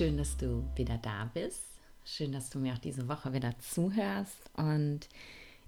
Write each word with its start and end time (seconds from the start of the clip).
Schön, 0.00 0.16
dass 0.16 0.38
du 0.38 0.64
wieder 0.76 0.96
da 0.96 1.30
bist. 1.34 1.78
Schön, 2.06 2.32
dass 2.32 2.48
du 2.48 2.58
mir 2.58 2.72
auch 2.72 2.78
diese 2.78 3.06
Woche 3.06 3.34
wieder 3.34 3.52
zuhörst. 3.58 4.50
Und 4.56 5.00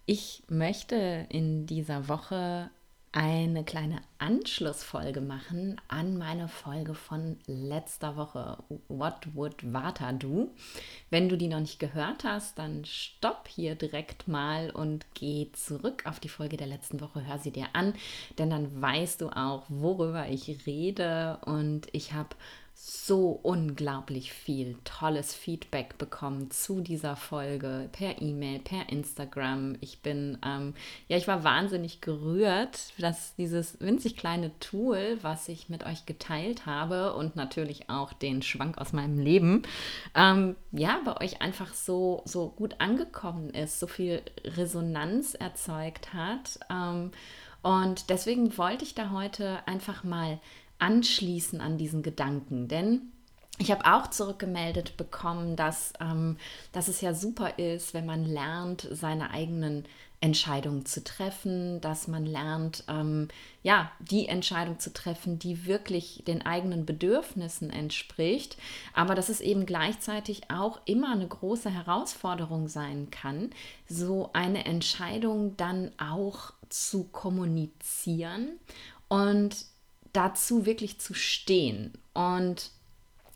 ich 0.07 0.43
möchte 0.49 1.27
in 1.29 1.67
dieser 1.67 2.09
Woche 2.09 2.71
eine 3.15 3.63
kleine 3.63 4.01
Anschlussfolge 4.17 5.21
machen 5.21 5.79
an 5.89 6.17
meine 6.17 6.49
Folge 6.49 6.95
von 6.95 7.37
letzter 7.47 8.17
Woche. 8.17 8.57
What 8.89 9.35
would 9.35 9.71
Vata 9.71 10.13
do? 10.13 10.49
Wenn 11.11 11.29
du 11.29 11.37
die 11.37 11.49
noch 11.49 11.61
nicht 11.61 11.79
gehört 11.79 12.25
hast, 12.25 12.59
dann 12.59 12.87
stopp 12.87 13.49
hier 13.49 13.75
direkt 13.75 14.29
mal 14.29 14.71
und 14.71 15.05
geh 15.13 15.53
zurück 15.53 16.05
auf 16.07 16.21
die 16.21 16.31
Folge 16.31 16.57
der 16.57 16.69
letzten 16.69 17.03
Woche. 17.03 17.27
Hör 17.27 17.39
sie 17.39 17.51
dir 17.51 17.67
an, 17.75 17.93
denn 18.39 18.49
dann 18.49 18.81
weißt 18.81 19.21
du 19.21 19.29
auch, 19.29 19.65
worüber 19.69 20.27
ich 20.31 20.67
rede. 20.67 21.39
Und 21.45 21.87
ich 21.93 22.15
habe 22.15 22.31
so 22.75 23.39
unglaublich 23.43 24.33
viel 24.33 24.77
tolles 24.85 25.35
Feedback 25.35 25.99
bekommen 25.99 26.51
zu 26.51 26.81
dieser 26.81 27.17
Folge 27.17 27.89
per 27.93 28.21
E-Mail, 28.21 28.61
per 28.61 28.89
Instagram. 28.89 29.77
Ich 29.81 30.01
bin, 30.01 30.39
ähm, 30.45 30.75
ja, 31.09 31.17
ich 31.17 31.29
war 31.29 31.45
wahnsinnig 31.45 32.01
gerührt, 32.01 32.93
dass 32.99 33.35
dieses 33.37 33.81
winzig 33.81 34.17
kleine 34.17 34.59
Tool, 34.61 35.19
was 35.23 35.49
ich 35.49 35.69
mit 35.69 35.85
euch 35.85 36.07
geteilt 36.07 36.67
habe 36.67 37.15
und 37.15 37.37
natürlich 37.37 37.91
auch 37.91 38.13
den 38.13 38.43
Schwank 38.43 38.79
aus 38.79 38.93
meinem 38.93 39.19
Leben, 39.19 39.63
ähm, 40.15 40.57
ja, 40.73 41.01
bei 41.05 41.21
euch 41.21 41.43
einfach 41.43 41.75
so, 41.75 42.23
so 42.25 42.49
gut 42.49 42.77
angekommen 42.79 43.51
ist, 43.51 43.79
so 43.81 43.87
viel 43.87 44.23
Resonanz 44.45 45.35
erzeugt 45.35 46.15
hat. 46.15 46.59
Ähm, 46.71 47.11
und 47.63 48.11
deswegen 48.11 48.59
wollte 48.59 48.85
ich 48.85 48.95
da 48.95 49.11
heute 49.11 49.67
einfach 49.67 50.03
mal 50.03 50.41
anschließen 50.83 51.61
an 51.61 51.79
diesen 51.79 52.03
Gedanken. 52.03 52.69
Denn 52.69 53.13
ich 53.59 53.71
habe 53.71 53.85
auch 53.87 54.09
zurückgemeldet 54.09 54.97
bekommen, 54.97 55.57
dass, 55.57 55.93
ähm, 56.01 56.37
dass 56.73 56.89
es 56.89 57.01
ja 57.01 57.15
super 57.15 57.59
ist, 57.59 57.95
wenn 57.95 58.07
man 58.07 58.25
lernt, 58.25 58.89
seine 58.91 59.31
eigenen 59.31 59.85
Entscheidungen 60.21 60.87
zu 60.87 61.03
treffen, 61.03 61.81
dass 61.81 62.07
man 62.07 62.25
lernt, 62.25 62.85
ähm, 62.89 63.29
ja, 63.63 63.91
die 63.99 64.29
Entscheidung 64.29 64.79
zu 64.79 64.93
treffen, 64.93 65.39
die 65.39 65.67
wirklich 65.67 66.23
den 66.27 66.47
eigenen 66.47 66.87
Bedürfnissen 66.87 67.71
entspricht, 67.71 68.57
aber 68.95 69.15
dass 69.17 69.29
es 69.29 69.41
eben 69.41 69.67
gleichzeitig 69.67 70.51
auch 70.51 70.81
immer 70.85 71.13
eine 71.13 71.27
große 71.27 71.71
Herausforderung 71.71 72.69
sein 72.69 73.11
kann, 73.11 73.51
so 73.89 74.31
eine 74.33 74.65
Entscheidung 74.65 75.57
dann 75.57 75.91
auch 75.99 76.53
zu 76.69 77.05
kommunizieren 77.05 78.61
und 79.09 79.72
dazu 80.13 80.67
wirklich 80.67 81.01
zu 81.01 81.15
stehen. 81.15 81.93
Und 82.15 82.71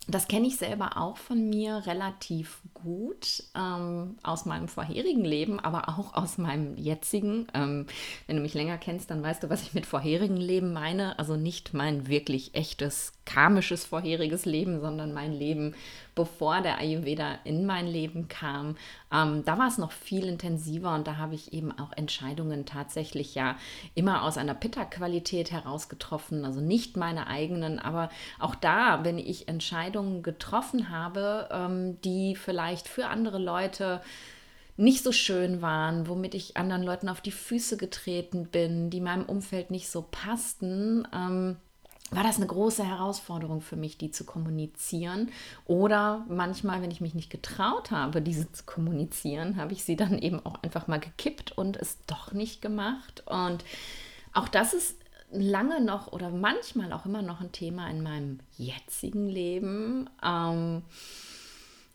das 0.07 0.27
kenne 0.27 0.47
ich 0.47 0.57
selber 0.57 0.97
auch 0.97 1.17
von 1.17 1.49
mir 1.49 1.85
relativ 1.85 2.61
gut 2.83 3.43
ähm, 3.55 4.17
aus 4.23 4.45
meinem 4.45 4.67
vorherigen 4.67 5.25
Leben, 5.25 5.59
aber 5.59 5.89
auch 5.89 6.13
aus 6.13 6.37
meinem 6.37 6.77
jetzigen. 6.77 7.47
Ähm, 7.53 7.85
wenn 8.27 8.37
du 8.37 8.41
mich 8.41 8.53
länger 8.53 8.77
kennst, 8.77 9.09
dann 9.11 9.23
weißt 9.23 9.43
du, 9.43 9.49
was 9.49 9.63
ich 9.63 9.73
mit 9.73 9.85
vorherigen 9.85 10.37
Leben 10.37 10.73
meine. 10.73 11.17
Also 11.19 11.35
nicht 11.35 11.73
mein 11.73 12.07
wirklich 12.07 12.55
echtes 12.55 13.13
karmisches 13.25 13.85
vorheriges 13.85 14.45
Leben, 14.45 14.79
sondern 14.79 15.13
mein 15.13 15.33
Leben, 15.33 15.75
bevor 16.15 16.61
der 16.61 16.79
Ayurveda 16.79 17.39
in 17.43 17.65
mein 17.65 17.87
Leben 17.87 18.27
kam. 18.27 18.75
Ähm, 19.11 19.43
da 19.45 19.57
war 19.57 19.67
es 19.67 19.77
noch 19.77 19.91
viel 19.91 20.25
intensiver 20.25 20.95
und 20.95 21.07
da 21.07 21.17
habe 21.17 21.35
ich 21.35 21.53
eben 21.53 21.77
auch 21.77 21.91
Entscheidungen 21.93 22.65
tatsächlich 22.65 23.35
ja 23.35 23.55
immer 23.95 24.23
aus 24.23 24.37
einer 24.37 24.53
Pitta-Qualität 24.53 25.51
heraus 25.51 25.89
getroffen, 25.89 26.45
also 26.45 26.59
nicht 26.61 26.97
meine 26.97 27.27
eigenen, 27.27 27.79
aber 27.79 28.09
auch 28.39 28.55
da, 28.55 29.03
wenn 29.03 29.17
ich 29.17 29.47
Entscheidungen 29.47 30.23
getroffen 30.23 30.89
habe, 30.89 31.49
ähm, 31.51 32.01
die 32.01 32.35
vielleicht 32.35 32.66
für 32.75 33.07
andere 33.07 33.37
Leute 33.37 34.01
nicht 34.77 35.03
so 35.03 35.11
schön 35.11 35.61
waren, 35.61 36.07
womit 36.07 36.35
ich 36.35 36.55
anderen 36.55 36.83
Leuten 36.83 37.09
auf 37.09 37.21
die 37.21 37.31
Füße 37.31 37.77
getreten 37.77 38.47
bin, 38.47 38.89
die 38.89 39.01
meinem 39.01 39.25
Umfeld 39.25 39.71
nicht 39.71 39.89
so 39.89 40.05
passten, 40.09 41.07
ähm, 41.13 41.57
war 42.11 42.23
das 42.23 42.37
eine 42.37 42.47
große 42.47 42.85
Herausforderung 42.85 43.59
für 43.59 43.75
mich, 43.75 43.97
die 43.97 44.11
zu 44.11 44.23
kommunizieren. 44.23 45.29
Oder 45.65 46.25
manchmal, 46.29 46.81
wenn 46.81 46.91
ich 46.91 47.01
mich 47.01 47.15
nicht 47.15 47.29
getraut 47.29 47.91
habe, 47.91 48.21
diese 48.21 48.49
zu 48.51 48.63
kommunizieren, 48.63 49.57
habe 49.57 49.73
ich 49.73 49.83
sie 49.83 49.97
dann 49.97 50.17
eben 50.17 50.45
auch 50.45 50.63
einfach 50.63 50.87
mal 50.87 50.99
gekippt 50.99 51.57
und 51.57 51.75
es 51.75 51.97
doch 52.05 52.31
nicht 52.31 52.61
gemacht. 52.61 53.23
Und 53.25 53.65
auch 54.33 54.47
das 54.47 54.73
ist 54.73 54.95
lange 55.31 55.81
noch 55.81 56.13
oder 56.13 56.29
manchmal 56.29 56.93
auch 56.93 57.05
immer 57.05 57.21
noch 57.21 57.41
ein 57.41 57.51
Thema 57.51 57.89
in 57.89 58.01
meinem 58.01 58.39
jetzigen 58.57 59.27
Leben. 59.27 60.09
Ähm, 60.23 60.83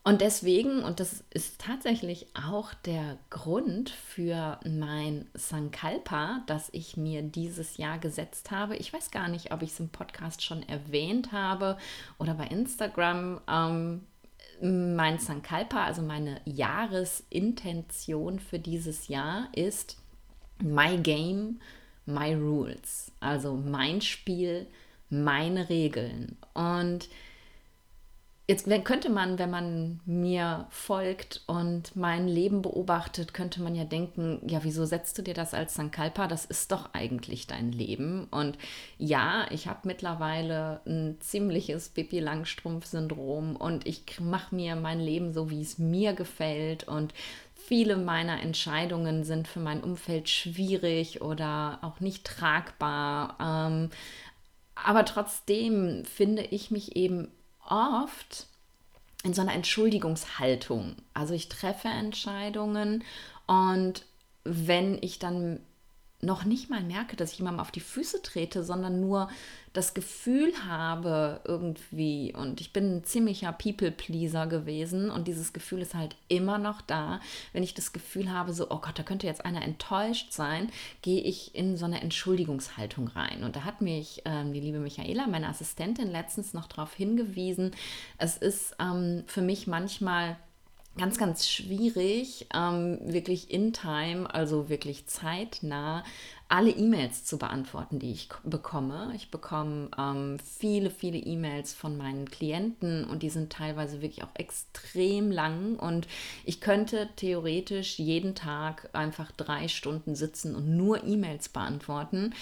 und 0.04 0.20
deswegen, 0.20 0.82
und 0.82 0.98
das 0.98 1.22
ist 1.30 1.60
tatsächlich 1.60 2.26
auch 2.34 2.74
der 2.74 3.18
Grund 3.30 3.90
für 3.90 4.58
mein 4.68 5.26
Sankalpa, 5.34 6.42
das 6.46 6.70
ich 6.72 6.96
mir 6.96 7.22
dieses 7.22 7.76
Jahr 7.76 7.98
gesetzt 7.98 8.50
habe. 8.50 8.76
Ich 8.76 8.92
weiß 8.92 9.12
gar 9.12 9.28
nicht, 9.28 9.52
ob 9.52 9.62
ich 9.62 9.70
es 9.70 9.80
im 9.80 9.90
Podcast 9.90 10.42
schon 10.42 10.68
erwähnt 10.68 11.30
habe 11.30 11.78
oder 12.18 12.34
bei 12.34 12.46
Instagram. 12.48 13.40
Ähm, 13.48 14.00
mein 14.60 15.20
Sankalpa, 15.20 15.84
also 15.84 16.02
meine 16.02 16.40
Jahresintention 16.46 18.40
für 18.40 18.58
dieses 18.58 19.06
Jahr 19.06 19.48
ist 19.54 19.98
My 20.60 20.98
Game, 20.98 21.60
My 22.06 22.34
Rules. 22.34 23.12
Also 23.20 23.54
mein 23.54 24.00
Spiel, 24.00 24.66
meine 25.10 25.68
Regeln. 25.68 26.36
Und 26.54 27.08
Jetzt 28.48 28.68
könnte 28.84 29.08
man, 29.08 29.38
wenn 29.38 29.50
man 29.50 30.00
mir 30.04 30.66
folgt 30.68 31.42
und 31.46 31.94
mein 31.94 32.26
Leben 32.26 32.60
beobachtet, 32.60 33.34
könnte 33.34 33.62
man 33.62 33.76
ja 33.76 33.84
denken, 33.84 34.40
ja, 34.48 34.64
wieso 34.64 34.84
setzt 34.84 35.16
du 35.16 35.22
dir 35.22 35.32
das 35.32 35.54
als 35.54 35.74
Sankalpa? 35.74 36.26
Das 36.26 36.44
ist 36.44 36.72
doch 36.72 36.92
eigentlich 36.92 37.46
dein 37.46 37.70
Leben. 37.70 38.26
Und 38.32 38.58
ja, 38.98 39.46
ich 39.50 39.68
habe 39.68 39.86
mittlerweile 39.86 40.80
ein 40.86 41.18
ziemliches 41.20 41.90
Bibi 41.90 42.18
Langstrumpf-Syndrom 42.18 43.54
und 43.54 43.86
ich 43.86 44.18
mache 44.18 44.54
mir 44.56 44.74
mein 44.74 44.98
Leben 44.98 45.32
so, 45.32 45.48
wie 45.48 45.62
es 45.62 45.78
mir 45.78 46.12
gefällt. 46.12 46.88
Und 46.88 47.14
viele 47.54 47.96
meiner 47.96 48.42
Entscheidungen 48.42 49.22
sind 49.22 49.46
für 49.46 49.60
mein 49.60 49.84
Umfeld 49.84 50.28
schwierig 50.28 51.22
oder 51.22 51.78
auch 51.82 52.00
nicht 52.00 52.24
tragbar. 52.24 53.36
Ähm, 53.40 53.90
aber 54.74 55.04
trotzdem 55.04 56.04
finde 56.04 56.42
ich 56.42 56.72
mich 56.72 56.96
eben 56.96 57.28
oft 57.68 58.46
in 59.24 59.34
so 59.34 59.40
einer 59.40 59.54
Entschuldigungshaltung. 59.54 60.96
Also 61.14 61.34
ich 61.34 61.48
treffe 61.48 61.88
Entscheidungen 61.88 63.04
und 63.46 64.04
wenn 64.44 64.98
ich 65.00 65.18
dann 65.18 65.60
noch 66.24 66.44
nicht 66.44 66.70
mal 66.70 66.82
merke, 66.82 67.16
dass 67.16 67.32
ich 67.32 67.38
jemandem 67.38 67.60
auf 67.60 67.72
die 67.72 67.80
Füße 67.80 68.22
trete, 68.22 68.62
sondern 68.62 69.00
nur 69.00 69.28
das 69.72 69.92
Gefühl 69.92 70.52
habe 70.68 71.40
irgendwie, 71.44 72.32
und 72.36 72.60
ich 72.60 72.72
bin 72.72 72.96
ein 72.98 73.04
ziemlicher 73.04 73.50
People-Pleaser 73.52 74.46
gewesen. 74.46 75.10
Und 75.10 75.26
dieses 75.26 75.52
Gefühl 75.52 75.80
ist 75.82 75.94
halt 75.94 76.14
immer 76.28 76.58
noch 76.58 76.80
da, 76.80 77.20
wenn 77.52 77.64
ich 77.64 77.74
das 77.74 77.92
Gefühl 77.92 78.30
habe, 78.30 78.52
so, 78.52 78.70
oh 78.70 78.78
Gott, 78.78 78.98
da 78.98 79.02
könnte 79.02 79.26
jetzt 79.26 79.44
einer 79.44 79.62
enttäuscht 79.62 80.32
sein, 80.32 80.70
gehe 81.00 81.22
ich 81.22 81.56
in 81.56 81.76
so 81.76 81.86
eine 81.86 82.00
Entschuldigungshaltung 82.00 83.08
rein. 83.08 83.42
Und 83.42 83.56
da 83.56 83.64
hat 83.64 83.80
mich 83.80 84.22
ähm, 84.24 84.52
die 84.52 84.60
liebe 84.60 84.78
Michaela, 84.78 85.26
meine 85.26 85.48
Assistentin, 85.48 86.10
letztens 86.10 86.54
noch 86.54 86.68
darauf 86.68 86.94
hingewiesen, 86.94 87.72
es 88.18 88.36
ist 88.36 88.76
ähm, 88.78 89.24
für 89.26 89.42
mich 89.42 89.66
manchmal 89.66 90.36
ganz, 90.98 91.18
ganz 91.18 91.48
schwierig, 91.48 92.46
ähm, 92.54 92.98
wirklich 93.02 93.50
in 93.50 93.72
time, 93.72 94.32
also 94.32 94.68
wirklich 94.68 95.06
zeitnah, 95.06 96.04
alle 96.48 96.70
E-Mails 96.70 97.24
zu 97.24 97.38
beantworten, 97.38 97.98
die 97.98 98.12
ich 98.12 98.28
bekomme. 98.44 99.10
Ich 99.16 99.30
bekomme 99.30 99.88
ähm, 99.96 100.38
viele, 100.38 100.90
viele 100.90 101.16
E-Mails 101.16 101.72
von 101.72 101.96
meinen 101.96 102.30
Klienten 102.30 103.04
und 103.04 103.22
die 103.22 103.30
sind 103.30 103.50
teilweise 103.50 104.02
wirklich 104.02 104.22
auch 104.22 104.34
extrem 104.34 105.30
lang 105.30 105.76
und 105.76 106.08
ich 106.44 106.60
könnte 106.60 107.08
theoretisch 107.16 107.98
jeden 107.98 108.34
Tag 108.34 108.90
einfach 108.92 109.32
drei 109.32 109.68
Stunden 109.68 110.14
sitzen 110.14 110.54
und 110.54 110.76
nur 110.76 111.04
E-Mails 111.04 111.48
beantworten. 111.48 112.34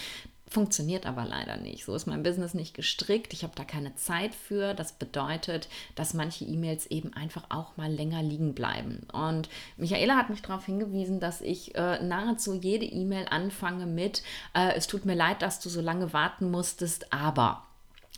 Funktioniert 0.52 1.06
aber 1.06 1.24
leider 1.24 1.56
nicht. 1.58 1.84
So 1.84 1.94
ist 1.94 2.08
mein 2.08 2.24
Business 2.24 2.54
nicht 2.54 2.74
gestrickt. 2.74 3.32
Ich 3.32 3.44
habe 3.44 3.52
da 3.54 3.62
keine 3.62 3.94
Zeit 3.94 4.34
für. 4.34 4.74
Das 4.74 4.92
bedeutet, 4.92 5.68
dass 5.94 6.12
manche 6.12 6.44
E-Mails 6.44 6.86
eben 6.86 7.14
einfach 7.14 7.44
auch 7.50 7.76
mal 7.76 7.88
länger 7.88 8.20
liegen 8.20 8.52
bleiben. 8.52 9.06
Und 9.12 9.48
Michaela 9.76 10.16
hat 10.16 10.28
mich 10.28 10.42
darauf 10.42 10.66
hingewiesen, 10.66 11.20
dass 11.20 11.40
ich 11.40 11.76
äh, 11.76 12.02
nahezu 12.02 12.52
jede 12.54 12.84
E-Mail 12.84 13.26
anfange 13.30 13.86
mit, 13.86 14.24
äh, 14.52 14.74
es 14.74 14.88
tut 14.88 15.04
mir 15.04 15.14
leid, 15.14 15.40
dass 15.40 15.60
du 15.60 15.68
so 15.68 15.80
lange 15.80 16.12
warten 16.12 16.50
musstest, 16.50 17.12
aber. 17.12 17.62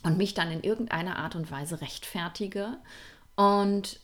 Und 0.01 0.17
mich 0.17 0.33
dann 0.33 0.51
in 0.51 0.63
irgendeiner 0.63 1.17
Art 1.17 1.35
und 1.35 1.51
Weise 1.51 1.81
rechtfertige. 1.81 2.77
Und 3.35 3.99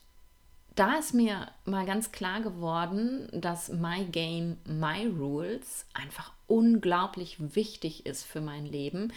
da 0.76 0.98
ist 0.98 1.16
mir 1.16 1.48
mal 1.66 1.88
ganz 1.88 2.12
klar 2.12 2.42
geworden, 2.42 3.28
dass 3.34 3.70
My 3.70 4.06
Game, 4.06 4.58
My 4.66 5.08
Rules 5.08 5.88
einfach 5.96 6.32
unglaublich 6.50 7.38
wichtig 7.56 8.06
ist 8.06 8.24
für 8.26 8.42
mein 8.42 8.66
Leben, 8.66 9.14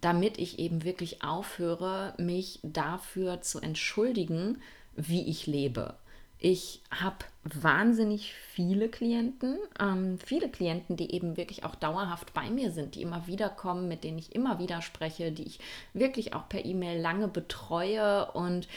damit 0.00 0.38
ich 0.38 0.58
eben 0.58 0.84
wirklich 0.84 1.22
aufhöre, 1.22 2.14
mich 2.18 2.60
dafür 2.62 3.40
zu 3.42 3.60
entschuldigen, 3.60 4.60
wie 4.94 5.28
ich 5.28 5.46
lebe. 5.46 5.94
Ich 6.38 6.82
habe 6.90 7.24
wahnsinnig 7.44 8.34
viele 8.52 8.88
Klienten, 8.90 9.56
ähm, 9.80 10.18
viele 10.18 10.50
Klienten, 10.50 10.96
die 10.96 11.12
eben 11.12 11.36
wirklich 11.38 11.64
auch 11.64 11.74
dauerhaft 11.74 12.34
bei 12.34 12.50
mir 12.50 12.72
sind, 12.72 12.94
die 12.94 13.02
immer 13.02 13.26
wieder 13.26 13.48
kommen, 13.48 13.88
mit 13.88 14.04
denen 14.04 14.18
ich 14.18 14.34
immer 14.34 14.58
wieder 14.58 14.82
spreche, 14.82 15.32
die 15.32 15.44
ich 15.44 15.60
wirklich 15.94 16.34
auch 16.34 16.48
per 16.48 16.64
E-Mail 16.64 17.00
lange 17.00 17.28
betreue 17.28 18.30
und 18.32 18.68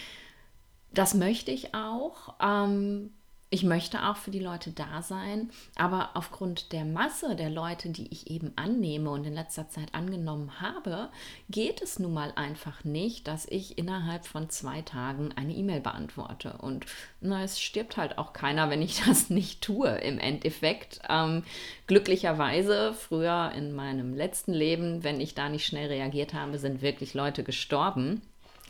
das 0.93 1.13
möchte 1.13 1.51
ich 1.51 1.75
auch. 1.75 2.35
Ähm, 2.41 3.11
ich 3.51 3.63
möchte 3.63 4.07
auch 4.07 4.17
für 4.17 4.29
die 4.29 4.39
Leute 4.39 4.71
da 4.71 5.01
sein, 5.01 5.49
aber 5.75 6.11
aufgrund 6.13 6.71
der 6.71 6.85
Masse 6.85 7.35
der 7.35 7.49
Leute, 7.49 7.89
die 7.89 8.07
ich 8.11 8.29
eben 8.29 8.53
annehme 8.55 9.09
und 9.09 9.25
in 9.25 9.33
letzter 9.33 9.67
Zeit 9.69 9.95
angenommen 9.95 10.61
habe, 10.61 11.09
geht 11.49 11.81
es 11.81 11.97
nun 11.97 12.13
mal 12.13 12.31
einfach 12.35 12.83
nicht, 12.83 13.27
dass 13.27 13.47
ich 13.47 13.79
innerhalb 13.79 14.27
von 14.27 14.51
zwei 14.51 14.83
Tagen 14.83 15.31
eine 15.35 15.53
E-Mail 15.53 15.81
beantworte. 15.81 16.57
Und 16.59 16.85
na, 17.21 17.43
es 17.43 17.59
stirbt 17.59 17.97
halt 17.97 18.19
auch 18.19 18.33
keiner, 18.33 18.69
wenn 18.69 18.83
ich 18.83 19.01
das 19.05 19.31
nicht 19.31 19.63
tue 19.63 19.89
im 19.89 20.19
Endeffekt. 20.19 21.01
Ähm, 21.09 21.43
glücklicherweise, 21.87 22.93
früher 22.93 23.51
in 23.55 23.73
meinem 23.73 24.13
letzten 24.13 24.53
Leben, 24.53 25.03
wenn 25.03 25.19
ich 25.19 25.33
da 25.33 25.49
nicht 25.49 25.65
schnell 25.65 25.87
reagiert 25.87 26.35
habe, 26.35 26.59
sind 26.59 26.83
wirklich 26.83 27.15
Leute 27.15 27.43
gestorben 27.43 28.21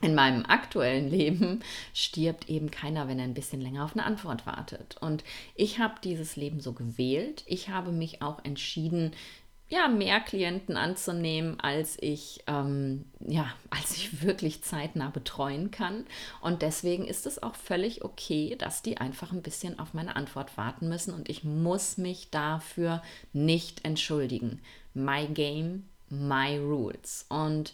in 0.02 0.16
meinem 0.16 0.46
aktuellen 0.46 1.10
Leben 1.10 1.62
stirbt 1.94 2.50
eben 2.50 2.72
keiner, 2.72 3.08
wenn 3.08 3.20
er 3.20 3.26
ein 3.26 3.34
bisschen 3.34 3.62
länger 3.62 3.84
auf 3.84 3.94
eine 3.94 4.06
Antwort 4.06 4.46
wartet. 4.46 4.98
Und 5.02 5.24
ich 5.56 5.80
habe 5.80 5.96
dieses 6.04 6.36
Leben 6.36 6.60
so 6.60 6.74
gewählt. 6.74 7.44
Ich 7.46 7.70
habe 7.70 7.92
mich 7.92 8.22
auch 8.22 8.44
entschieden, 8.44 9.14
ja, 9.70 9.88
mehr 9.88 10.20
Klienten 10.20 10.78
anzunehmen, 10.78 11.60
als 11.60 11.96
ich, 12.02 12.44
ähm, 12.48 13.06
ja, 13.20 13.54
als 13.70 13.96
ich 13.96 14.24
wirklich 14.24 14.64
zeitnah 14.64 15.10
betreuen 15.10 15.70
kann. 15.70 16.06
Und 16.42 16.64
deswegen 16.64 17.06
ist 17.06 17.26
es 17.28 17.42
auch 17.42 17.56
völlig 17.56 18.04
okay, 18.04 18.56
dass 18.58 18.82
die 18.82 18.98
einfach 18.98 19.32
ein 19.32 19.44
bisschen 19.44 19.78
auf 19.80 19.94
meine 19.94 20.16
Antwort 20.16 20.58
warten 20.58 20.90
müssen. 20.90 21.14
Und 21.14 21.30
ich 21.30 21.44
muss 21.44 21.98
mich 21.98 22.32
dafür 22.32 23.04
nicht 23.32 23.86
entschuldigen. 23.86 24.60
My 24.96 25.28
game, 25.28 25.88
my 26.10 26.58
rules. 26.58 27.28
Und 27.30 27.72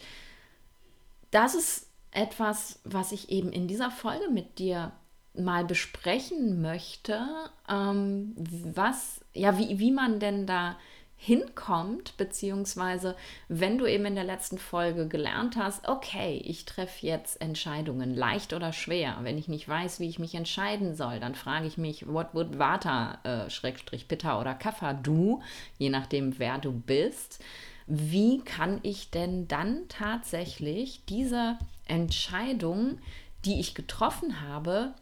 das 1.30 1.54
ist 1.54 1.85
etwas, 2.16 2.80
was 2.84 3.12
ich 3.12 3.30
eben 3.30 3.52
in 3.52 3.68
dieser 3.68 3.90
Folge 3.90 4.30
mit 4.30 4.58
dir 4.58 4.92
mal 5.34 5.64
besprechen 5.64 6.62
möchte, 6.62 7.20
ähm, 7.68 8.34
was, 8.36 9.20
ja, 9.34 9.58
wie, 9.58 9.78
wie 9.78 9.90
man 9.90 10.18
denn 10.18 10.46
da 10.46 10.76
hinkommt, 11.18 12.16
beziehungsweise 12.18 13.16
wenn 13.48 13.78
du 13.78 13.86
eben 13.86 14.04
in 14.04 14.14
der 14.14 14.24
letzten 14.24 14.58
Folge 14.58 15.08
gelernt 15.08 15.56
hast, 15.56 15.88
okay, 15.88 16.42
ich 16.44 16.66
treffe 16.66 17.06
jetzt 17.06 17.40
Entscheidungen, 17.40 18.14
leicht 18.14 18.52
oder 18.52 18.72
schwer. 18.72 19.16
Wenn 19.22 19.38
ich 19.38 19.48
nicht 19.48 19.66
weiß, 19.66 19.98
wie 20.00 20.08
ich 20.08 20.18
mich 20.18 20.34
entscheiden 20.34 20.94
soll, 20.94 21.20
dann 21.20 21.34
frage 21.34 21.66
ich 21.66 21.78
mich, 21.78 22.06
what 22.06 22.34
would 22.34 22.58
Vata, 22.58 23.18
äh, 23.24 23.50
Schrägstrich 23.50 24.08
Pitta 24.08 24.40
oder 24.40 24.54
Kapha 24.54 24.92
du, 24.92 25.42
je 25.78 25.88
nachdem, 25.90 26.38
wer 26.38 26.58
du 26.58 26.72
bist 26.72 27.42
wie 27.86 28.40
kann 28.40 28.80
ich 28.82 29.10
denn 29.10 29.46
dann 29.46 29.86
tatsächlich 29.88 31.04
diese 31.08 31.56
Entscheidung, 31.86 32.98
die 33.44 33.60
ich 33.60 33.74
getroffen 33.74 34.40
habe, 34.40 34.94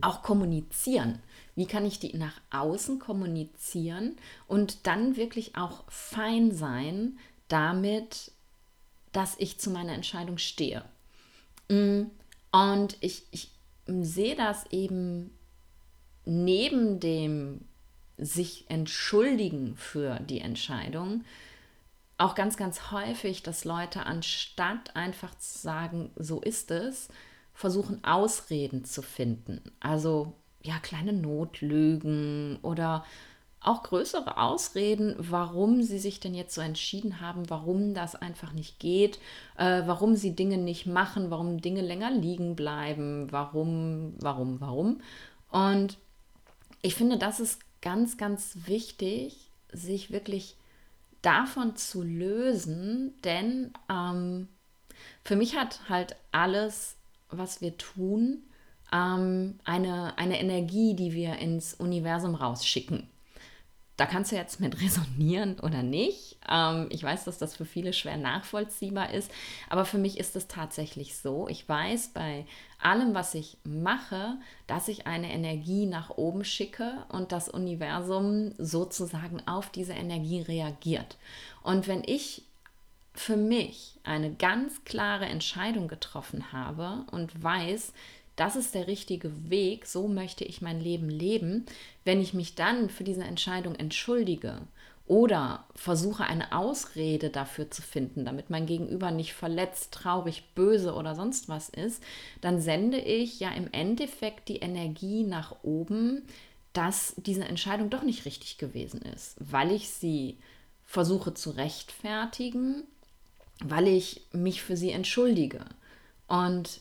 auch 0.00 0.22
kommunizieren? 0.22 1.20
Wie 1.54 1.66
kann 1.66 1.86
ich 1.86 1.98
die 1.98 2.16
nach 2.16 2.40
außen 2.50 2.98
kommunizieren 2.98 4.16
und 4.48 4.86
dann 4.86 5.16
wirklich 5.16 5.56
auch 5.56 5.84
fein 5.88 6.52
sein 6.52 7.18
damit, 7.48 8.32
dass 9.12 9.36
ich 9.38 9.58
zu 9.58 9.70
meiner 9.70 9.92
Entscheidung 9.92 10.38
stehe? 10.38 10.84
Mm, 11.68 12.04
und 12.50 12.96
ich, 13.00 13.24
ich 13.30 13.50
sehe 13.86 14.36
das 14.36 14.66
eben 14.70 15.30
neben 16.24 17.00
dem 17.00 17.60
sich 18.16 18.64
entschuldigen 18.68 19.76
für 19.76 20.20
die 20.20 20.40
Entscheidung, 20.40 21.24
auch 22.18 22.34
ganz, 22.34 22.56
ganz 22.56 22.90
häufig, 22.90 23.42
dass 23.42 23.64
Leute 23.64 24.06
anstatt 24.06 24.94
einfach 24.94 25.36
zu 25.36 25.58
sagen, 25.58 26.10
so 26.16 26.40
ist 26.40 26.70
es, 26.70 27.08
versuchen 27.52 28.04
Ausreden 28.04 28.84
zu 28.84 29.02
finden. 29.02 29.60
Also 29.80 30.34
ja, 30.62 30.78
kleine 30.78 31.12
Notlügen 31.12 32.58
oder 32.62 33.04
auch 33.60 33.82
größere 33.82 34.36
Ausreden, 34.36 35.14
warum 35.18 35.82
sie 35.82 35.98
sich 35.98 36.20
denn 36.20 36.34
jetzt 36.34 36.54
so 36.54 36.60
entschieden 36.60 37.20
haben, 37.20 37.48
warum 37.48 37.94
das 37.94 38.14
einfach 38.14 38.52
nicht 38.52 38.78
geht, 38.78 39.18
äh, 39.56 39.82
warum 39.86 40.16
sie 40.16 40.36
Dinge 40.36 40.58
nicht 40.58 40.86
machen, 40.86 41.30
warum 41.30 41.60
Dinge 41.60 41.80
länger 41.80 42.10
liegen 42.10 42.56
bleiben, 42.56 43.32
warum, 43.32 44.14
warum, 44.20 44.60
warum. 44.60 45.00
Und 45.50 45.96
ich 46.82 46.94
finde, 46.94 47.16
das 47.16 47.40
ist 47.40 47.60
ganz, 47.80 48.18
ganz 48.18 48.58
wichtig, 48.66 49.50
sich 49.72 50.10
wirklich 50.10 50.56
davon 51.24 51.76
zu 51.76 52.02
lösen, 52.02 53.14
denn 53.22 53.72
ähm, 53.90 54.48
für 55.24 55.36
mich 55.36 55.56
hat 55.56 55.80
halt 55.88 56.16
alles, 56.32 56.96
was 57.30 57.60
wir 57.60 57.76
tun, 57.78 58.44
ähm, 58.92 59.58
eine, 59.64 60.18
eine 60.18 60.38
Energie, 60.38 60.94
die 60.94 61.12
wir 61.12 61.38
ins 61.38 61.74
Universum 61.74 62.34
rausschicken. 62.34 63.08
Da 63.96 64.06
kannst 64.06 64.32
du 64.32 64.36
jetzt 64.36 64.60
mit 64.60 64.80
resonieren 64.80 65.58
oder 65.60 65.82
nicht. 65.82 66.36
Ähm, 66.48 66.88
ich 66.90 67.02
weiß, 67.02 67.24
dass 67.24 67.38
das 67.38 67.56
für 67.56 67.64
viele 67.64 67.92
schwer 67.92 68.16
nachvollziehbar 68.16 69.12
ist, 69.12 69.30
aber 69.68 69.84
für 69.84 69.98
mich 69.98 70.18
ist 70.18 70.36
es 70.36 70.48
tatsächlich 70.48 71.16
so. 71.16 71.48
Ich 71.48 71.68
weiß 71.68 72.08
bei 72.08 72.46
allem, 72.80 73.14
was 73.14 73.34
ich 73.34 73.56
mache, 73.64 74.36
dass 74.66 74.88
ich 74.88 75.06
eine 75.06 75.32
Energie 75.32 75.86
nach 75.86 76.10
oben 76.10 76.44
schicke 76.44 77.04
und 77.08 77.32
das 77.32 77.48
Universum 77.48 78.52
sozusagen 78.58 79.46
auf 79.46 79.70
diese 79.70 79.94
Energie 79.94 80.42
reagiert. 80.42 81.16
Und 81.62 81.88
wenn 81.88 82.02
ich 82.04 82.42
für 83.14 83.36
mich 83.36 83.98
eine 84.02 84.34
ganz 84.34 84.84
klare 84.84 85.26
Entscheidung 85.26 85.86
getroffen 85.88 86.52
habe 86.52 87.04
und 87.12 87.42
weiß, 87.42 87.92
das 88.36 88.56
ist 88.56 88.74
der 88.74 88.86
richtige 88.86 89.50
Weg, 89.50 89.86
so 89.86 90.08
möchte 90.08 90.44
ich 90.44 90.60
mein 90.60 90.80
Leben 90.80 91.08
leben, 91.08 91.66
wenn 92.04 92.20
ich 92.20 92.34
mich 92.34 92.54
dann 92.54 92.90
für 92.90 93.04
diese 93.04 93.22
Entscheidung 93.22 93.74
entschuldige 93.74 94.62
oder 95.06 95.66
versuche 95.74 96.24
eine 96.24 96.52
Ausrede 96.52 97.28
dafür 97.28 97.70
zu 97.70 97.82
finden, 97.82 98.24
damit 98.24 98.48
mein 98.48 98.66
Gegenüber 98.66 99.10
nicht 99.10 99.34
verletzt, 99.34 99.92
traurig, 99.92 100.44
böse 100.54 100.94
oder 100.94 101.14
sonst 101.14 101.48
was 101.48 101.68
ist, 101.68 102.02
dann 102.40 102.60
sende 102.60 102.98
ich 102.98 103.38
ja 103.38 103.50
im 103.50 103.68
Endeffekt 103.72 104.48
die 104.48 104.58
Energie 104.58 105.24
nach 105.24 105.56
oben, 105.62 106.22
dass 106.72 107.14
diese 107.18 107.44
Entscheidung 107.44 107.90
doch 107.90 108.02
nicht 108.02 108.24
richtig 108.24 108.56
gewesen 108.58 109.02
ist, 109.02 109.36
weil 109.38 109.70
ich 109.72 109.90
sie 109.90 110.38
versuche 110.86 111.34
zu 111.34 111.50
rechtfertigen, 111.50 112.84
weil 113.62 113.88
ich 113.88 114.22
mich 114.32 114.62
für 114.62 114.76
sie 114.76 114.90
entschuldige. 114.90 115.64
Und 116.28 116.80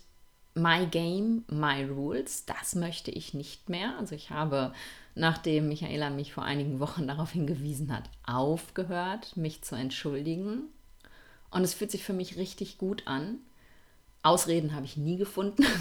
My 0.56 0.86
Game, 0.86 1.46
My 1.50 1.84
Rules, 1.84 2.46
das 2.46 2.76
möchte 2.76 3.10
ich 3.12 3.34
nicht 3.34 3.70
mehr. 3.70 3.98
Also 3.98 4.14
ich 4.14 4.30
habe, 4.30 4.74
nachdem 5.16 5.68
Michaela 5.68 6.10
mich 6.10 6.34
vor 6.34 6.44
einigen 6.44 6.80
Wochen 6.80 7.08
darauf 7.08 7.32
hingewiesen 7.32 7.96
hat, 7.96 8.10
aufgehört, 8.26 9.36
mich 9.36 9.64
zu 9.64 9.76
entschuldigen. 9.76 10.64
Und 11.50 11.64
es 11.64 11.74
fühlt 11.74 11.92
sich 11.92 12.04
für 12.04 12.14
mich 12.14 12.38
richtig 12.38 12.78
gut 12.78 13.08
an, 13.08 13.40
Ausreden 14.24 14.74
habe 14.74 14.86
ich 14.86 14.98
nie 14.98 15.18
gefunden. 15.18 15.66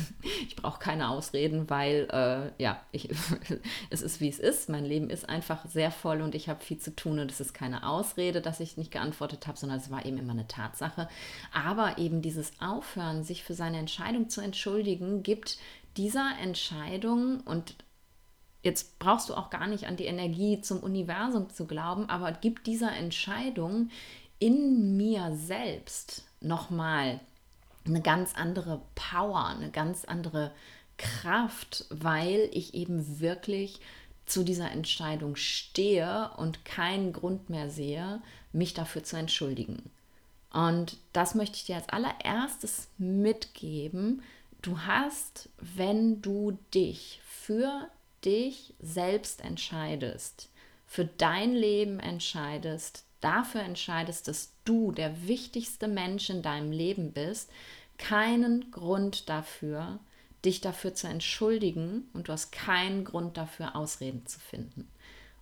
Ich 0.48 0.56
brauche 0.56 0.80
keine 0.80 1.08
Ausreden, 1.08 1.70
weil 1.70 2.08
äh, 2.10 2.62
ja, 2.62 2.80
ich, 2.90 3.08
es 3.90 4.02
ist 4.02 4.20
wie 4.20 4.28
es 4.28 4.38
ist. 4.38 4.68
Mein 4.68 4.84
Leben 4.84 5.08
ist 5.08 5.28
einfach 5.28 5.64
sehr 5.66 5.90
voll 5.90 6.20
und 6.20 6.34
ich 6.34 6.48
habe 6.48 6.62
viel 6.62 6.78
zu 6.78 6.94
tun 6.94 7.20
und 7.20 7.30
es 7.30 7.40
ist 7.40 7.54
keine 7.54 7.86
Ausrede, 7.86 8.40
dass 8.40 8.60
ich 8.60 8.76
nicht 8.76 8.90
geantwortet 8.90 9.46
habe, 9.46 9.56
sondern 9.56 9.78
es 9.78 9.90
war 9.90 10.04
eben 10.04 10.18
immer 10.18 10.32
eine 10.32 10.48
Tatsache. 10.48 11.08
Aber 11.52 11.98
eben 11.98 12.22
dieses 12.22 12.52
Aufhören, 12.60 13.24
sich 13.24 13.44
für 13.44 13.54
seine 13.54 13.78
Entscheidung 13.78 14.28
zu 14.28 14.40
entschuldigen, 14.40 15.22
gibt 15.22 15.58
dieser 15.96 16.32
Entscheidung 16.40 17.40
und 17.40 17.76
jetzt 18.62 18.98
brauchst 18.98 19.28
du 19.28 19.34
auch 19.34 19.50
gar 19.50 19.68
nicht 19.68 19.86
an 19.86 19.96
die 19.96 20.06
Energie 20.06 20.60
zum 20.60 20.80
Universum 20.80 21.50
zu 21.50 21.66
glauben, 21.66 22.08
aber 22.08 22.32
gibt 22.32 22.66
dieser 22.66 22.92
Entscheidung 22.92 23.90
in 24.38 24.96
mir 24.96 25.34
selbst 25.34 26.24
nochmal 26.40 27.20
eine 27.86 28.00
ganz 28.00 28.34
andere 28.34 28.82
Power, 28.94 29.46
eine 29.46 29.70
ganz 29.70 30.04
andere 30.04 30.52
Kraft, 30.98 31.86
weil 31.90 32.48
ich 32.52 32.74
eben 32.74 33.20
wirklich 33.20 33.80
zu 34.26 34.44
dieser 34.44 34.70
Entscheidung 34.70 35.36
stehe 35.36 36.30
und 36.36 36.64
keinen 36.64 37.12
Grund 37.12 37.50
mehr 37.50 37.70
sehe, 37.70 38.22
mich 38.52 38.72
dafür 38.74 39.02
zu 39.02 39.16
entschuldigen. 39.16 39.90
Und 40.52 40.98
das 41.12 41.34
möchte 41.34 41.56
ich 41.56 41.64
dir 41.64 41.76
als 41.76 41.88
allererstes 41.88 42.88
mitgeben. 42.98 44.22
Du 44.60 44.80
hast, 44.80 45.48
wenn 45.58 46.22
du 46.22 46.58
dich 46.74 47.20
für 47.24 47.88
dich 48.24 48.74
selbst 48.80 49.42
entscheidest, 49.42 50.50
für 50.86 51.04
dein 51.04 51.54
Leben 51.54 51.98
entscheidest, 51.98 53.04
dafür 53.20 53.62
entscheidest, 53.62 54.28
dass 54.28 54.51
du 54.64 54.92
der 54.92 55.26
wichtigste 55.26 55.88
Mensch 55.88 56.30
in 56.30 56.42
deinem 56.42 56.72
Leben 56.72 57.12
bist, 57.12 57.50
keinen 57.98 58.70
Grund 58.70 59.28
dafür, 59.28 59.98
dich 60.44 60.60
dafür 60.60 60.94
zu 60.94 61.06
entschuldigen 61.06 62.08
und 62.12 62.28
du 62.28 62.32
hast 62.32 62.50
keinen 62.50 63.04
Grund 63.04 63.36
dafür, 63.36 63.76
Ausreden 63.76 64.26
zu 64.26 64.40
finden. 64.40 64.88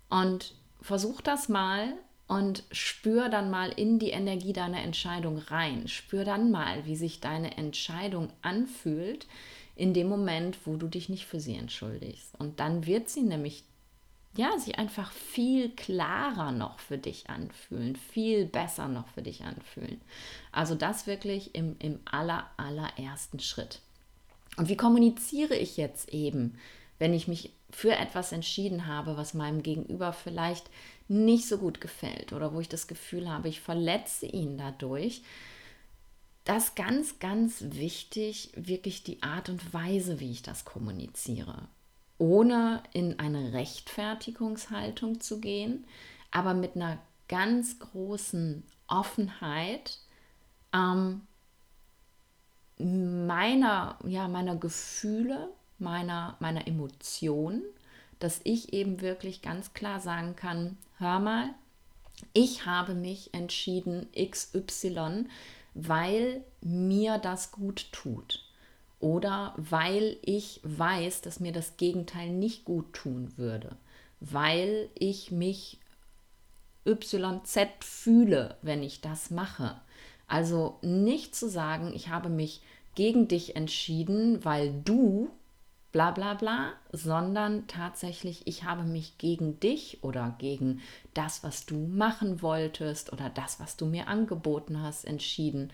Und 0.08 0.54
versuch 0.82 1.20
das 1.20 1.48
mal 1.48 1.94
und 2.26 2.64
spür 2.70 3.28
dann 3.28 3.50
mal 3.50 3.70
in 3.70 3.98
die 3.98 4.10
Energie 4.10 4.52
deiner 4.52 4.82
Entscheidung 4.82 5.38
rein. 5.38 5.88
Spür 5.88 6.24
dann 6.24 6.50
mal, 6.50 6.86
wie 6.86 6.96
sich 6.96 7.20
deine 7.20 7.56
Entscheidung 7.56 8.30
anfühlt 8.42 9.26
in 9.74 9.94
dem 9.94 10.08
Moment, 10.08 10.58
wo 10.64 10.76
du 10.76 10.86
dich 10.86 11.08
nicht 11.08 11.26
für 11.26 11.40
sie 11.40 11.56
entschuldigst. 11.56 12.38
Und 12.38 12.60
dann 12.60 12.86
wird 12.86 13.08
sie 13.08 13.22
nämlich 13.22 13.64
ja, 14.36 14.56
sich 14.58 14.78
einfach 14.78 15.10
viel 15.10 15.70
klarer 15.70 16.52
noch 16.52 16.78
für 16.78 16.98
dich 16.98 17.28
anfühlen, 17.28 17.96
viel 17.96 18.46
besser 18.46 18.86
noch 18.86 19.08
für 19.08 19.22
dich 19.22 19.42
anfühlen. 19.42 20.00
Also 20.52 20.74
das 20.74 21.06
wirklich 21.06 21.54
im, 21.54 21.76
im 21.80 21.98
aller, 22.04 22.48
allerersten 22.56 23.40
Schritt. 23.40 23.80
Und 24.56 24.68
wie 24.68 24.76
kommuniziere 24.76 25.56
ich 25.56 25.76
jetzt 25.76 26.10
eben, 26.10 26.58
wenn 26.98 27.12
ich 27.12 27.26
mich 27.26 27.52
für 27.70 27.96
etwas 27.96 28.30
entschieden 28.30 28.86
habe, 28.86 29.16
was 29.16 29.34
meinem 29.34 29.62
Gegenüber 29.62 30.12
vielleicht 30.12 30.70
nicht 31.08 31.48
so 31.48 31.58
gut 31.58 31.80
gefällt 31.80 32.32
oder 32.32 32.54
wo 32.54 32.60
ich 32.60 32.68
das 32.68 32.86
Gefühl 32.86 33.28
habe, 33.28 33.48
ich 33.48 33.60
verletze 33.60 34.26
ihn 34.26 34.58
dadurch? 34.58 35.22
Das 36.44 36.74
ganz, 36.74 37.18
ganz 37.18 37.56
wichtig, 37.60 38.50
wirklich 38.54 39.02
die 39.02 39.22
Art 39.22 39.48
und 39.48 39.74
Weise, 39.74 40.20
wie 40.20 40.30
ich 40.30 40.42
das 40.42 40.64
kommuniziere 40.64 41.68
ohne 42.20 42.82
in 42.92 43.18
eine 43.18 43.54
Rechtfertigungshaltung 43.54 45.20
zu 45.20 45.40
gehen, 45.40 45.84
aber 46.30 46.54
mit 46.54 46.76
einer 46.76 46.98
ganz 47.28 47.78
großen 47.78 48.62
Offenheit 48.86 49.98
ähm, 50.74 51.22
meiner, 52.78 53.98
ja, 54.04 54.28
meiner 54.28 54.56
Gefühle, 54.56 55.48
meiner, 55.78 56.36
meiner 56.40 56.66
Emotionen, 56.66 57.62
dass 58.18 58.40
ich 58.44 58.74
eben 58.74 59.00
wirklich 59.00 59.40
ganz 59.40 59.72
klar 59.72 59.98
sagen 59.98 60.36
kann, 60.36 60.76
hör 60.98 61.20
mal, 61.20 61.54
ich 62.34 62.66
habe 62.66 62.94
mich 62.94 63.32
entschieden 63.32 64.08
XY, 64.14 65.24
weil 65.72 66.44
mir 66.60 67.16
das 67.16 67.50
gut 67.50 67.90
tut 67.92 68.44
oder 69.00 69.54
weil 69.56 70.18
ich 70.22 70.60
weiß, 70.62 71.22
dass 71.22 71.40
mir 71.40 71.52
das 71.52 71.76
Gegenteil 71.76 72.30
nicht 72.30 72.64
gut 72.64 72.92
tun 72.92 73.32
würde, 73.36 73.76
weil 74.20 74.88
ich 74.94 75.30
mich 75.30 75.78
YZ 76.86 77.68
fühle, 77.80 78.56
wenn 78.62 78.82
ich 78.82 79.00
das 79.00 79.30
mache. 79.30 79.80
Also 80.26 80.78
nicht 80.82 81.34
zu 81.34 81.48
sagen, 81.48 81.92
ich 81.94 82.08
habe 82.08 82.28
mich 82.28 82.62
gegen 82.94 83.26
dich 83.26 83.56
entschieden, 83.56 84.44
weil 84.44 84.72
du 84.84 85.30
bla 85.92 86.10
bla 86.12 86.34
bla, 86.34 86.72
sondern 86.92 87.66
tatsächlich, 87.66 88.46
ich 88.46 88.64
habe 88.64 88.84
mich 88.84 89.18
gegen 89.18 89.58
dich 89.58 90.04
oder 90.04 90.36
gegen 90.38 90.80
das, 91.14 91.42
was 91.42 91.66
du 91.66 91.74
machen 91.74 92.42
wolltest 92.42 93.12
oder 93.12 93.28
das, 93.28 93.58
was 93.58 93.76
du 93.76 93.86
mir 93.86 94.06
angeboten 94.06 94.80
hast, 94.82 95.04
entschieden 95.04 95.72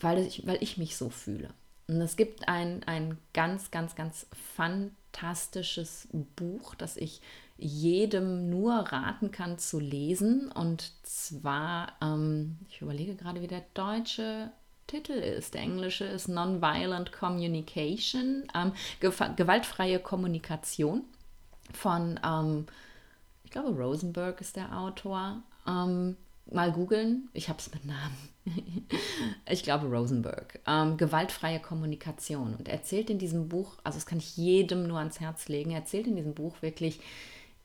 weil 0.00 0.26
ich, 0.26 0.46
weil 0.46 0.58
ich 0.60 0.76
mich 0.76 0.96
so 0.96 1.10
fühle. 1.10 1.50
Und 1.88 2.00
es 2.00 2.16
gibt 2.16 2.48
ein, 2.48 2.84
ein 2.84 3.18
ganz, 3.32 3.70
ganz, 3.70 3.94
ganz 3.96 4.26
fantastisches 4.56 6.08
Buch, 6.36 6.74
das 6.74 6.96
ich 6.96 7.20
jedem 7.58 8.48
nur 8.48 8.74
raten 8.74 9.32
kann 9.32 9.58
zu 9.58 9.80
lesen. 9.80 10.50
Und 10.52 10.92
zwar, 11.02 11.92
ähm, 12.00 12.58
ich 12.68 12.80
überlege 12.80 13.16
gerade, 13.16 13.42
wie 13.42 13.48
der 13.48 13.64
deutsche 13.74 14.52
Titel 14.86 15.12
ist. 15.12 15.54
Der 15.54 15.62
englische 15.62 16.04
ist 16.04 16.28
Nonviolent 16.28 17.12
Communication, 17.12 18.44
ähm, 18.54 18.72
gewaltfreie 19.00 19.98
Kommunikation 19.98 21.04
von, 21.72 22.18
ähm, 22.24 22.66
ich 23.44 23.50
glaube, 23.50 23.70
Rosenberg 23.70 24.40
ist 24.40 24.56
der 24.56 24.76
Autor. 24.76 25.42
Mal 26.52 26.72
googeln. 26.72 27.28
Ich 27.32 27.48
habe 27.48 27.58
es 27.58 27.72
mit 27.72 27.84
Namen. 27.84 28.16
ich 29.48 29.62
glaube 29.62 29.86
Rosenberg. 29.86 30.60
Ähm, 30.66 30.96
gewaltfreie 30.96 31.60
Kommunikation. 31.60 32.54
Und 32.54 32.68
er 32.68 32.74
erzählt 32.74 33.10
in 33.10 33.18
diesem 33.18 33.48
Buch, 33.48 33.76
also 33.84 33.98
das 33.98 34.06
kann 34.06 34.18
ich 34.18 34.36
jedem 34.36 34.86
nur 34.86 34.98
ans 34.98 35.20
Herz 35.20 35.48
legen, 35.48 35.70
er 35.70 35.80
erzählt 35.80 36.06
in 36.06 36.16
diesem 36.16 36.34
Buch 36.34 36.62
wirklich 36.62 37.00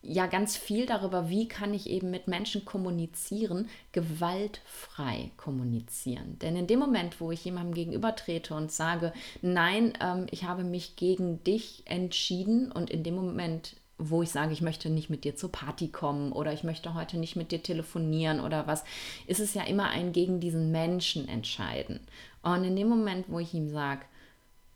ja 0.05 0.27
ganz 0.27 0.55
viel 0.55 0.85
darüber, 0.85 1.29
wie 1.29 1.47
kann 1.47 1.73
ich 1.73 1.89
eben 1.89 2.11
mit 2.11 2.27
Menschen 2.27 2.63
kommunizieren, 2.63 3.69
gewaltfrei 3.91 5.31
kommunizieren. 5.35 6.37
Denn 6.39 6.55
in 6.55 6.67
dem 6.67 6.79
Moment, 6.79 7.19
wo 7.19 7.31
ich 7.31 7.43
jemandem 7.43 7.73
gegenüber 7.73 8.15
trete 8.15 8.53
und 8.53 8.71
sage, 8.71 9.13
nein, 9.41 9.93
ähm, 9.99 10.27
ich 10.29 10.43
habe 10.43 10.63
mich 10.63 10.95
gegen 10.95 11.43
dich 11.43 11.83
entschieden 11.85 12.71
und 12.71 12.89
in 12.89 13.03
dem 13.03 13.15
Moment 13.15 13.75
wo 13.97 14.21
ich 14.21 14.29
sage, 14.29 14.51
ich 14.51 14.61
möchte 14.61 14.89
nicht 14.89 15.09
mit 15.09 15.23
dir 15.23 15.35
zur 15.35 15.51
Party 15.51 15.87
kommen 15.87 16.31
oder 16.31 16.51
ich 16.51 16.63
möchte 16.63 16.93
heute 16.93 17.17
nicht 17.17 17.35
mit 17.35 17.51
dir 17.51 17.63
telefonieren 17.63 18.41
oder 18.41 18.67
was, 18.67 18.83
ist 19.27 19.39
es 19.39 19.53
ja 19.53 19.63
immer 19.63 19.89
ein 19.89 20.11
gegen 20.11 20.39
diesen 20.39 20.71
Menschen 20.71 21.27
entscheiden. 21.27 22.01
Und 22.43 22.63
in 22.63 22.75
dem 22.75 22.89
Moment, 22.89 23.29
wo 23.29 23.39
ich 23.39 23.53
ihm 23.53 23.69
sage, 23.69 24.01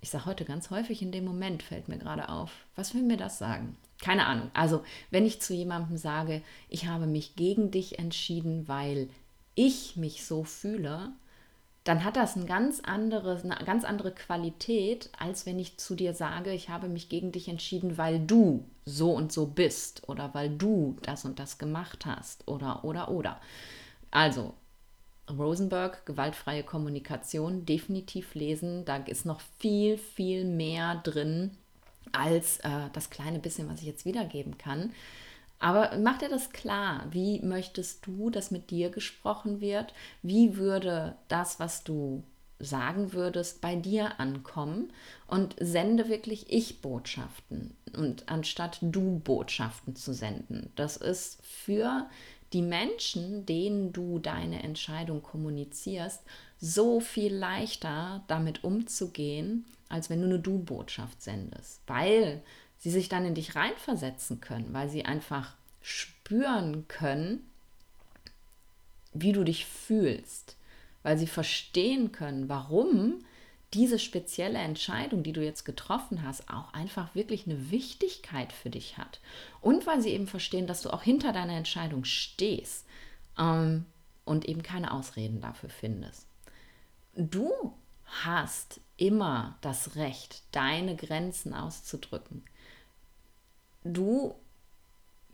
ich 0.01 0.09
sage 0.09 0.25
heute 0.25 0.45
ganz 0.45 0.69
häufig 0.69 1.01
in 1.01 1.11
dem 1.11 1.25
Moment, 1.25 1.63
fällt 1.63 1.89
mir 1.89 1.97
gerade 1.97 2.29
auf, 2.29 2.51
was 2.75 2.93
will 2.93 3.03
mir 3.03 3.17
das 3.17 3.37
sagen? 3.37 3.75
Keine 4.01 4.25
Ahnung. 4.25 4.49
Also, 4.53 4.83
wenn 5.11 5.25
ich 5.25 5.41
zu 5.41 5.53
jemandem 5.53 5.97
sage, 5.97 6.41
ich 6.69 6.87
habe 6.87 7.05
mich 7.05 7.35
gegen 7.35 7.69
dich 7.69 7.99
entschieden, 7.99 8.69
weil 8.69 9.09
ich 9.55 9.97
mich 9.97 10.25
so 10.25 10.45
fühle, 10.45 11.11
dann 11.89 12.03
hat 12.03 12.17
das 12.17 12.35
ein 12.35 12.45
ganz 12.45 12.81
anderes, 12.81 13.43
eine 13.43 13.65
ganz 13.65 13.83
andere 13.83 14.11
Qualität, 14.11 15.09
als 15.17 15.47
wenn 15.47 15.57
ich 15.57 15.77
zu 15.77 15.95
dir 15.95 16.13
sage, 16.13 16.53
ich 16.53 16.69
habe 16.69 16.87
mich 16.87 17.09
gegen 17.09 17.31
dich 17.31 17.47
entschieden, 17.47 17.97
weil 17.97 18.19
du 18.19 18.63
so 18.85 19.11
und 19.11 19.31
so 19.31 19.47
bist 19.47 20.07
oder 20.07 20.35
weil 20.35 20.51
du 20.51 20.97
das 21.01 21.25
und 21.25 21.39
das 21.39 21.57
gemacht 21.57 22.05
hast 22.05 22.47
oder 22.47 22.85
oder 22.85 23.09
oder. 23.09 23.41
Also 24.11 24.53
Rosenberg, 25.27 26.05
gewaltfreie 26.05 26.61
Kommunikation, 26.61 27.65
definitiv 27.65 28.35
lesen. 28.35 28.85
Da 28.85 28.97
ist 28.97 29.25
noch 29.25 29.41
viel, 29.57 29.97
viel 29.97 30.45
mehr 30.45 31.01
drin 31.03 31.57
als 32.11 32.59
äh, 32.59 32.69
das 32.93 33.09
kleine 33.09 33.39
bisschen, 33.39 33.67
was 33.67 33.79
ich 33.79 33.87
jetzt 33.87 34.05
wiedergeben 34.05 34.59
kann. 34.59 34.93
Aber 35.59 35.97
mach 35.97 36.17
dir 36.17 36.29
das 36.29 36.51
klar. 36.51 37.05
Wie 37.11 37.41
möchtest 37.41 38.05
du, 38.07 38.29
dass 38.29 38.51
mit 38.51 38.69
dir 38.69 38.89
gesprochen 38.89 39.61
wird? 39.61 39.93
Wie 40.21 40.55
würde 40.55 41.15
das, 41.27 41.59
was 41.59 41.83
du 41.83 42.23
sagen 42.59 43.13
würdest, 43.13 43.61
bei 43.61 43.75
dir 43.75 44.19
ankommen? 44.19 44.91
Und 45.27 45.55
sende 45.59 46.09
wirklich 46.09 46.51
Ich-Botschaften 46.51 47.75
und 47.95 48.29
anstatt 48.29 48.79
Du-Botschaften 48.81 49.95
zu 49.95 50.13
senden. 50.13 50.71
Das 50.75 50.97
ist 50.97 51.45
für 51.45 52.07
die 52.53 52.61
Menschen, 52.61 53.45
denen 53.45 53.93
du 53.93 54.19
deine 54.19 54.63
Entscheidung 54.63 55.21
kommunizierst, 55.21 56.23
so 56.59 56.99
viel 56.99 57.33
leichter 57.33 58.23
damit 58.27 58.63
umzugehen, 58.63 59.65
als 59.87 60.09
wenn 60.09 60.21
du 60.21 60.25
eine 60.25 60.39
Du-Botschaft 60.39 61.21
sendest. 61.21 61.81
Weil 61.87 62.41
sie 62.79 62.89
sich 62.89 63.09
dann 63.09 63.25
in 63.25 63.35
dich 63.35 63.55
reinversetzen 63.55 64.41
können, 64.41 64.73
weil 64.73 64.89
sie 64.89 65.05
einfach 65.05 65.53
spüren 65.81 66.87
können, 66.87 67.47
wie 69.13 69.33
du 69.33 69.43
dich 69.43 69.65
fühlst, 69.65 70.55
weil 71.03 71.17
sie 71.17 71.27
verstehen 71.27 72.11
können, 72.11 72.49
warum 72.49 73.23
diese 73.73 73.99
spezielle 73.99 74.59
Entscheidung, 74.59 75.21
die 75.21 75.33
du 75.33 75.43
jetzt 75.43 75.63
getroffen 75.63 76.23
hast, 76.23 76.49
auch 76.49 76.73
einfach 76.73 77.13
wirklich 77.13 77.45
eine 77.45 77.69
Wichtigkeit 77.69 78.51
für 78.51 78.69
dich 78.69 78.97
hat. 78.97 79.19
Und 79.61 79.85
weil 79.85 80.01
sie 80.01 80.09
eben 80.09 80.25
verstehen, 80.25 80.65
dass 80.65 80.81
du 80.81 80.89
auch 80.91 81.03
hinter 81.03 81.33
deiner 81.33 81.55
Entscheidung 81.55 82.03
stehst 82.03 82.85
ähm, 83.37 83.85
und 84.25 84.45
eben 84.45 84.63
keine 84.63 84.91
Ausreden 84.91 85.39
dafür 85.39 85.69
findest. 85.69 86.25
Du 87.15 87.51
hast 88.23 88.79
immer 88.97 89.57
das 89.61 89.95
Recht, 89.95 90.41
deine 90.51 90.95
Grenzen 90.95 91.53
auszudrücken 91.53 92.43
du, 93.83 94.35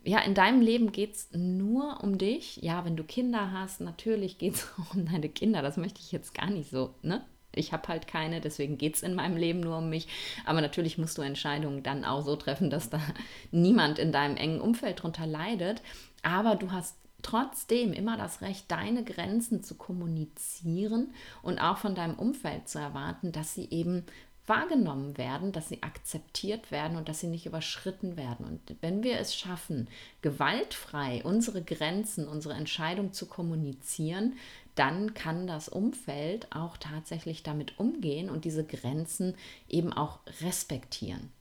ja, 0.04 0.20
in 0.20 0.34
deinem 0.34 0.60
Leben 0.60 0.92
geht 0.92 1.14
es 1.14 1.28
nur 1.32 2.02
um 2.02 2.18
dich. 2.18 2.56
Ja, 2.56 2.84
wenn 2.84 2.96
du 2.96 3.04
Kinder 3.04 3.52
hast, 3.52 3.80
natürlich 3.80 4.38
geht 4.38 4.54
es 4.54 4.68
um 4.94 5.06
deine 5.06 5.28
Kinder. 5.28 5.62
Das 5.62 5.76
möchte 5.76 6.00
ich 6.00 6.12
jetzt 6.12 6.34
gar 6.34 6.50
nicht 6.50 6.70
so, 6.70 6.94
ne? 7.02 7.24
Ich 7.58 7.72
habe 7.72 7.88
halt 7.88 8.06
keine, 8.06 8.42
deswegen 8.42 8.76
geht 8.76 8.96
es 8.96 9.02
in 9.02 9.14
meinem 9.14 9.38
Leben 9.38 9.60
nur 9.60 9.78
um 9.78 9.88
mich. 9.88 10.08
Aber 10.44 10.60
natürlich 10.60 10.98
musst 10.98 11.16
du 11.16 11.22
Entscheidungen 11.22 11.82
dann 11.82 12.04
auch 12.04 12.22
so 12.22 12.36
treffen, 12.36 12.68
dass 12.68 12.90
da 12.90 13.00
niemand 13.50 13.98
in 13.98 14.12
deinem 14.12 14.36
engen 14.36 14.60
Umfeld 14.60 15.02
drunter 15.02 15.26
leidet. 15.26 15.82
Aber 16.22 16.56
du 16.56 16.70
hast 16.70 16.96
trotzdem 17.22 17.92
immer 17.92 18.16
das 18.16 18.40
Recht, 18.40 18.70
deine 18.70 19.02
Grenzen 19.02 19.64
zu 19.64 19.74
kommunizieren 19.74 21.12
und 21.42 21.58
auch 21.58 21.78
von 21.78 21.94
deinem 21.94 22.14
Umfeld 22.14 22.68
zu 22.68 22.78
erwarten, 22.78 23.32
dass 23.32 23.54
sie 23.54 23.68
eben 23.70 24.04
wahrgenommen 24.46 25.18
werden, 25.18 25.52
dass 25.52 25.68
sie 25.68 25.82
akzeptiert 25.82 26.70
werden 26.70 26.96
und 26.96 27.08
dass 27.08 27.20
sie 27.20 27.26
nicht 27.26 27.46
überschritten 27.46 28.16
werden. 28.16 28.46
Und 28.46 28.60
wenn 28.80 29.02
wir 29.02 29.18
es 29.18 29.34
schaffen, 29.34 29.88
gewaltfrei 30.22 31.22
unsere 31.24 31.62
Grenzen, 31.62 32.28
unsere 32.28 32.54
Entscheidung 32.54 33.12
zu 33.12 33.26
kommunizieren, 33.26 34.34
dann 34.76 35.14
kann 35.14 35.46
das 35.46 35.68
Umfeld 35.68 36.48
auch 36.54 36.76
tatsächlich 36.76 37.42
damit 37.42 37.78
umgehen 37.78 38.30
und 38.30 38.44
diese 38.44 38.64
Grenzen 38.64 39.34
eben 39.68 39.92
auch 39.92 40.20
respektieren. 40.42 41.32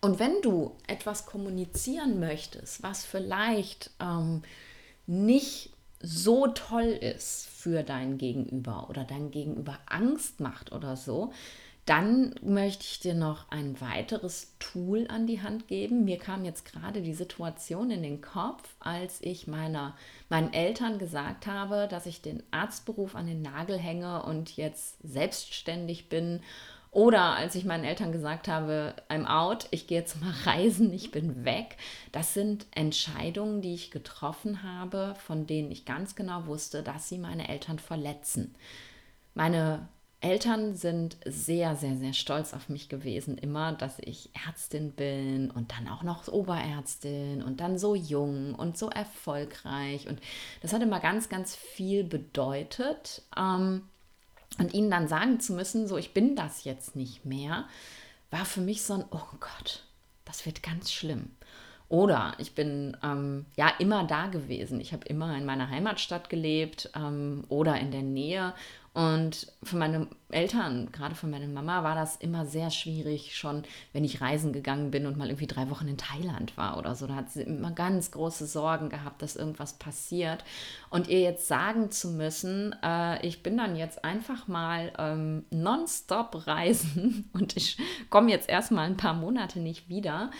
Und 0.00 0.18
wenn 0.18 0.40
du 0.42 0.72
etwas 0.86 1.26
kommunizieren 1.26 2.20
möchtest, 2.20 2.82
was 2.82 3.04
vielleicht 3.04 3.90
ähm, 4.00 4.42
nicht 5.06 5.70
so 6.00 6.46
toll 6.48 6.84
ist 6.84 7.46
für 7.46 7.82
dein 7.82 8.18
Gegenüber 8.18 8.88
oder 8.90 9.04
dein 9.04 9.30
Gegenüber 9.30 9.78
Angst 9.86 10.40
macht 10.40 10.72
oder 10.72 10.96
so, 10.96 11.32
dann 11.86 12.34
möchte 12.42 12.84
ich 12.84 13.00
dir 13.00 13.14
noch 13.14 13.50
ein 13.50 13.80
weiteres 13.80 14.54
Tool 14.58 15.06
an 15.08 15.26
die 15.26 15.42
Hand 15.42 15.68
geben. 15.68 16.04
Mir 16.04 16.18
kam 16.18 16.44
jetzt 16.44 16.64
gerade 16.64 17.02
die 17.02 17.12
Situation 17.12 17.90
in 17.90 18.02
den 18.02 18.22
Kopf, 18.22 18.74
als 18.80 19.18
ich 19.20 19.46
meiner, 19.46 19.94
meinen 20.30 20.52
Eltern 20.54 20.98
gesagt 20.98 21.46
habe, 21.46 21.86
dass 21.88 22.06
ich 22.06 22.22
den 22.22 22.42
Arztberuf 22.50 23.14
an 23.14 23.26
den 23.26 23.42
Nagel 23.42 23.78
hänge 23.78 24.22
und 24.22 24.56
jetzt 24.56 24.96
selbstständig 25.02 26.08
bin 26.08 26.40
oder 26.94 27.34
als 27.34 27.56
ich 27.56 27.64
meinen 27.64 27.82
Eltern 27.82 28.12
gesagt 28.12 28.46
habe, 28.46 28.94
I'm 29.08 29.26
out, 29.26 29.66
ich 29.72 29.88
gehe 29.88 29.98
jetzt 29.98 30.20
mal 30.22 30.32
reisen, 30.44 30.92
ich 30.92 31.10
bin 31.10 31.44
weg. 31.44 31.76
Das 32.12 32.34
sind 32.34 32.66
Entscheidungen, 32.70 33.60
die 33.60 33.74
ich 33.74 33.90
getroffen 33.90 34.62
habe, 34.62 35.16
von 35.18 35.48
denen 35.48 35.72
ich 35.72 35.84
ganz 35.84 36.14
genau 36.14 36.46
wusste, 36.46 36.84
dass 36.84 37.08
sie 37.08 37.18
meine 37.18 37.48
Eltern 37.48 37.80
verletzen. 37.80 38.54
Meine 39.34 39.88
Eltern 40.24 40.74
sind 40.74 41.18
sehr, 41.26 41.76
sehr, 41.76 41.96
sehr 41.96 42.14
stolz 42.14 42.54
auf 42.54 42.70
mich 42.70 42.88
gewesen, 42.88 43.36
immer, 43.36 43.74
dass 43.74 43.98
ich 44.00 44.30
Ärztin 44.46 44.92
bin 44.92 45.50
und 45.50 45.72
dann 45.72 45.86
auch 45.86 46.02
noch 46.02 46.26
Oberärztin 46.28 47.42
und 47.42 47.60
dann 47.60 47.78
so 47.78 47.94
jung 47.94 48.54
und 48.54 48.78
so 48.78 48.88
erfolgreich. 48.88 50.08
Und 50.08 50.20
das 50.62 50.72
hat 50.72 50.80
immer 50.80 51.00
ganz, 51.00 51.28
ganz 51.28 51.54
viel 51.54 52.04
bedeutet. 52.04 53.20
Ähm, 53.36 53.82
und 54.58 54.72
ihnen 54.72 54.90
dann 54.90 55.08
sagen 55.08 55.40
zu 55.40 55.52
müssen, 55.52 55.86
so 55.86 55.98
ich 55.98 56.14
bin 56.14 56.36
das 56.36 56.64
jetzt 56.64 56.96
nicht 56.96 57.26
mehr, 57.26 57.66
war 58.30 58.46
für 58.46 58.62
mich 58.62 58.82
so 58.82 58.94
ein, 58.94 59.04
oh 59.10 59.26
Gott, 59.40 59.84
das 60.24 60.46
wird 60.46 60.62
ganz 60.62 60.90
schlimm. 60.90 61.32
Oder 61.90 62.34
ich 62.38 62.54
bin 62.54 62.96
ähm, 63.02 63.44
ja 63.56 63.68
immer 63.78 64.04
da 64.04 64.28
gewesen. 64.28 64.80
Ich 64.80 64.94
habe 64.94 65.06
immer 65.06 65.36
in 65.36 65.44
meiner 65.44 65.68
Heimatstadt 65.68 66.30
gelebt 66.30 66.90
ähm, 66.96 67.44
oder 67.48 67.78
in 67.78 67.90
der 67.90 68.02
Nähe 68.02 68.54
und 68.94 69.52
für 69.64 69.76
meine 69.76 70.06
Eltern, 70.30 70.92
gerade 70.92 71.16
für 71.16 71.26
meine 71.26 71.48
Mama, 71.48 71.82
war 71.82 71.96
das 71.96 72.14
immer 72.14 72.46
sehr 72.46 72.70
schwierig, 72.70 73.36
schon 73.36 73.64
wenn 73.92 74.04
ich 74.04 74.20
reisen 74.20 74.52
gegangen 74.52 74.92
bin 74.92 75.06
und 75.06 75.16
mal 75.16 75.26
irgendwie 75.26 75.48
drei 75.48 75.68
Wochen 75.68 75.88
in 75.88 75.98
Thailand 75.98 76.56
war 76.56 76.78
oder 76.78 76.94
so. 76.94 77.08
Da 77.08 77.16
hat 77.16 77.28
sie 77.28 77.42
immer 77.42 77.72
ganz 77.72 78.12
große 78.12 78.46
Sorgen 78.46 78.90
gehabt, 78.90 79.20
dass 79.20 79.34
irgendwas 79.34 79.72
passiert. 79.72 80.44
Und 80.90 81.08
ihr 81.08 81.20
jetzt 81.20 81.48
sagen 81.48 81.90
zu 81.90 82.12
müssen, 82.12 82.72
äh, 82.84 83.26
ich 83.26 83.42
bin 83.42 83.56
dann 83.56 83.74
jetzt 83.74 84.04
einfach 84.04 84.46
mal 84.46 84.92
ähm, 84.96 85.44
nonstop 85.50 86.46
reisen 86.46 87.28
und 87.32 87.56
ich 87.56 87.78
komme 88.10 88.30
jetzt 88.30 88.48
erstmal 88.48 88.86
ein 88.86 88.96
paar 88.96 89.14
Monate 89.14 89.58
nicht 89.58 89.88
wieder, 89.88 90.30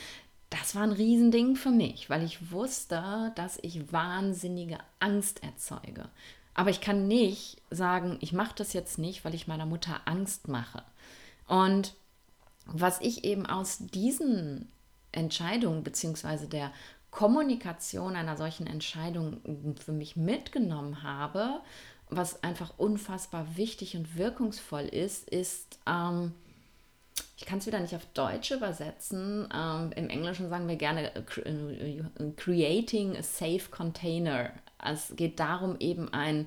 das 0.51 0.77
war 0.77 0.85
ein 0.85 0.93
Riesending 0.93 1.57
für 1.57 1.73
mich, 1.73 2.09
weil 2.09 2.23
ich 2.23 2.53
wusste, 2.53 3.33
dass 3.35 3.59
ich 3.63 3.93
wahnsinnige 3.93 4.79
Angst 5.01 5.43
erzeuge. 5.43 6.09
Aber 6.55 6.71
ich 6.71 6.81
kann 6.81 7.09
nicht 7.09 7.61
sagen, 7.71 8.17
ich 8.21 8.33
mache 8.33 8.55
das 8.57 8.73
jetzt 8.73 8.99
nicht, 8.99 9.25
weil 9.25 9.35
ich 9.35 9.49
meiner 9.49 9.67
Mutter 9.67 10.01
Angst 10.05 10.49
mache. 10.49 10.83
Und 11.49 11.95
was 12.67 13.01
ich 13.01 13.25
eben 13.25 13.47
aus 13.47 13.79
diesen 13.79 14.71
Entscheidungen 15.13 15.83
bzw. 15.83 16.47
der 16.47 16.73
Kommunikation 17.11 18.17
einer 18.17 18.37
solchen 18.37 18.67
Entscheidung 18.67 19.41
für 19.79 19.93
mich 19.93 20.17
mitgenommen 20.17 21.03
habe, 21.03 21.61
was 22.09 22.43
einfach 22.43 22.75
unfassbar 22.77 23.57
wichtig 23.57 23.97
und 23.97 24.17
wirkungsvoll 24.17 24.83
ist, 24.83 25.29
ist, 25.29 25.79
ähm, 25.87 26.33
ich 27.37 27.47
kann 27.47 27.59
es 27.59 27.67
wieder 27.67 27.81
nicht 27.81 27.95
auf 27.95 28.07
Deutsch 28.15 28.51
übersetzen. 28.51 29.49
Ähm, 29.53 29.93
Im 29.97 30.09
Englischen 30.09 30.49
sagen 30.49 30.69
wir 30.69 30.77
gerne 30.77 31.15
äh, 31.15 31.51
äh, 31.51 32.33
creating 32.37 33.17
a 33.17 33.23
safe 33.23 33.71
container. 33.71 34.51
Es 34.83 35.15
geht 35.17 35.41
darum, 35.41 35.77
eben 35.81 36.13
ein, 36.13 36.47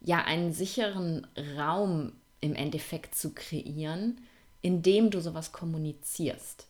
ja, 0.00 0.18
einen 0.24 0.52
sicheren 0.52 1.26
Raum 1.56 2.12
im 2.40 2.54
Endeffekt 2.54 3.14
zu 3.14 3.34
kreieren, 3.34 4.20
in 4.62 4.82
dem 4.82 5.10
du 5.10 5.20
sowas 5.20 5.52
kommunizierst 5.52 6.68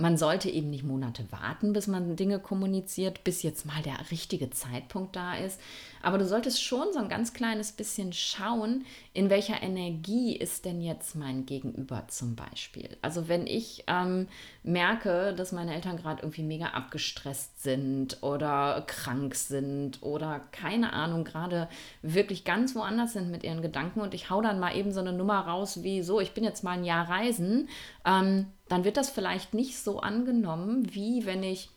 man 0.00 0.16
sollte 0.16 0.48
eben 0.48 0.70
nicht 0.70 0.84
Monate 0.84 1.24
warten, 1.30 1.72
bis 1.72 1.88
man 1.88 2.14
Dinge 2.14 2.38
kommuniziert, 2.38 3.24
bis 3.24 3.42
jetzt 3.42 3.66
mal 3.66 3.82
der 3.82 3.98
richtige 4.12 4.48
Zeitpunkt 4.48 5.16
da 5.16 5.34
ist. 5.34 5.60
Aber 6.02 6.18
du 6.18 6.24
solltest 6.24 6.62
schon 6.62 6.92
so 6.92 7.00
ein 7.00 7.08
ganz 7.08 7.32
kleines 7.32 7.72
bisschen 7.72 8.12
schauen, 8.12 8.84
in 9.12 9.28
welcher 9.28 9.60
Energie 9.60 10.36
ist 10.36 10.64
denn 10.64 10.80
jetzt 10.80 11.16
mein 11.16 11.46
Gegenüber 11.46 12.04
zum 12.06 12.36
Beispiel. 12.36 12.96
Also 13.02 13.26
wenn 13.26 13.48
ich 13.48 13.82
ähm, 13.88 14.28
merke, 14.62 15.34
dass 15.34 15.50
meine 15.50 15.74
Eltern 15.74 15.96
gerade 15.96 16.22
irgendwie 16.22 16.44
mega 16.44 16.66
abgestresst 16.66 17.60
sind 17.64 18.22
oder 18.22 18.84
krank 18.86 19.34
sind 19.34 20.00
oder 20.04 20.40
keine 20.52 20.92
Ahnung, 20.92 21.24
gerade 21.24 21.68
wirklich 22.02 22.44
ganz 22.44 22.76
woanders 22.76 23.14
sind 23.14 23.32
mit 23.32 23.42
ihren 23.42 23.62
Gedanken 23.62 24.00
und 24.00 24.14
ich 24.14 24.30
hau 24.30 24.40
dann 24.42 24.60
mal 24.60 24.76
eben 24.76 24.92
so 24.92 25.00
eine 25.00 25.12
Nummer 25.12 25.40
raus 25.40 25.82
wie 25.82 26.02
so, 26.04 26.20
ich 26.20 26.34
bin 26.34 26.44
jetzt 26.44 26.62
mal 26.62 26.78
ein 26.78 26.84
Jahr 26.84 27.08
reisen, 27.08 27.68
ähm, 28.04 28.46
dann 28.68 28.84
wird 28.84 28.96
das 28.96 29.10
vielleicht 29.10 29.54
nicht 29.54 29.78
so 29.78 30.00
angenommen, 30.00 30.94
wie 30.94 31.26
wenn 31.26 31.42
ich 31.42 31.70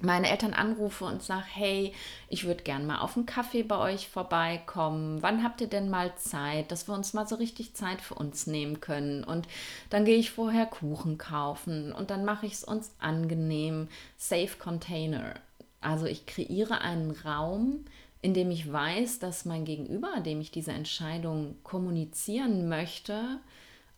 meine 0.00 0.30
Eltern 0.30 0.52
anrufe 0.52 1.04
und 1.06 1.22
sage, 1.22 1.46
hey, 1.48 1.92
ich 2.28 2.44
würde 2.44 2.62
gern 2.62 2.86
mal 2.86 2.98
auf 2.98 3.16
einen 3.16 3.26
Kaffee 3.26 3.62
bei 3.62 3.78
euch 3.78 4.08
vorbeikommen. 4.08 5.22
Wann 5.22 5.42
habt 5.42 5.60
ihr 5.60 5.68
denn 5.68 5.88
mal 5.88 6.14
Zeit, 6.16 6.70
dass 6.70 6.86
wir 6.88 6.94
uns 6.94 7.14
mal 7.14 7.26
so 7.26 7.36
richtig 7.36 7.74
Zeit 7.74 8.02
für 8.02 8.14
uns 8.14 8.46
nehmen 8.46 8.80
können? 8.80 9.24
Und 9.24 9.48
dann 9.88 10.04
gehe 10.04 10.18
ich 10.18 10.30
vorher 10.30 10.66
Kuchen 10.66 11.16
kaufen 11.16 11.92
und 11.92 12.10
dann 12.10 12.24
mache 12.24 12.46
ich 12.46 12.52
es 12.52 12.64
uns 12.64 12.94
angenehm. 12.98 13.88
Safe 14.18 14.56
Container. 14.58 15.34
Also 15.80 16.06
ich 16.06 16.26
kreiere 16.26 16.80
einen 16.80 17.12
Raum, 17.12 17.84
in 18.20 18.34
dem 18.34 18.50
ich 18.50 18.70
weiß, 18.70 19.18
dass 19.18 19.44
mein 19.44 19.64
Gegenüber, 19.64 20.20
dem 20.20 20.40
ich 20.40 20.50
diese 20.50 20.72
Entscheidung 20.72 21.56
kommunizieren 21.62 22.68
möchte, 22.68 23.38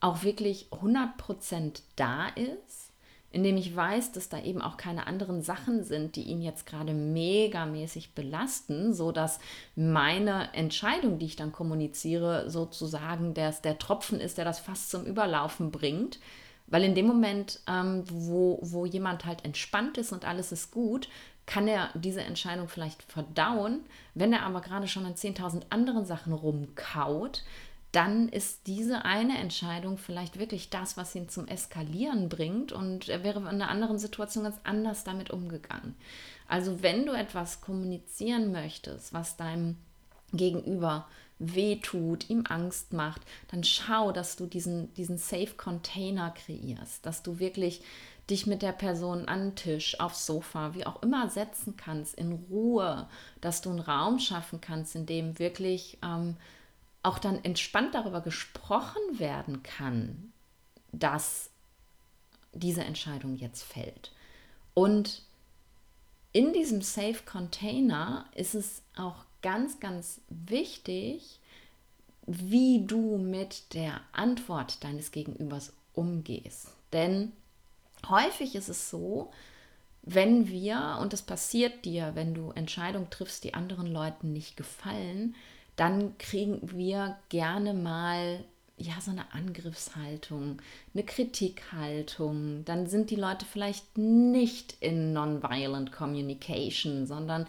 auch 0.01 0.23
wirklich 0.23 0.69
100% 0.71 1.83
da 1.97 2.29
ist, 2.29 2.93
indem 3.31 3.57
ich 3.57 3.75
weiß, 3.75 4.13
dass 4.13 4.29
da 4.29 4.41
eben 4.43 4.63
auch 4.63 4.77
keine 4.79 5.07
anderen 5.07 5.43
Sachen 5.43 5.85
sind, 5.85 6.17
die 6.17 6.23
ihn 6.23 6.41
jetzt 6.41 6.67
gerade 6.67 6.95
megamäßig 6.95 8.15
belasten, 8.15 8.95
so 8.95 9.13
dass 9.13 9.39
meine 9.77 10.53
Entscheidung, 10.55 11.19
die 11.19 11.27
ich 11.27 11.37
dann 11.37 11.53
kommuniziere, 11.53 12.49
sozusagen 12.49 13.35
der, 13.35 13.53
der 13.53 13.79
Tropfen 13.79 14.21
ist, 14.21 14.39
der 14.39 14.47
das 14.47 14.61
fast 14.61 14.91
zum 14.91 15.05
Überlaufen 15.05 15.71
bringt. 15.71 16.19
Weil 16.69 16.85
in 16.85 16.95
dem 16.95 17.07
Moment, 17.07 17.61
ähm, 17.67 18.05
wo, 18.11 18.59
wo 18.63 18.87
jemand 18.87 19.25
halt 19.25 19.45
entspannt 19.45 19.99
ist 19.99 20.13
und 20.13 20.27
alles 20.27 20.53
ist 20.53 20.71
gut, 20.71 21.09
kann 21.47 21.67
er 21.67 21.89
diese 21.95 22.21
Entscheidung 22.21 22.69
vielleicht 22.69 23.03
verdauen. 23.03 23.81
Wenn 24.15 24.35
er 24.35 24.43
aber 24.43 24.61
gerade 24.61 24.87
schon 24.87 25.07
an 25.07 25.15
10.000 25.15 25.63
anderen 25.71 26.05
Sachen 26.05 26.35
rumkaut, 26.35 27.43
dann 27.93 28.29
ist 28.29 28.67
diese 28.67 29.05
eine 29.05 29.39
Entscheidung 29.39 29.97
vielleicht 29.97 30.39
wirklich 30.39 30.69
das, 30.69 30.97
was 30.97 31.15
ihn 31.15 31.29
zum 31.29 31.49
Eskalieren 31.49 32.29
bringt 32.29 32.73
und 32.73 33.09
er 33.09 33.25
wäre 33.25 33.41
in 33.41 33.47
einer 33.47 33.71
anderen 33.71 33.99
Situation 33.99 34.45
ganz 34.45 34.57
anders 34.65 35.05
damit 35.05 35.31
umgegangen. 35.31 35.95
Also 36.49 36.83
wenn 36.83 37.07
du 37.07 37.13
etwas 37.13 37.61
kommunizieren 37.61 38.53
möchtest, 38.53 39.15
was 39.15 39.37
deinem 39.37 39.77
Gegenüber 40.33 41.07
wehtut, 41.39 42.29
ihm 42.29 42.45
Angst 42.49 42.93
macht, 42.93 43.23
dann 43.51 43.65
schau, 43.65 44.13
dass 44.13 44.37
du 44.37 44.47
diesen, 44.47 44.93
diesen 44.95 45.19
Safe 45.19 45.55
Container 45.57 46.33
kreierst, 46.33 47.07
dass 47.07 47.23
du 47.23 47.39
wirklich 47.39 47.83
dich 48.29 48.47
mit 48.47 48.61
der 48.61 48.73
Person 48.73 49.27
an 49.27 49.55
Tisch, 49.55 49.99
aufs 50.01 50.27
Sofa, 50.27 50.75
wie 50.75 50.85
auch 50.85 51.03
immer 51.03 51.31
setzen 51.31 51.77
kannst, 51.77 52.15
in 52.15 52.33
Ruhe, 52.51 53.09
dass 53.41 53.63
du 53.63 53.71
einen 53.71 53.79
Raum 53.79 54.19
schaffen 54.19 54.61
kannst, 54.61 54.95
in 54.97 55.07
dem 55.07 55.39
wirklich 55.39 55.97
ähm, 56.03 56.37
auch 57.09 57.19
dann 57.19 57.43
entspannt 57.43 57.95
darüber 57.95 58.21
gesprochen 58.21 59.01
werden 59.19 59.63
kann, 59.63 60.31
dass 60.93 61.49
diese 62.53 62.85
Entscheidung 62.85 63.35
jetzt 63.35 63.63
fällt. 63.63 64.13
Und 64.75 65.23
in 66.33 66.53
diesem 66.53 66.83
Safe 66.83 67.21
Container 67.25 68.27
ist 68.35 68.55
es 68.55 68.83
auch 68.95 69.25
ganz, 69.41 69.81
ganz 69.81 70.21
wichtig, 70.29 71.41
wie 72.27 72.85
du 72.87 73.17
mit 73.17 73.73
der 73.73 74.03
Antwort 74.13 74.85
deines 74.85 75.11
Gegenübers 75.11 75.73
umgehst. 75.95 76.75
Denn 76.93 77.33
häufig 78.07 78.55
ist 78.55 78.69
es 78.69 78.91
so, 78.91 79.31
wenn 80.03 80.49
wir, 80.49 80.99
und 81.01 81.15
das 81.15 81.23
passiert 81.23 81.87
dir, 81.87 82.15
wenn 82.15 82.35
du 82.35 82.51
Entscheidungen 82.51 83.09
triffst, 83.09 83.45
die 83.45 83.55
anderen 83.55 83.87
Leuten 83.87 84.35
nicht 84.35 84.59
gefallen, 84.59 85.35
dann 85.79 86.19
kriegen 86.19 86.61
wir 86.77 87.17
gerne 87.29 87.73
mal 87.73 88.45
ja, 88.77 89.01
so 89.01 89.11
eine 89.11 89.33
Angriffshaltung, 89.33 90.63
eine 90.95 91.03
Kritikhaltung, 91.03 92.65
dann 92.65 92.87
sind 92.87 93.11
die 93.11 93.17
Leute 93.17 93.45
vielleicht 93.45 93.99
nicht 93.99 94.77
in 94.81 95.13
Nonviolent 95.13 95.91
Communication, 95.91 97.07
sondern 97.07 97.47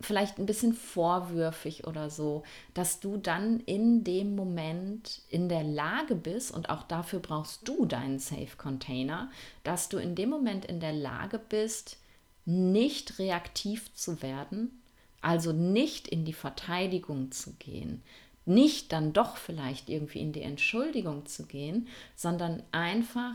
vielleicht 0.00 0.38
ein 0.38 0.46
bisschen 0.46 0.74
vorwürfig 0.74 1.86
oder 1.86 2.10
so, 2.10 2.42
dass 2.74 3.00
du 3.00 3.16
dann 3.16 3.60
in 3.60 4.04
dem 4.04 4.34
Moment 4.34 5.22
in 5.28 5.48
der 5.48 5.62
Lage 5.62 6.14
bist, 6.14 6.50
und 6.52 6.68
auch 6.68 6.82
dafür 6.82 7.20
brauchst 7.20 7.66
du 7.68 7.86
deinen 7.86 8.18
Safe 8.18 8.56
Container, 8.58 9.30
dass 9.62 9.88
du 9.88 9.98
in 9.98 10.14
dem 10.14 10.28
Moment 10.28 10.64
in 10.64 10.80
der 10.80 10.92
Lage 10.92 11.38
bist, 11.38 11.98
nicht 12.44 13.18
reaktiv 13.18 13.94
zu 13.94 14.22
werden, 14.22 14.82
also 15.24 15.52
nicht 15.52 16.06
in 16.06 16.24
die 16.24 16.34
Verteidigung 16.34 17.32
zu 17.32 17.54
gehen, 17.54 18.02
nicht 18.44 18.92
dann 18.92 19.14
doch 19.14 19.36
vielleicht 19.36 19.88
irgendwie 19.88 20.20
in 20.20 20.32
die 20.32 20.42
Entschuldigung 20.42 21.24
zu 21.24 21.46
gehen, 21.46 21.88
sondern 22.14 22.62
einfach 22.72 23.34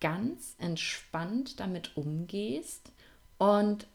ganz 0.00 0.54
entspannt 0.58 1.58
damit 1.58 1.96
umgehst 1.96 2.92
und 3.38 3.88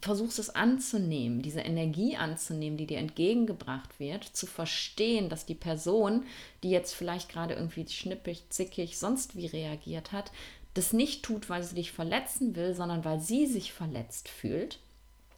versuchst 0.00 0.38
es 0.40 0.50
anzunehmen, 0.50 1.42
diese 1.42 1.60
Energie 1.60 2.16
anzunehmen, 2.16 2.76
die 2.76 2.86
dir 2.86 2.98
entgegengebracht 2.98 4.00
wird, 4.00 4.24
zu 4.24 4.46
verstehen, 4.46 5.28
dass 5.28 5.46
die 5.46 5.54
Person, 5.54 6.24
die 6.62 6.70
jetzt 6.70 6.94
vielleicht 6.94 7.28
gerade 7.28 7.54
irgendwie 7.54 7.86
schnippig, 7.86 8.44
zickig, 8.50 8.98
sonst 8.98 9.36
wie 9.36 9.46
reagiert 9.46 10.10
hat, 10.10 10.32
das 10.74 10.92
nicht 10.92 11.22
tut, 11.22 11.48
weil 11.48 11.62
sie 11.62 11.76
dich 11.76 11.92
verletzen 11.92 12.56
will, 12.56 12.74
sondern 12.74 13.04
weil 13.04 13.20
sie 13.20 13.46
sich 13.46 13.72
verletzt 13.72 14.28
fühlt 14.28 14.80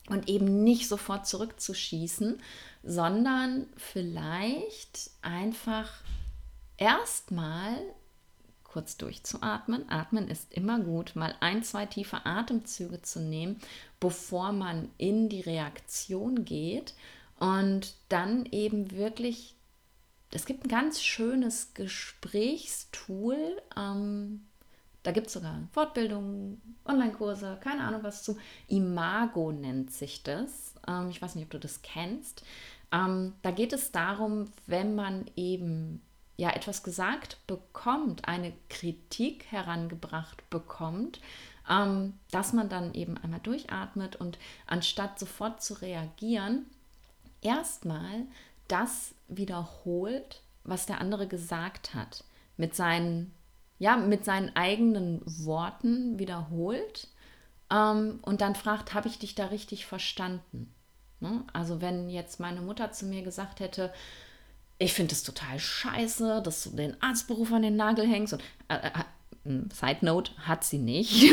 und 0.09 0.29
eben 0.29 0.65
nicht 0.65 0.89
sofort 0.89 1.27
zurückzuschießen, 1.27 2.41
sondern 2.83 3.67
vielleicht 3.77 5.11
einfach 5.23 5.91
erstmal 6.77 7.77
kurz 8.65 8.97
durchzuatmen. 8.97 9.91
Atmen 9.91 10.29
ist 10.29 10.53
immer 10.53 10.79
gut, 10.79 11.17
mal 11.17 11.35
ein, 11.41 11.63
zwei 11.63 11.87
tiefe 11.87 12.25
Atemzüge 12.27 13.03
zu 13.03 13.21
nehmen, 13.21 13.59
bevor 13.99 14.53
man 14.53 14.91
in 14.99 15.29
die 15.29 15.41
Reaktion 15.41 16.45
geht 16.45 16.95
und 17.39 17.95
dann 18.09 18.47
eben 18.47 18.91
wirklich, 18.91 19.55
es 20.33 20.45
gibt 20.45 20.65
ein 20.65 20.69
ganz 20.69 21.03
schönes 21.03 21.75
Gesprächstool, 21.75 23.61
ähm, 23.77 24.48
da 25.09 25.13
gibt 25.13 25.29
es 25.29 25.33
sogar 25.33 25.57
Fortbildungen, 25.73 26.61
Online-Kurse, 26.85 27.57
keine 27.63 27.83
Ahnung 27.83 28.03
was 28.03 28.23
zu. 28.23 28.37
Imago 28.67 29.53
nennt 29.53 29.91
sich 29.91 30.23
das. 30.23 30.75
Ähm, 30.87 31.09
ich 31.09 31.23
weiß 31.23 31.35
nicht, 31.35 31.47
ob 31.47 31.51
du 31.53 31.59
das 31.59 31.81
kennst. 31.81 32.45
Ähm, 32.93 33.33
da 33.41 33.51
geht 33.51 33.73
es 33.73 33.91
darum, 33.91 34.53
wenn 34.67 34.95
man 34.95 35.25
eben 35.35 36.03
ja 36.37 36.51
etwas 36.51 36.83
gesagt 36.83 37.39
bekommt, 37.47 38.29
eine 38.29 38.53
Kritik 38.69 39.47
herangebracht 39.47 40.51
bekommt, 40.51 41.23
ähm, 41.71 42.13
dass 42.31 42.53
man 42.53 42.69
dann 42.69 42.93
eben 42.93 43.17
einmal 43.17 43.41
durchatmet 43.41 44.17
und 44.17 44.37
anstatt 44.67 45.19
sofort 45.19 45.63
zu 45.63 45.81
reagieren, 45.81 46.67
erstmal 47.41 48.27
das 48.69 49.15
wiederholt, 49.27 50.43
was 50.65 50.85
der 50.85 51.01
andere 51.01 51.27
gesagt 51.27 51.95
hat, 51.95 52.25
mit 52.59 52.75
seinen, 52.75 53.33
ja, 53.79 53.97
mit 53.97 54.25
seinen 54.25 54.55
eigenen 54.57 55.21
Worten 55.25 56.19
wiederholt 56.19 57.09
ähm, 57.71 58.19
und 58.23 58.41
dann 58.41 58.55
fragt, 58.55 58.95
habe 58.95 59.09
ich 59.09 59.19
dich 59.19 59.35
da 59.35 59.47
richtig 59.47 59.87
verstanden? 59.87 60.73
Ne? 61.21 61.45
Also 61.53 61.81
wenn 61.81 62.11
jetzt 62.11 62.41
meine 62.41 62.61
Mutter 62.61 62.93
zu 62.93 63.07
mir 63.07 63.23
gesagt 63.23 63.61
hätte, 63.61 63.93
ich 64.79 64.93
finde 64.93 65.13
es 65.13 65.23
total 65.25 65.59
scheiße, 65.59 66.41
dass 66.43 66.65
du 66.65 66.71
den 66.71 67.01
Arztberuf 67.03 67.53
an 67.53 67.63
den 67.63 67.77
Nagel 67.77 68.07
hängst. 68.07 68.35
Und, 68.35 68.43
äh, 68.69 68.77
äh, 68.77 68.91
hm, 69.45 69.69
Side 69.73 69.99
Note, 70.03 70.33
hat 70.39 70.65
sie 70.65 70.79
nicht. 70.79 71.33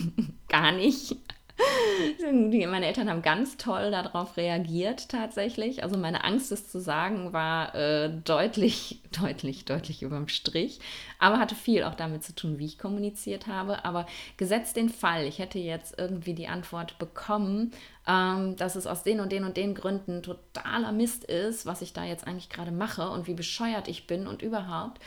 Gar 0.48 0.72
nicht. 0.72 1.16
Meine 2.68 2.86
Eltern 2.86 3.08
haben 3.08 3.22
ganz 3.22 3.56
toll 3.56 3.90
darauf 3.90 4.36
reagiert 4.36 5.08
tatsächlich. 5.08 5.82
Also 5.82 5.96
meine 5.96 6.24
Angst, 6.24 6.52
es 6.52 6.70
zu 6.70 6.80
sagen, 6.80 7.32
war 7.32 7.74
äh, 7.74 8.10
deutlich, 8.24 9.00
deutlich, 9.20 9.64
deutlich 9.64 10.02
überm 10.02 10.28
Strich. 10.28 10.80
Aber 11.18 11.38
hatte 11.38 11.54
viel 11.54 11.84
auch 11.84 11.94
damit 11.94 12.24
zu 12.24 12.34
tun, 12.34 12.58
wie 12.58 12.66
ich 12.66 12.78
kommuniziert 12.78 13.46
habe. 13.46 13.84
Aber 13.84 14.06
gesetzt 14.36 14.76
den 14.76 14.90
Fall, 14.90 15.24
ich 15.24 15.38
hätte 15.38 15.58
jetzt 15.58 15.98
irgendwie 15.98 16.34
die 16.34 16.48
Antwort 16.48 16.98
bekommen, 16.98 17.72
ähm, 18.06 18.56
dass 18.56 18.76
es 18.76 18.86
aus 18.86 19.02
den 19.02 19.20
und 19.20 19.32
den 19.32 19.44
und 19.44 19.56
den 19.56 19.74
Gründen 19.74 20.22
totaler 20.22 20.92
Mist 20.92 21.24
ist, 21.24 21.64
was 21.64 21.82
ich 21.82 21.92
da 21.92 22.04
jetzt 22.04 22.26
eigentlich 22.26 22.50
gerade 22.50 22.72
mache 22.72 23.10
und 23.10 23.26
wie 23.26 23.34
bescheuert 23.34 23.88
ich 23.88 24.06
bin 24.06 24.26
und 24.26 24.42
überhaupt 24.42 25.00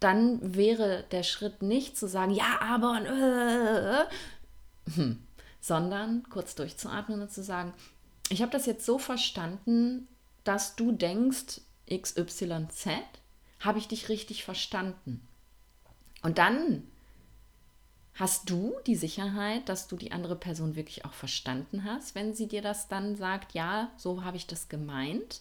dann 0.00 0.38
wäre 0.54 1.04
der 1.10 1.24
Schritt 1.24 1.60
nicht 1.60 1.96
zu 1.96 2.06
sagen, 2.06 2.30
ja, 2.30 2.60
aber 2.60 4.06
äh, 4.86 4.94
hm, 4.94 5.18
sondern 5.60 6.22
kurz 6.30 6.54
durchzuatmen 6.54 7.20
und 7.20 7.30
zu 7.30 7.42
sagen, 7.42 7.72
ich 8.30 8.42
habe 8.42 8.52
das 8.52 8.66
jetzt 8.66 8.84
so 8.84 8.98
verstanden, 8.98 10.06
dass 10.44 10.76
du 10.76 10.92
denkst, 10.92 11.60
XYZ, 11.90 12.88
habe 13.60 13.78
ich 13.78 13.88
dich 13.88 14.08
richtig 14.08 14.44
verstanden. 14.44 15.26
Und 16.22 16.38
dann 16.38 16.84
hast 18.14 18.50
du 18.50 18.74
die 18.86 18.96
Sicherheit, 18.96 19.68
dass 19.68 19.86
du 19.86 19.96
die 19.96 20.12
andere 20.12 20.36
Person 20.36 20.76
wirklich 20.76 21.04
auch 21.04 21.12
verstanden 21.12 21.84
hast, 21.84 22.14
wenn 22.14 22.34
sie 22.34 22.48
dir 22.48 22.62
das 22.62 22.88
dann 22.88 23.16
sagt, 23.16 23.54
ja, 23.54 23.90
so 23.96 24.24
habe 24.24 24.36
ich 24.36 24.46
das 24.46 24.68
gemeint. 24.68 25.40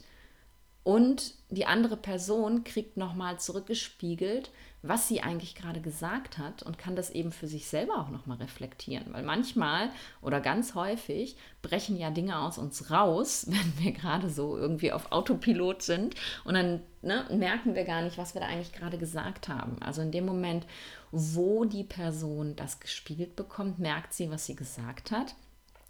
Und 0.84 1.34
die 1.49 1.65
andere 1.65 1.97
Person 1.97 2.63
kriegt 2.63 2.95
nochmal 2.95 3.39
zurückgespiegelt, 3.39 4.51
was 4.88 5.08
sie 5.08 5.21
eigentlich 5.21 5.56
gerade 5.56 5.82
gesagt 5.82 6.38
hat 6.38 6.63
und 6.63 6.78
kann 6.78 6.95
das 6.95 7.10
eben 7.10 7.32
für 7.32 7.47
sich 7.47 7.67
selber 7.67 8.00
auch 8.00 8.10
nochmal 8.10 8.38
reflektieren. 8.38 9.13
Weil 9.13 9.23
manchmal 9.23 9.89
oder 10.21 10.41
ganz 10.41 10.76
häufig 10.76 11.38
brechen 11.62 11.97
ja 11.97 12.12
Dinge 12.12 12.39
aus 12.39 12.58
uns 12.58 12.91
raus, 12.91 13.47
wenn 13.50 13.84
wir 13.84 13.91
gerade 13.91 14.30
so 14.30 14.58
irgendwie 14.58 14.91
auf 14.91 15.12
Autopilot 15.12 15.82
sind 15.82 16.15
und 16.43 16.54
dann 16.54 16.82
ne, 17.02 17.26
merken 17.32 17.76
wir 17.76 17.86
gar 17.86 18.02
nicht, 18.02 18.17
was 18.17 18.34
wir 18.34 18.41
da 18.41 18.47
eigentlich 18.47 18.73
gerade 18.73 18.97
gesagt 18.97 19.47
haben. 19.47 19.78
Also 19.82 20.02
in 20.02 20.12
dem 20.12 20.26
Moment, 20.26 20.65
wo 21.12 21.65
die 21.65 21.84
Person 21.84 22.56
das 22.56 22.80
gespiegelt 22.80 23.36
bekommt, 23.36 23.80
merkt 23.80 24.13
sie, 24.13 24.30
was 24.30 24.45
sie 24.45 24.56
gesagt 24.56 25.12
hat 25.12 25.36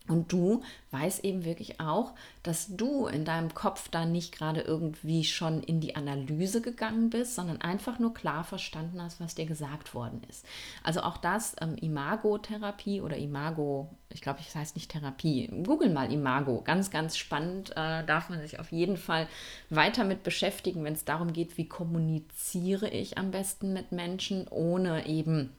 und 0.07 0.31
du 0.31 0.61
weißt 0.91 1.23
eben 1.25 1.43
wirklich 1.43 1.79
auch, 1.79 2.13
dass 2.43 2.75
du 2.75 3.07
in 3.07 3.25
deinem 3.25 3.53
Kopf 3.53 3.89
da 3.89 4.05
nicht 4.05 4.33
gerade 4.33 4.61
irgendwie 4.61 5.23
schon 5.23 5.61
in 5.61 5.81
die 5.81 5.95
Analyse 5.95 6.61
gegangen 6.61 7.09
bist, 7.09 7.35
sondern 7.35 7.61
einfach 7.61 7.99
nur 7.99 8.13
klar 8.13 8.43
verstanden 8.43 9.01
hast, 9.01 9.19
was 9.19 9.35
dir 9.35 9.45
gesagt 9.45 9.93
worden 9.93 10.21
ist. 10.29 10.45
Also 10.83 11.01
auch 11.01 11.17
das 11.17 11.55
ähm, 11.61 11.75
Imago-Therapie 11.75 13.01
oder 13.01 13.17
Imago, 13.17 13.89
ich 14.09 14.21
glaube, 14.21 14.39
es 14.39 14.55
heißt 14.55 14.75
nicht 14.75 14.91
Therapie. 14.91 15.49
Google 15.65 15.89
mal 15.89 16.11
Imago. 16.11 16.61
Ganz, 16.61 16.89
ganz 16.89 17.17
spannend. 17.17 17.71
Äh, 17.71 18.05
darf 18.05 18.29
man 18.29 18.39
sich 18.41 18.59
auf 18.59 18.71
jeden 18.71 18.97
Fall 18.97 19.27
weiter 19.69 20.05
mit 20.05 20.23
beschäftigen, 20.23 20.83
wenn 20.83 20.93
es 20.93 21.05
darum 21.05 21.33
geht, 21.33 21.57
wie 21.57 21.67
kommuniziere 21.67 22.89
ich 22.89 23.17
am 23.17 23.31
besten 23.31 23.73
mit 23.73 23.91
Menschen, 23.91 24.47
ohne 24.47 25.05
eben 25.05 25.51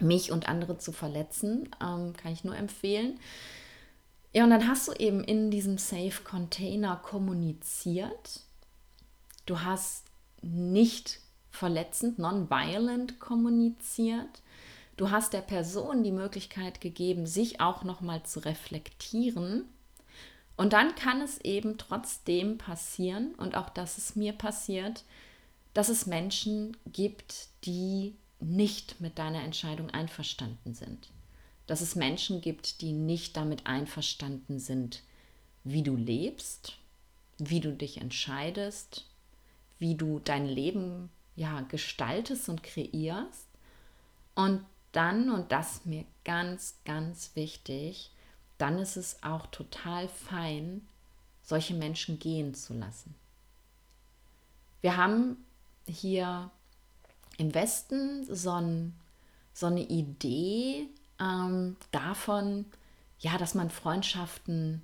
mich 0.00 0.30
und 0.30 0.48
andere 0.48 0.78
zu 0.78 0.92
verletzen. 0.92 1.68
Ähm, 1.82 2.14
kann 2.16 2.32
ich 2.32 2.44
nur 2.44 2.56
empfehlen. 2.56 3.18
Ja, 4.32 4.44
und 4.44 4.50
dann 4.50 4.68
hast 4.68 4.88
du 4.88 4.92
eben 4.92 5.24
in 5.24 5.50
diesem 5.50 5.78
Safe 5.78 6.22
Container 6.22 6.96
kommuniziert. 6.96 8.40
Du 9.46 9.60
hast 9.62 10.04
nicht 10.42 11.20
verletzend, 11.50 12.18
non-violent 12.18 13.20
kommuniziert. 13.20 14.42
Du 14.96 15.10
hast 15.10 15.32
der 15.32 15.40
Person 15.40 16.02
die 16.02 16.12
Möglichkeit 16.12 16.80
gegeben, 16.80 17.26
sich 17.26 17.60
auch 17.60 17.84
nochmal 17.84 18.22
zu 18.24 18.40
reflektieren. 18.40 19.64
Und 20.56 20.72
dann 20.72 20.94
kann 20.94 21.22
es 21.22 21.38
eben 21.38 21.78
trotzdem 21.78 22.58
passieren, 22.58 23.34
und 23.36 23.56
auch 23.56 23.70
das 23.70 23.96
ist 23.96 24.16
mir 24.16 24.32
passiert, 24.32 25.04
dass 25.72 25.88
es 25.88 26.06
Menschen 26.06 26.76
gibt, 26.86 27.48
die 27.64 28.16
nicht 28.40 29.00
mit 29.00 29.18
deiner 29.18 29.42
Entscheidung 29.42 29.90
einverstanden 29.90 30.74
sind 30.74 31.08
dass 31.68 31.82
es 31.82 31.94
Menschen 31.94 32.40
gibt, 32.40 32.80
die 32.80 32.92
nicht 32.92 33.36
damit 33.36 33.66
einverstanden 33.66 34.58
sind, 34.58 35.02
wie 35.64 35.82
du 35.82 35.94
lebst, 35.94 36.78
wie 37.36 37.60
du 37.60 37.72
dich 37.72 37.98
entscheidest, 37.98 39.04
wie 39.78 39.94
du 39.94 40.18
dein 40.18 40.46
Leben 40.46 41.10
ja 41.36 41.60
gestaltest 41.60 42.48
und 42.48 42.62
kreierst. 42.62 43.46
Und 44.34 44.64
dann, 44.92 45.30
und 45.30 45.52
das 45.52 45.84
mir 45.84 46.06
ganz, 46.24 46.74
ganz 46.86 47.32
wichtig, 47.34 48.10
dann 48.56 48.78
ist 48.78 48.96
es 48.96 49.22
auch 49.22 49.46
total 49.48 50.08
fein, 50.08 50.88
solche 51.42 51.74
Menschen 51.74 52.18
gehen 52.18 52.54
zu 52.54 52.72
lassen. 52.72 53.14
Wir 54.80 54.96
haben 54.96 55.36
hier 55.86 56.50
im 57.36 57.54
Westen 57.54 58.24
so, 58.34 58.52
ein, 58.52 58.94
so 59.52 59.66
eine 59.66 59.82
Idee, 59.82 60.88
ähm, 61.20 61.76
davon, 61.90 62.66
ja, 63.18 63.38
dass 63.38 63.54
man 63.54 63.70
Freundschaften 63.70 64.82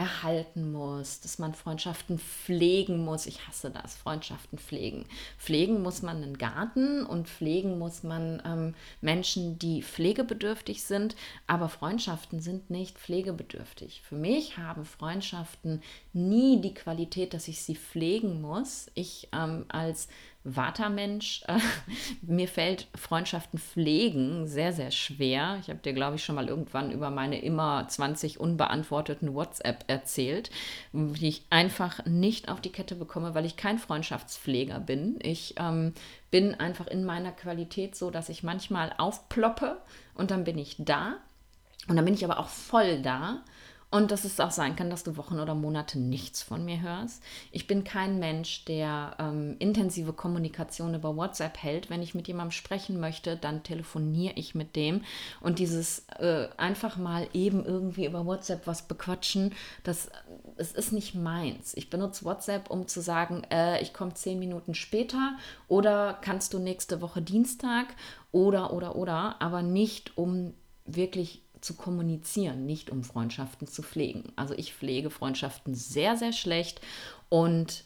erhalten 0.00 0.72
muss, 0.72 1.20
dass 1.20 1.38
man 1.38 1.52
Freundschaften 1.52 2.18
pflegen 2.18 3.04
muss. 3.04 3.26
Ich 3.26 3.46
hasse 3.46 3.70
das, 3.70 3.96
Freundschaften 3.96 4.58
pflegen. 4.58 5.04
Pflegen 5.36 5.82
muss 5.82 6.00
man 6.00 6.22
einen 6.22 6.38
Garten 6.38 7.04
und 7.04 7.28
pflegen 7.28 7.78
muss 7.78 8.02
man 8.02 8.42
ähm, 8.46 8.74
Menschen, 9.02 9.58
die 9.58 9.82
pflegebedürftig 9.82 10.84
sind, 10.84 11.16
aber 11.46 11.68
Freundschaften 11.68 12.40
sind 12.40 12.70
nicht 12.70 12.98
pflegebedürftig. 12.98 14.00
Für 14.00 14.16
mich 14.16 14.56
haben 14.56 14.86
Freundschaften 14.86 15.82
nie 16.14 16.62
die 16.62 16.72
Qualität, 16.72 17.34
dass 17.34 17.46
ich 17.46 17.60
sie 17.60 17.76
pflegen 17.76 18.40
muss. 18.40 18.90
Ich 18.94 19.28
ähm, 19.34 19.66
als 19.68 20.08
Vata-Mensch. 20.44 21.42
Äh, 21.46 21.58
mir 22.22 22.48
fällt 22.48 22.88
Freundschaften 22.94 23.58
pflegen 23.58 24.46
sehr, 24.46 24.72
sehr 24.72 24.90
schwer. 24.90 25.58
Ich 25.60 25.68
habe 25.68 25.80
dir, 25.80 25.92
glaube 25.92 26.16
ich, 26.16 26.24
schon 26.24 26.34
mal 26.34 26.48
irgendwann 26.48 26.90
über 26.90 27.10
meine 27.10 27.40
immer 27.40 27.86
20 27.86 28.40
unbeantworteten 28.40 29.34
WhatsApp 29.34 29.84
erzählt, 29.86 30.50
die 30.92 31.28
ich 31.28 31.42
einfach 31.50 32.04
nicht 32.06 32.48
auf 32.48 32.60
die 32.60 32.72
Kette 32.72 32.94
bekomme, 32.94 33.34
weil 33.34 33.44
ich 33.44 33.56
kein 33.56 33.78
Freundschaftspfleger 33.78 34.80
bin. 34.80 35.18
Ich 35.22 35.54
ähm, 35.58 35.92
bin 36.30 36.54
einfach 36.54 36.86
in 36.86 37.04
meiner 37.04 37.32
Qualität 37.32 37.94
so, 37.94 38.10
dass 38.10 38.28
ich 38.28 38.42
manchmal 38.42 38.92
aufploppe 38.96 39.80
und 40.14 40.30
dann 40.30 40.44
bin 40.44 40.58
ich 40.58 40.76
da. 40.78 41.16
Und 41.88 41.96
dann 41.96 42.04
bin 42.04 42.14
ich 42.14 42.24
aber 42.24 42.38
auch 42.38 42.48
voll 42.48 43.00
da 43.02 43.42
und 43.90 44.12
dass 44.12 44.24
es 44.24 44.38
auch 44.38 44.52
sein 44.52 44.76
kann, 44.76 44.88
dass 44.88 45.02
du 45.02 45.16
Wochen 45.16 45.40
oder 45.40 45.54
Monate 45.54 45.98
nichts 45.98 46.42
von 46.42 46.64
mir 46.64 46.80
hörst. 46.80 47.22
Ich 47.50 47.66
bin 47.66 47.82
kein 47.82 48.20
Mensch, 48.20 48.64
der 48.64 49.16
ähm, 49.18 49.56
intensive 49.58 50.12
Kommunikation 50.12 50.94
über 50.94 51.16
WhatsApp 51.16 51.58
hält. 51.58 51.90
Wenn 51.90 52.02
ich 52.02 52.14
mit 52.14 52.28
jemandem 52.28 52.52
sprechen 52.52 53.00
möchte, 53.00 53.36
dann 53.36 53.64
telefoniere 53.64 54.34
ich 54.36 54.54
mit 54.54 54.76
dem. 54.76 55.02
Und 55.40 55.58
dieses 55.58 56.06
äh, 56.18 56.48
einfach 56.56 56.96
mal 56.96 57.26
eben 57.32 57.64
irgendwie 57.64 58.06
über 58.06 58.24
WhatsApp 58.26 58.66
was 58.66 58.86
bequatschen, 58.86 59.54
das, 59.82 60.08
das 60.56 60.70
ist 60.70 60.92
nicht 60.92 61.16
meins. 61.16 61.74
Ich 61.74 61.90
benutze 61.90 62.24
WhatsApp, 62.24 62.70
um 62.70 62.86
zu 62.86 63.00
sagen, 63.00 63.42
äh, 63.50 63.82
ich 63.82 63.92
komme 63.92 64.14
zehn 64.14 64.38
Minuten 64.38 64.74
später 64.74 65.36
oder 65.66 66.16
kannst 66.22 66.54
du 66.54 66.60
nächste 66.60 67.00
Woche 67.00 67.22
Dienstag 67.22 67.88
oder, 68.30 68.72
oder, 68.72 68.94
oder, 68.94 69.42
aber 69.42 69.62
nicht 69.62 70.16
um 70.16 70.54
wirklich 70.84 71.42
zu 71.60 71.74
kommunizieren, 71.74 72.66
nicht 72.66 72.90
um 72.90 73.04
Freundschaften 73.04 73.66
zu 73.66 73.82
pflegen. 73.82 74.32
Also 74.36 74.54
ich 74.54 74.74
pflege 74.74 75.10
Freundschaften 75.10 75.74
sehr, 75.74 76.16
sehr 76.16 76.32
schlecht 76.32 76.80
und 77.28 77.84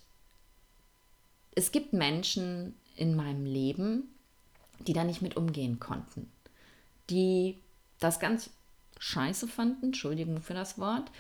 es 1.55 1.73
gibt 1.73 1.93
Menschen 1.93 2.75
in 2.97 3.15
meinem 3.15 3.47
Leben, 3.47 4.09
die 4.81 4.93
da 4.93 5.05
nicht 5.05 5.23
mit 5.23 5.37
umgehen 5.37 5.81
konnten, 5.81 6.31
die 7.11 7.59
das 8.01 8.21
ganz 8.21 8.51
scheiße 8.99 9.49
fanden, 9.49 9.87
Entschuldigung 9.87 10.41
für 10.41 10.55
das 10.55 10.79
Wort, 10.79 11.11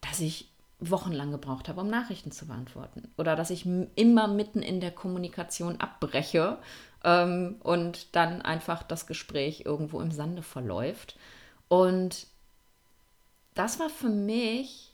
dass 0.00 0.20
ich 0.20 0.48
wochenlang 0.80 1.30
gebraucht 1.30 1.68
habe, 1.68 1.80
um 1.80 1.88
Nachrichten 1.88 2.32
zu 2.32 2.46
beantworten. 2.46 3.10
Oder 3.18 3.36
dass 3.36 3.50
ich 3.50 3.66
immer 3.94 4.28
mitten 4.28 4.62
in 4.62 4.80
der 4.80 4.90
Kommunikation 4.90 5.78
abbreche 5.78 6.58
ähm, 7.04 7.56
und 7.60 8.14
dann 8.16 8.42
einfach 8.42 8.82
das 8.82 9.06
Gespräch 9.06 9.62
irgendwo 9.66 10.00
im 10.00 10.10
Sande 10.10 10.42
verläuft. 10.42 11.16
Und 11.70 12.26
das 13.54 13.78
war 13.78 13.88
für 13.88 14.08
mich 14.08 14.90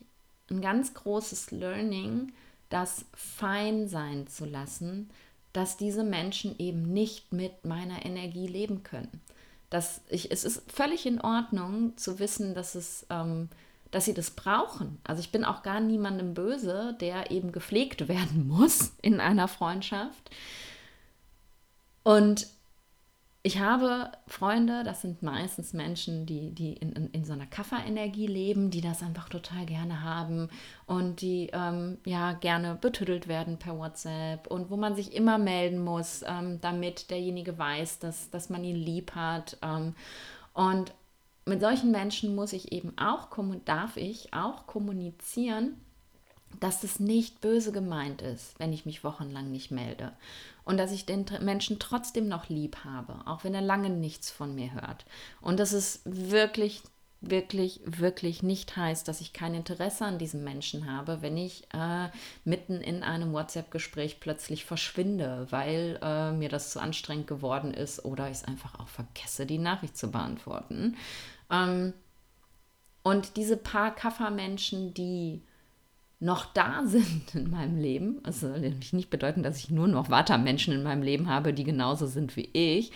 ein 0.51 0.61
ganz 0.61 0.93
großes 0.93 1.51
Learning, 1.51 2.33
das 2.69 3.07
fein 3.15 3.89
sein 3.89 4.27
zu 4.27 4.45
lassen, 4.45 5.09
dass 5.55 5.79
diese 5.79 6.05
Menschen 6.05 6.59
eben 6.59 6.93
nicht 6.93 7.33
mit 7.33 7.65
meiner 7.65 8.05
Energie 8.05 8.47
leben 8.47 8.83
können. 8.83 9.23
Dass 9.71 10.03
ich, 10.11 10.31
es 10.31 10.45
ist 10.45 10.71
völlig 10.71 11.07
in 11.07 11.19
Ordnung 11.23 11.97
zu 11.97 12.19
wissen, 12.19 12.55
dass 12.55 12.75
es, 12.75 13.07
ähm, 13.09 13.49
dass 13.91 14.05
sie 14.05 14.15
das 14.15 14.33
brauchen. 14.33 14.99
Also 15.03 15.21
ich 15.21 15.33
bin 15.33 15.47
auch 15.47 15.63
gar 15.63 15.81
niemandem 15.81 16.35
böse, 16.35 16.95
der 17.01 17.31
eben 17.31 17.53
gepflegt 17.53 18.07
werden 18.09 18.47
muss 18.49 18.93
in 19.01 19.19
einer 19.19 19.49
Freundschaft. 19.49 20.31
Und 22.03 22.49
ich 23.47 23.61
habe 23.61 24.11
Freunde, 24.27 24.83
das 24.83 25.03
sind 25.03 25.23
meistens 25.23 25.73
Menschen, 25.73 26.27
die, 26.27 26.51
die 26.51 26.73
in, 26.73 26.91
in, 26.95 27.11
in 27.11 27.25
so 27.25 27.33
einer 27.33 27.47
Kafferenergie 27.47 28.27
leben, 28.27 28.71
die 28.71 28.81
das 28.81 29.05
einfach 29.05 29.29
total 29.29 29.67
gerne 29.67 30.03
haben 30.03 30.49
und 30.87 31.21
die 31.21 31.51
ähm, 31.53 31.99
ja 32.05 32.33
gerne 32.33 32.75
betüttelt 32.75 33.29
werden 33.29 33.57
per 33.57 33.79
WhatsApp 33.79 34.49
und 34.49 34.69
wo 34.69 34.77
man 34.77 34.97
sich 34.97 35.15
immer 35.15 35.39
melden 35.39 35.79
muss, 35.79 36.25
ähm, 36.27 36.61
damit 36.61 37.09
derjenige 37.09 37.57
weiß, 37.57 38.01
dass, 38.01 38.31
dass 38.31 38.51
man 38.51 38.65
ihn 38.65 38.75
lieb 38.75 39.15
hat. 39.15 39.59
Ähm, 39.63 39.95
und 40.53 40.93
mit 41.45 41.61
solchen 41.61 41.93
Menschen 41.93 42.35
muss 42.35 42.53
ich 42.53 42.73
eben 42.73 42.99
auch, 42.99 43.29
darf 43.65 43.97
ich 43.97 44.35
auch 44.35 44.67
kommunizieren, 44.67 45.81
dass 46.61 46.85
es 46.85 47.01
nicht 47.01 47.41
böse 47.41 47.73
gemeint 47.73 48.23
ist, 48.23 48.59
wenn 48.59 48.73
ich 48.73 48.87
mich 48.87 49.05
wochenlang 49.05 49.51
nicht 49.51 49.71
melde. 49.71 50.13
Und 50.65 50.79
dass 50.79 50.93
ich 50.93 51.07
den 51.07 51.25
Menschen 51.43 51.79
trotzdem 51.79 52.29
noch 52.29 52.49
lieb 52.49 52.79
habe, 52.85 53.15
auch 53.27 53.45
wenn 53.45 53.55
er 53.55 53.63
lange 53.63 53.91
nichts 53.91 54.31
von 54.31 54.55
mir 54.55 54.73
hört. 54.73 55.05
Und 55.41 55.61
dass 55.61 55.73
es 55.73 56.01
wirklich, 56.05 56.83
wirklich, 57.21 57.81
wirklich 57.85 58.43
nicht 58.43 58.77
heißt, 58.77 59.07
dass 59.07 59.21
ich 59.21 59.33
kein 59.33 59.55
Interesse 59.55 60.05
an 60.05 60.19
diesem 60.19 60.43
Menschen 60.45 60.91
habe, 60.91 61.23
wenn 61.23 61.37
ich 61.37 61.65
äh, 61.73 62.09
mitten 62.45 62.81
in 62.81 63.03
einem 63.03 63.33
WhatsApp-Gespräch 63.33 64.19
plötzlich 64.19 64.65
verschwinde, 64.65 65.47
weil 65.51 65.99
äh, 66.03 66.33
mir 66.33 66.49
das 66.49 66.71
zu 66.71 66.81
anstrengend 66.81 67.27
geworden 67.27 67.73
ist 67.73 68.05
oder 68.05 68.27
ich 68.27 68.39
es 68.39 68.45
einfach 68.45 68.79
auch 68.81 68.89
vergesse, 68.89 69.47
die 69.47 69.59
Nachricht 69.59 69.97
zu 69.97 70.11
beantworten. 70.11 70.97
Ähm, 71.51 71.93
und 73.03 73.37
diese 73.37 73.57
paar 73.57 73.95
Kaffermenschen, 73.95 74.93
die 74.93 75.43
noch 76.21 76.47
da 76.47 76.83
sind 76.87 77.35
in 77.35 77.51
meinem 77.51 77.79
Leben. 77.79 78.21
Das 78.25 78.41
soll 78.41 78.61
nämlich 78.61 78.93
nicht 78.93 79.11
bedeuten, 79.11 79.43
dass 79.43 79.59
ich 79.59 79.71
nur 79.71 79.89
noch 79.89 80.11
Vata-Menschen 80.11 80.75
in 80.75 80.83
meinem 80.83 81.03
Leben 81.03 81.29
habe, 81.29 81.53
die 81.53 81.65
genauso 81.65 82.07
sind 82.07 82.37
wie 82.37 82.49
ich. 82.53 82.93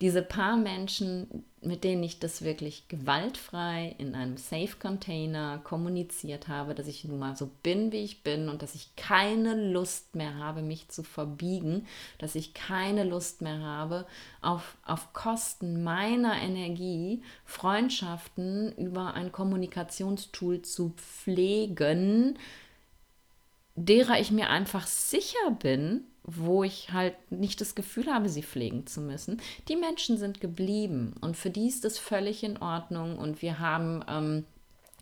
Diese 0.00 0.22
paar 0.22 0.56
Menschen, 0.56 1.44
mit 1.60 1.84
denen 1.84 2.02
ich 2.02 2.18
das 2.18 2.40
wirklich 2.40 2.88
gewaltfrei 2.88 3.94
in 3.98 4.14
einem 4.14 4.38
Safe-Container 4.38 5.60
kommuniziert 5.62 6.48
habe, 6.48 6.74
dass 6.74 6.86
ich 6.86 7.04
nun 7.04 7.18
mal 7.18 7.36
so 7.36 7.50
bin, 7.62 7.92
wie 7.92 8.02
ich 8.02 8.22
bin 8.22 8.48
und 8.48 8.62
dass 8.62 8.74
ich 8.74 8.96
keine 8.96 9.72
Lust 9.72 10.14
mehr 10.14 10.36
habe, 10.36 10.62
mich 10.62 10.88
zu 10.88 11.02
verbiegen, 11.02 11.86
dass 12.16 12.34
ich 12.34 12.54
keine 12.54 13.04
Lust 13.04 13.42
mehr 13.42 13.60
habe, 13.60 14.06
auf, 14.40 14.78
auf 14.86 15.12
Kosten 15.12 15.84
meiner 15.84 16.40
Energie 16.40 17.22
Freundschaften 17.44 18.72
über 18.78 19.12
ein 19.12 19.32
Kommunikationstool 19.32 20.62
zu 20.62 20.94
pflegen, 20.96 22.38
derer 23.74 24.18
ich 24.18 24.30
mir 24.30 24.48
einfach 24.48 24.86
sicher 24.86 25.50
bin, 25.62 26.04
wo 26.24 26.64
ich 26.64 26.92
halt 26.92 27.14
nicht 27.30 27.60
das 27.60 27.74
Gefühl 27.74 28.12
habe, 28.12 28.28
sie 28.28 28.42
pflegen 28.42 28.86
zu 28.86 29.00
müssen. 29.00 29.40
Die 29.68 29.76
Menschen 29.76 30.18
sind 30.18 30.40
geblieben 30.40 31.14
und 31.20 31.36
für 31.36 31.50
die 31.50 31.68
ist 31.68 31.84
es 31.84 31.98
völlig 31.98 32.44
in 32.44 32.58
Ordnung 32.58 33.18
und 33.18 33.42
wir 33.42 33.58
haben 33.58 34.04
ähm, 34.08 34.44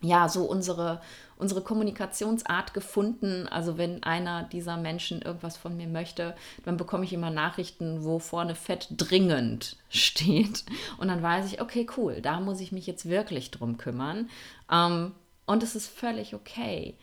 ja 0.01 0.29
so 0.29 0.45
unsere, 0.45 1.01
unsere 1.37 1.61
Kommunikationsart 1.61 2.73
gefunden. 2.73 3.47
Also 3.47 3.77
wenn 3.77 4.03
einer 4.03 4.43
dieser 4.43 4.77
Menschen 4.77 5.21
irgendwas 5.21 5.57
von 5.57 5.75
mir 5.75 5.87
möchte, 5.87 6.35
dann 6.63 6.77
bekomme 6.77 7.03
ich 7.03 7.13
immer 7.13 7.29
Nachrichten, 7.29 8.03
wo 8.03 8.19
vorne 8.19 8.55
fett 8.55 8.87
dringend 8.91 9.77
steht 9.89 10.63
und 10.97 11.09
dann 11.09 11.21
weiß 11.21 11.51
ich, 11.51 11.61
okay, 11.61 11.85
cool, 11.97 12.21
da 12.21 12.39
muss 12.39 12.61
ich 12.61 12.71
mich 12.71 12.87
jetzt 12.87 13.07
wirklich 13.07 13.51
drum 13.51 13.77
kümmern. 13.77 14.29
Ähm, 14.71 15.13
und 15.45 15.63
es 15.63 15.75
ist 15.75 15.87
völlig 15.87 16.35
okay. 16.35 16.95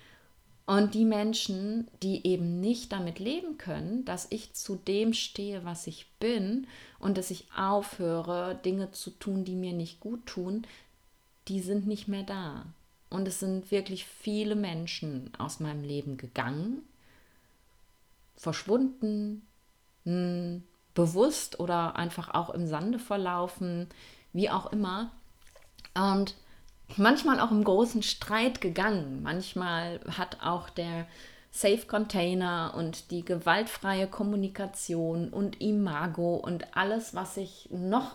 Und 0.66 0.94
die 0.94 1.04
Menschen, 1.04 1.88
die 2.02 2.26
eben 2.26 2.60
nicht 2.60 2.90
damit 2.90 3.20
leben 3.20 3.56
können, 3.56 4.04
dass 4.04 4.26
ich 4.30 4.52
zu 4.52 4.74
dem 4.74 5.12
stehe, 5.12 5.64
was 5.64 5.86
ich 5.86 6.10
bin 6.18 6.66
und 6.98 7.16
dass 7.16 7.30
ich 7.30 7.46
aufhöre, 7.56 8.58
Dinge 8.64 8.90
zu 8.90 9.10
tun, 9.10 9.44
die 9.44 9.54
mir 9.54 9.72
nicht 9.72 10.00
gut 10.00 10.26
tun, 10.26 10.66
die 11.46 11.60
sind 11.60 11.86
nicht 11.86 12.08
mehr 12.08 12.24
da. 12.24 12.66
Und 13.10 13.28
es 13.28 13.38
sind 13.38 13.70
wirklich 13.70 14.06
viele 14.06 14.56
Menschen 14.56 15.30
aus 15.38 15.60
meinem 15.60 15.84
Leben 15.84 16.16
gegangen, 16.16 16.82
verschwunden, 18.34 19.46
hm, 20.04 20.64
bewusst 20.94 21.60
oder 21.60 21.94
einfach 21.94 22.34
auch 22.34 22.50
im 22.50 22.66
Sande 22.66 22.98
verlaufen, 22.98 23.88
wie 24.32 24.50
auch 24.50 24.72
immer. 24.72 25.12
Und 25.94 26.34
manchmal 26.96 27.40
auch 27.40 27.50
im 27.50 27.64
großen 27.64 28.02
Streit 28.02 28.60
gegangen. 28.60 29.22
Manchmal 29.22 30.00
hat 30.16 30.38
auch 30.42 30.70
der 30.70 31.06
Safe 31.56 31.86
Container 31.86 32.74
und 32.76 33.10
die 33.10 33.24
gewaltfreie 33.24 34.06
Kommunikation 34.08 35.30
und 35.30 35.58
Imago 35.62 36.36
und 36.36 36.76
alles, 36.76 37.14
was 37.14 37.38
ich 37.38 37.68
noch 37.70 38.14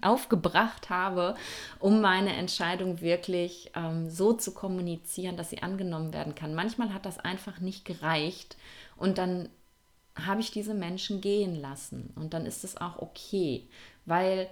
aufgebracht 0.00 0.90
habe, 0.90 1.36
um 1.78 2.00
meine 2.00 2.34
Entscheidung 2.34 3.00
wirklich 3.00 3.70
ähm, 3.76 4.10
so 4.10 4.32
zu 4.32 4.52
kommunizieren, 4.54 5.36
dass 5.36 5.50
sie 5.50 5.62
angenommen 5.62 6.12
werden 6.12 6.34
kann. 6.34 6.54
Manchmal 6.54 6.92
hat 6.92 7.06
das 7.06 7.20
einfach 7.20 7.60
nicht 7.60 7.84
gereicht 7.84 8.56
und 8.96 9.18
dann 9.18 9.50
habe 10.16 10.40
ich 10.40 10.50
diese 10.50 10.74
Menschen 10.74 11.20
gehen 11.20 11.54
lassen 11.54 12.12
und 12.16 12.34
dann 12.34 12.44
ist 12.44 12.64
es 12.64 12.76
auch 12.76 12.98
okay, 12.98 13.68
weil 14.04 14.48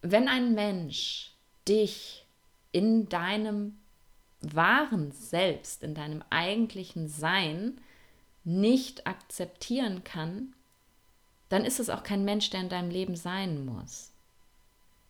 wenn 0.00 0.28
ein 0.28 0.54
Mensch 0.54 1.32
dich 1.66 2.25
in 2.76 3.08
deinem 3.08 3.78
wahren 4.42 5.10
Selbst, 5.10 5.82
in 5.82 5.94
deinem 5.94 6.22
eigentlichen 6.28 7.08
Sein 7.08 7.80
nicht 8.44 9.06
akzeptieren 9.06 10.04
kann, 10.04 10.54
dann 11.48 11.64
ist 11.64 11.80
es 11.80 11.88
auch 11.88 12.02
kein 12.02 12.26
Mensch, 12.26 12.50
der 12.50 12.60
in 12.60 12.68
deinem 12.68 12.90
Leben 12.90 13.16
sein 13.16 13.64
muss. 13.64 14.12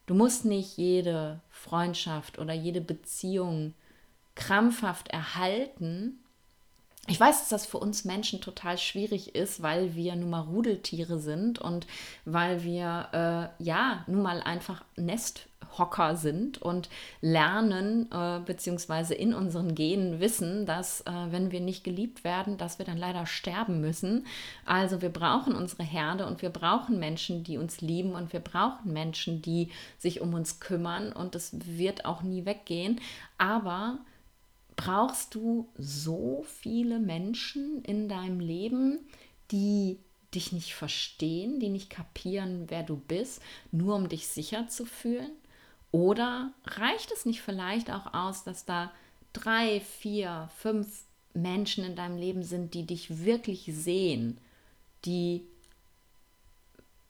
Du 0.06 0.14
musst 0.14 0.44
nicht 0.44 0.76
jede 0.76 1.40
Freundschaft 1.50 2.38
oder 2.38 2.54
jede 2.54 2.80
Beziehung 2.80 3.74
krampfhaft 4.36 5.08
erhalten, 5.08 6.20
ich 7.08 7.20
weiß, 7.20 7.40
dass 7.40 7.48
das 7.48 7.66
für 7.66 7.78
uns 7.78 8.04
Menschen 8.04 8.40
total 8.40 8.78
schwierig 8.78 9.34
ist, 9.34 9.62
weil 9.62 9.94
wir 9.94 10.16
nun 10.16 10.30
mal 10.30 10.40
Rudeltiere 10.40 11.18
sind 11.18 11.58
und 11.58 11.86
weil 12.24 12.64
wir 12.64 13.52
äh, 13.60 13.62
ja 13.62 14.04
nun 14.08 14.22
mal 14.22 14.42
einfach 14.42 14.84
Nesthocker 14.96 16.16
sind 16.16 16.60
und 16.60 16.88
lernen 17.20 18.10
äh, 18.10 18.40
beziehungsweise 18.44 19.14
in 19.14 19.34
unseren 19.34 19.76
Genen 19.76 20.18
wissen, 20.18 20.66
dass 20.66 21.02
äh, 21.02 21.12
wenn 21.30 21.52
wir 21.52 21.60
nicht 21.60 21.84
geliebt 21.84 22.24
werden, 22.24 22.58
dass 22.58 22.78
wir 22.78 22.86
dann 22.86 22.98
leider 22.98 23.26
sterben 23.26 23.80
müssen. 23.80 24.26
Also 24.64 25.00
wir 25.00 25.10
brauchen 25.10 25.54
unsere 25.54 25.84
Herde 25.84 26.26
und 26.26 26.42
wir 26.42 26.50
brauchen 26.50 26.98
Menschen, 26.98 27.44
die 27.44 27.56
uns 27.56 27.80
lieben 27.80 28.14
und 28.14 28.32
wir 28.32 28.40
brauchen 28.40 28.92
Menschen, 28.92 29.42
die 29.42 29.70
sich 29.98 30.20
um 30.20 30.34
uns 30.34 30.58
kümmern 30.58 31.12
und 31.12 31.36
das 31.36 31.52
wird 31.52 32.04
auch 32.04 32.22
nie 32.22 32.44
weggehen. 32.46 33.00
Aber 33.38 33.98
brauchst 34.76 35.34
du 35.34 35.68
so 35.76 36.44
viele 36.60 36.98
Menschen 36.98 37.82
in 37.82 38.08
deinem 38.08 38.40
Leben, 38.40 39.00
die 39.50 39.98
dich 40.34 40.52
nicht 40.52 40.74
verstehen, 40.74 41.60
die 41.60 41.70
nicht 41.70 41.88
kapieren, 41.88 42.66
wer 42.68 42.82
du 42.82 42.96
bist, 42.96 43.40
nur 43.72 43.96
um 43.96 44.08
dich 44.08 44.28
sicher 44.28 44.68
zu 44.68 44.84
fühlen? 44.84 45.32
Oder 45.92 46.52
reicht 46.64 47.10
es 47.10 47.24
nicht 47.24 47.40
vielleicht 47.40 47.90
auch 47.90 48.12
aus, 48.12 48.44
dass 48.44 48.66
da 48.66 48.92
drei, 49.32 49.80
vier, 49.80 50.50
fünf 50.58 51.04
Menschen 51.32 51.84
in 51.84 51.96
deinem 51.96 52.18
Leben 52.18 52.42
sind, 52.42 52.74
die 52.74 52.84
dich 52.84 53.24
wirklich 53.24 53.70
sehen, 53.70 54.38
die 55.04 55.46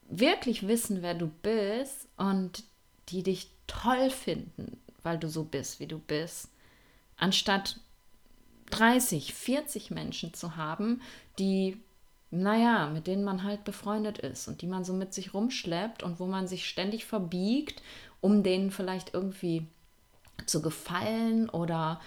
wirklich 0.08 0.68
wissen, 0.68 1.02
wer 1.02 1.14
du 1.14 1.28
bist 1.42 2.08
und 2.16 2.62
die 3.08 3.24
dich 3.24 3.50
toll 3.66 4.10
finden, 4.10 4.78
weil 5.02 5.18
du 5.18 5.28
so 5.28 5.42
bist, 5.42 5.80
wie 5.80 5.86
du 5.86 5.98
bist 5.98 6.50
anstatt 7.16 7.80
30, 8.70 9.34
40 9.34 9.90
Menschen 9.90 10.34
zu 10.34 10.56
haben, 10.56 11.00
die, 11.38 11.80
naja, 12.30 12.88
mit 12.88 13.06
denen 13.06 13.24
man 13.24 13.42
halt 13.44 13.64
befreundet 13.64 14.18
ist 14.18 14.48
und 14.48 14.62
die 14.62 14.66
man 14.66 14.84
so 14.84 14.92
mit 14.92 15.14
sich 15.14 15.34
rumschleppt 15.34 16.02
und 16.02 16.20
wo 16.20 16.26
man 16.26 16.48
sich 16.48 16.68
ständig 16.68 17.04
verbiegt, 17.04 17.82
um 18.20 18.42
denen 18.42 18.70
vielleicht 18.70 19.14
irgendwie 19.14 19.66
zu 20.46 20.60
gefallen 20.62 21.48
oder 21.48 22.00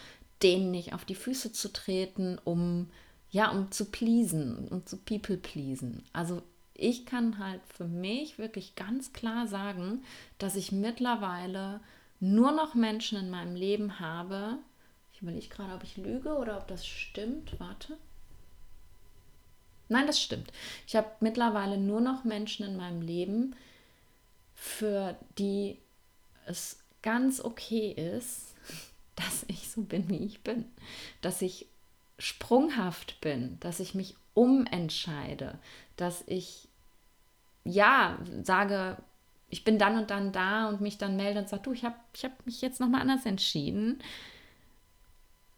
denen 0.44 0.72
nicht 0.72 0.94
auf 0.94 1.06
die 1.06 1.16
Füße 1.16 1.52
zu 1.52 1.72
treten, 1.72 2.38
um 2.44 2.90
ja, 3.32 3.52
um 3.52 3.72
zu 3.72 3.86
pleasen, 3.86 4.68
um 4.70 4.86
zu 4.86 4.98
people 4.98 5.38
pleasen. 5.38 6.04
Also 6.14 6.42
ich 6.74 7.06
kann 7.06 7.38
halt 7.38 7.62
für 7.68 7.86
mich 7.86 8.40
wirklich 8.40 8.76
ganz 8.76 9.14
klar 9.14 9.48
sagen, 9.48 10.04
dass 10.38 10.56
ich 10.56 10.72
mittlerweile 10.72 11.82
nur 12.20 12.52
noch 12.52 12.74
Menschen 12.74 13.20
in 13.20 13.30
meinem 13.30 13.56
Leben 13.56 14.00
habe, 14.00 14.58
ich 15.20 15.24
überlege 15.24 15.50
gerade, 15.50 15.74
ob 15.74 15.84
ich 15.84 15.98
lüge 15.98 16.34
oder 16.38 16.58
ob 16.58 16.68
das 16.68 16.88
stimmt. 16.88 17.60
Warte. 17.60 17.98
Nein, 19.90 20.08
das 20.08 20.22
stimmt. 20.22 20.54
Ich 20.88 20.96
habe 20.96 21.10
mittlerweile 21.20 21.78
nur 21.78 22.00
noch 22.00 22.24
Menschen 22.24 22.66
in 22.66 22.78
meinem 22.78 23.02
Leben, 23.02 23.54
für 24.54 25.18
die 25.38 25.78
es 26.46 26.80
ganz 27.02 27.42
okay 27.42 27.92
ist, 27.92 28.56
dass 29.16 29.44
ich 29.50 29.70
so 29.70 29.82
bin, 29.82 30.08
wie 30.10 30.24
ich 30.24 30.42
bin. 30.42 30.66
Dass 31.22 31.42
ich 31.42 31.68
sprunghaft 32.18 33.20
bin, 33.20 33.60
dass 33.60 33.82
ich 33.82 33.96
mich 33.96 34.16
umentscheide, 34.36 35.60
dass 35.98 36.24
ich 36.28 36.70
ja 37.66 38.18
sage, 38.44 38.98
ich 39.50 39.66
bin 39.66 39.80
dann 39.80 39.98
und 39.98 40.12
dann 40.12 40.32
da 40.32 40.70
und 40.70 40.80
mich 40.80 40.98
dann 40.98 41.18
melde 41.18 41.40
und 41.40 41.50
sage, 41.50 41.64
du, 41.64 41.74
ich 41.74 41.84
habe 41.84 41.96
ich 42.14 42.24
hab 42.24 42.46
mich 42.46 42.62
jetzt 42.62 42.80
nochmal 42.80 43.02
anders 43.02 43.26
entschieden 43.26 44.02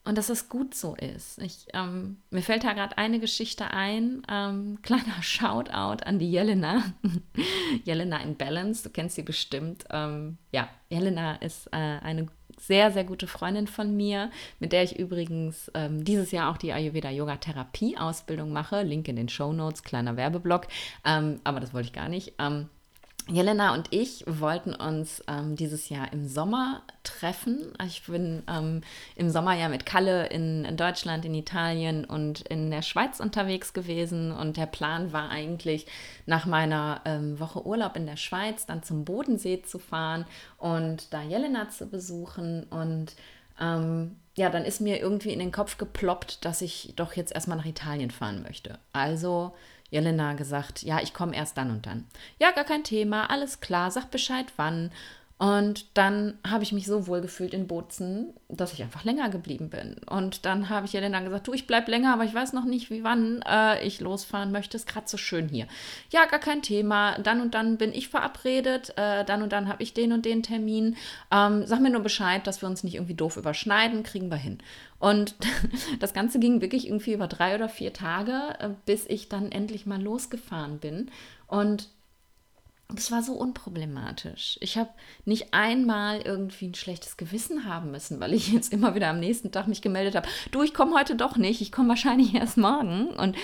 und 0.04 0.18
dass 0.18 0.30
es 0.30 0.50
gut 0.50 0.74
so 0.74 0.96
ist. 0.96 1.38
Ich, 1.40 1.68
ähm, 1.74 2.18
mir 2.32 2.42
fällt 2.42 2.64
da 2.64 2.74
gerade 2.74 2.98
eine 2.98 3.20
Geschichte 3.20 3.72
ein. 3.72 4.24
Ähm, 4.30 4.80
kleiner 4.84 5.22
Shoutout 5.22 6.04
an 6.04 6.18
die 6.18 6.32
Jelena. 6.32 6.84
Jelena 7.84 8.18
in 8.22 8.36
Balance, 8.36 8.84
du 8.84 8.90
kennst 8.90 9.16
sie 9.16 9.24
bestimmt. 9.24 9.86
Ähm, 9.92 10.38
ja, 10.52 10.70
Jelena 10.90 11.36
ist 11.36 11.68
äh, 11.68 11.78
eine 11.78 12.28
sehr, 12.60 12.92
sehr 12.92 13.04
gute 13.04 13.28
Freundin 13.28 13.68
von 13.68 13.96
mir, 13.96 14.30
mit 14.60 14.72
der 14.72 14.84
ich 14.84 14.98
übrigens 14.98 15.72
ähm, 15.74 16.04
dieses 16.04 16.32
Jahr 16.32 16.52
auch 16.52 16.58
die 16.58 16.74
Ayurveda-Yoga-Therapie-Ausbildung 16.74 18.52
mache. 18.52 18.82
Link 18.84 19.08
in 19.08 19.16
den 19.16 19.30
Show 19.30 19.54
Notes, 19.54 19.84
kleiner 19.84 20.18
Werbeblock. 20.18 20.68
Ähm, 21.06 21.42
aber 21.44 21.60
das 21.60 21.74
wollte 21.74 21.88
ich 21.88 21.94
gar 21.94 22.10
nicht. 22.10 22.34
Jelena 23.28 23.74
und 23.74 23.88
ich 23.92 24.24
wollten 24.28 24.74
uns 24.74 25.24
ähm, 25.28 25.56
dieses 25.56 25.90
Jahr 25.90 26.12
im 26.12 26.28
Sommer 26.28 26.82
treffen. 27.04 27.72
Ich 27.86 28.04
bin 28.04 28.44
ähm, 28.48 28.82
im 29.16 29.30
Sommer 29.30 29.54
ja 29.54 29.70
mit 29.70 29.86
Kalle 29.86 30.28
in, 30.28 30.66
in, 30.66 30.76
Deutschland, 30.76 31.24
in 31.26 31.36
Italien 31.36 32.04
und 32.04 32.42
in 32.42 32.72
der 32.72 32.82
Schweiz 32.82 33.20
unterwegs 33.20 33.74
gewesen. 33.74 34.32
Und 34.32 34.58
der 34.58 34.66
Plan 34.66 35.14
war 35.14 35.30
eigentlich, 35.30 35.88
nach 36.26 36.46
meiner 36.46 37.02
ähm, 37.06 37.40
Woche 37.40 37.66
Urlaub 37.66 37.96
in 37.96 38.06
der 38.06 38.18
Schweiz 38.18 38.66
dann 38.66 38.84
zum 38.84 39.06
Bodensee 39.06 39.62
zu 39.62 39.80
fahren 39.80 40.26
und 40.58 41.14
da 41.14 41.22
Jelena 41.22 41.70
zu 41.70 41.88
besuchen. 41.88 42.64
Und 42.70 43.16
ähm, 43.60 44.18
ja, 44.36 44.50
dann 44.50 44.66
ist 44.66 44.82
mir 44.82 45.00
irgendwie 45.00 45.32
in 45.32 45.40
den 45.40 45.52
Kopf 45.52 45.78
geploppt, 45.78 46.44
dass 46.44 46.62
ich 46.62 46.94
doch 46.96 47.14
jetzt 47.14 47.34
erstmal 47.34 47.58
nach 47.58 47.66
Italien 47.66 48.12
fahren 48.12 48.42
möchte. 48.44 48.80
Also 48.94 49.54
Jelena 49.92 50.34
gesagt, 50.34 50.82
ja, 50.82 51.00
ich 51.02 51.14
komme 51.14 51.36
erst 51.36 51.58
dann 51.58 51.70
und 51.70 51.86
dann. 51.86 52.08
Ja, 52.40 52.52
gar 52.52 52.64
kein 52.64 52.84
Thema, 52.84 53.30
alles 53.30 53.60
klar, 53.60 53.92
sag 53.92 54.10
Bescheid 54.10 54.48
wann. 54.56 54.92
Und 55.42 55.98
dann 55.98 56.38
habe 56.48 56.64
ich 56.64 56.72
mich 56.72 56.86
so 56.86 57.08
wohl 57.08 57.20
gefühlt 57.20 57.56
in 57.56 57.66
Bozen, 57.66 58.32
dass 58.48 58.74
ich 58.74 58.84
einfach 58.84 59.04
länger 59.04 59.28
geblieben 59.30 59.72
bin. 59.72 59.96
Und 60.08 60.46
dann 60.46 60.70
habe 60.70 60.86
ich 60.86 60.94
Jelena 60.94 61.20
gesagt, 61.22 61.48
du, 61.48 61.54
ich 61.54 61.66
bleibe 61.66 61.90
länger, 61.90 62.14
aber 62.14 62.26
ich 62.26 62.34
weiß 62.36 62.54
noch 62.54 62.66
nicht, 62.66 62.92
wie 62.92 63.04
wann 63.04 63.42
äh, 63.50 63.84
ich 63.84 64.02
losfahren 64.02 64.52
möchte. 64.52 64.78
Ist 64.78 64.88
gerade 64.88 65.10
so 65.10 65.18
schön 65.18 65.48
hier. 65.48 65.66
Ja, 66.12 66.28
gar 66.28 66.40
kein 66.40 66.62
Thema. 66.62 67.18
Dann 67.18 67.42
und 67.42 67.56
dann 67.56 67.78
bin 67.78 67.92
ich 67.92 68.08
verabredet. 68.08 68.94
Äh, 68.98 69.26
dann 69.26 69.42
und 69.42 69.52
dann 69.52 69.68
habe 69.68 69.82
ich 69.82 69.96
den 69.96 70.12
und 70.12 70.26
den 70.26 70.44
Termin. 70.44 70.96
Ähm, 71.32 71.66
sag 71.66 71.82
mir 71.82 71.90
nur 71.90 72.04
Bescheid, 72.04 72.46
dass 72.46 72.62
wir 72.62 72.70
uns 72.70 72.84
nicht 72.84 72.94
irgendwie 72.94 73.16
doof 73.16 73.36
überschneiden. 73.36 74.04
Kriegen 74.04 74.30
wir 74.30 74.38
hin. 74.38 74.60
Und 75.00 75.34
das 76.00 76.14
Ganze 76.14 76.38
ging 76.38 76.62
wirklich 76.62 76.86
irgendwie 76.86 77.14
über 77.14 77.26
drei 77.26 77.56
oder 77.56 77.68
vier 77.68 77.94
Tage, 77.94 78.40
äh, 78.60 78.70
bis 78.86 79.08
ich 79.08 79.28
dann 79.28 79.52
endlich 79.52 79.88
mal 79.88 80.00
losgefahren 80.00 80.78
bin. 80.78 81.10
Und 81.48 81.90
es 82.98 83.12
war 83.12 83.24
so 83.24 83.34
unproblematisch. 83.34 84.58
Ich 84.62 84.78
habe 84.78 84.90
nicht 85.26 85.54
einmal 85.54 86.22
irgendwie 86.22 86.68
ein 86.68 86.76
schlechtes 86.76 87.18
Gewissen 87.18 87.66
haben 87.66 87.92
müssen, 87.92 88.20
weil 88.20 88.34
ich 88.34 88.52
jetzt 88.52 88.74
immer 88.74 88.96
wieder 88.96 89.10
am 89.10 89.20
nächsten 89.20 89.52
Tag 89.52 89.68
mich 89.68 89.82
gemeldet 89.82 90.16
habe. 90.16 90.28
Du, 90.52 90.62
ich 90.62 90.74
komme 90.74 90.96
heute 90.96 91.16
doch 91.16 91.38
nicht, 91.38 91.62
ich 91.62 91.72
komme 91.72 91.90
wahrscheinlich 91.90 92.34
erst 92.36 92.58
morgen. 92.58 93.08
Und 93.08 93.36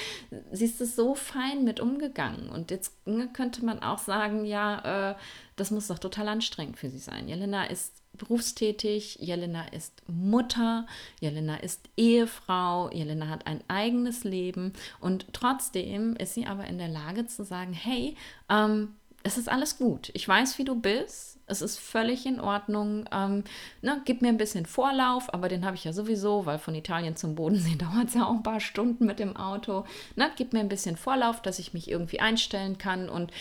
sie 0.51 0.65
ist 0.65 0.81
es 0.81 0.95
so 0.95 1.15
fein 1.15 1.63
mit 1.63 1.79
umgegangen. 1.79 2.49
Und 2.49 2.71
jetzt 2.71 2.93
könnte 3.33 3.65
man 3.65 3.81
auch 3.81 3.99
sagen, 3.99 4.45
ja, 4.45 5.11
äh, 5.11 5.15
das 5.55 5.71
muss 5.71 5.87
doch 5.87 5.99
total 5.99 6.27
anstrengend 6.29 6.77
für 6.77 6.89
sie 6.89 6.99
sein. 6.99 7.27
Jelena 7.27 7.65
ist 7.65 8.01
berufstätig, 8.17 9.17
Jelena 9.19 9.67
ist 9.69 10.01
Mutter, 10.07 10.85
Jelena 11.19 11.57
ist 11.57 11.89
Ehefrau, 11.95 12.91
Jelena 12.91 13.27
hat 13.27 13.47
ein 13.47 13.61
eigenes 13.67 14.23
Leben 14.23 14.73
und 14.99 15.27
trotzdem 15.33 16.15
ist 16.15 16.33
sie 16.33 16.45
aber 16.45 16.65
in 16.65 16.77
der 16.77 16.89
Lage 16.89 17.27
zu 17.27 17.43
sagen, 17.43 17.73
hey, 17.73 18.15
ähm, 18.49 18.95
es 19.27 19.37
ist 19.37 19.49
alles 19.49 19.77
gut. 19.77 20.09
Ich 20.13 20.27
weiß, 20.27 20.57
wie 20.57 20.63
du 20.63 20.75
bist. 20.75 21.39
Es 21.45 21.61
ist 21.61 21.79
völlig 21.79 22.25
in 22.25 22.39
Ordnung. 22.39 23.05
Ähm, 23.11 23.43
ne, 23.81 24.01
gib 24.05 24.21
mir 24.21 24.29
ein 24.29 24.37
bisschen 24.37 24.65
Vorlauf, 24.65 25.33
aber 25.33 25.49
den 25.49 25.65
habe 25.65 25.75
ich 25.75 25.83
ja 25.83 25.93
sowieso, 25.93 26.45
weil 26.45 26.59
von 26.59 26.75
Italien 26.75 27.15
zum 27.15 27.35
Bodensee 27.35 27.75
dauert 27.77 28.07
es 28.07 28.13
ja 28.15 28.25
auch 28.25 28.33
ein 28.33 28.43
paar 28.43 28.59
Stunden 28.59 29.05
mit 29.05 29.19
dem 29.19 29.35
Auto. 29.37 29.85
Ne, 30.15 30.31
gib 30.35 30.53
mir 30.53 30.59
ein 30.59 30.69
bisschen 30.69 30.97
Vorlauf, 30.97 31.41
dass 31.41 31.59
ich 31.59 31.73
mich 31.73 31.89
irgendwie 31.89 32.19
einstellen 32.19 32.77
kann 32.77 33.09
und 33.09 33.31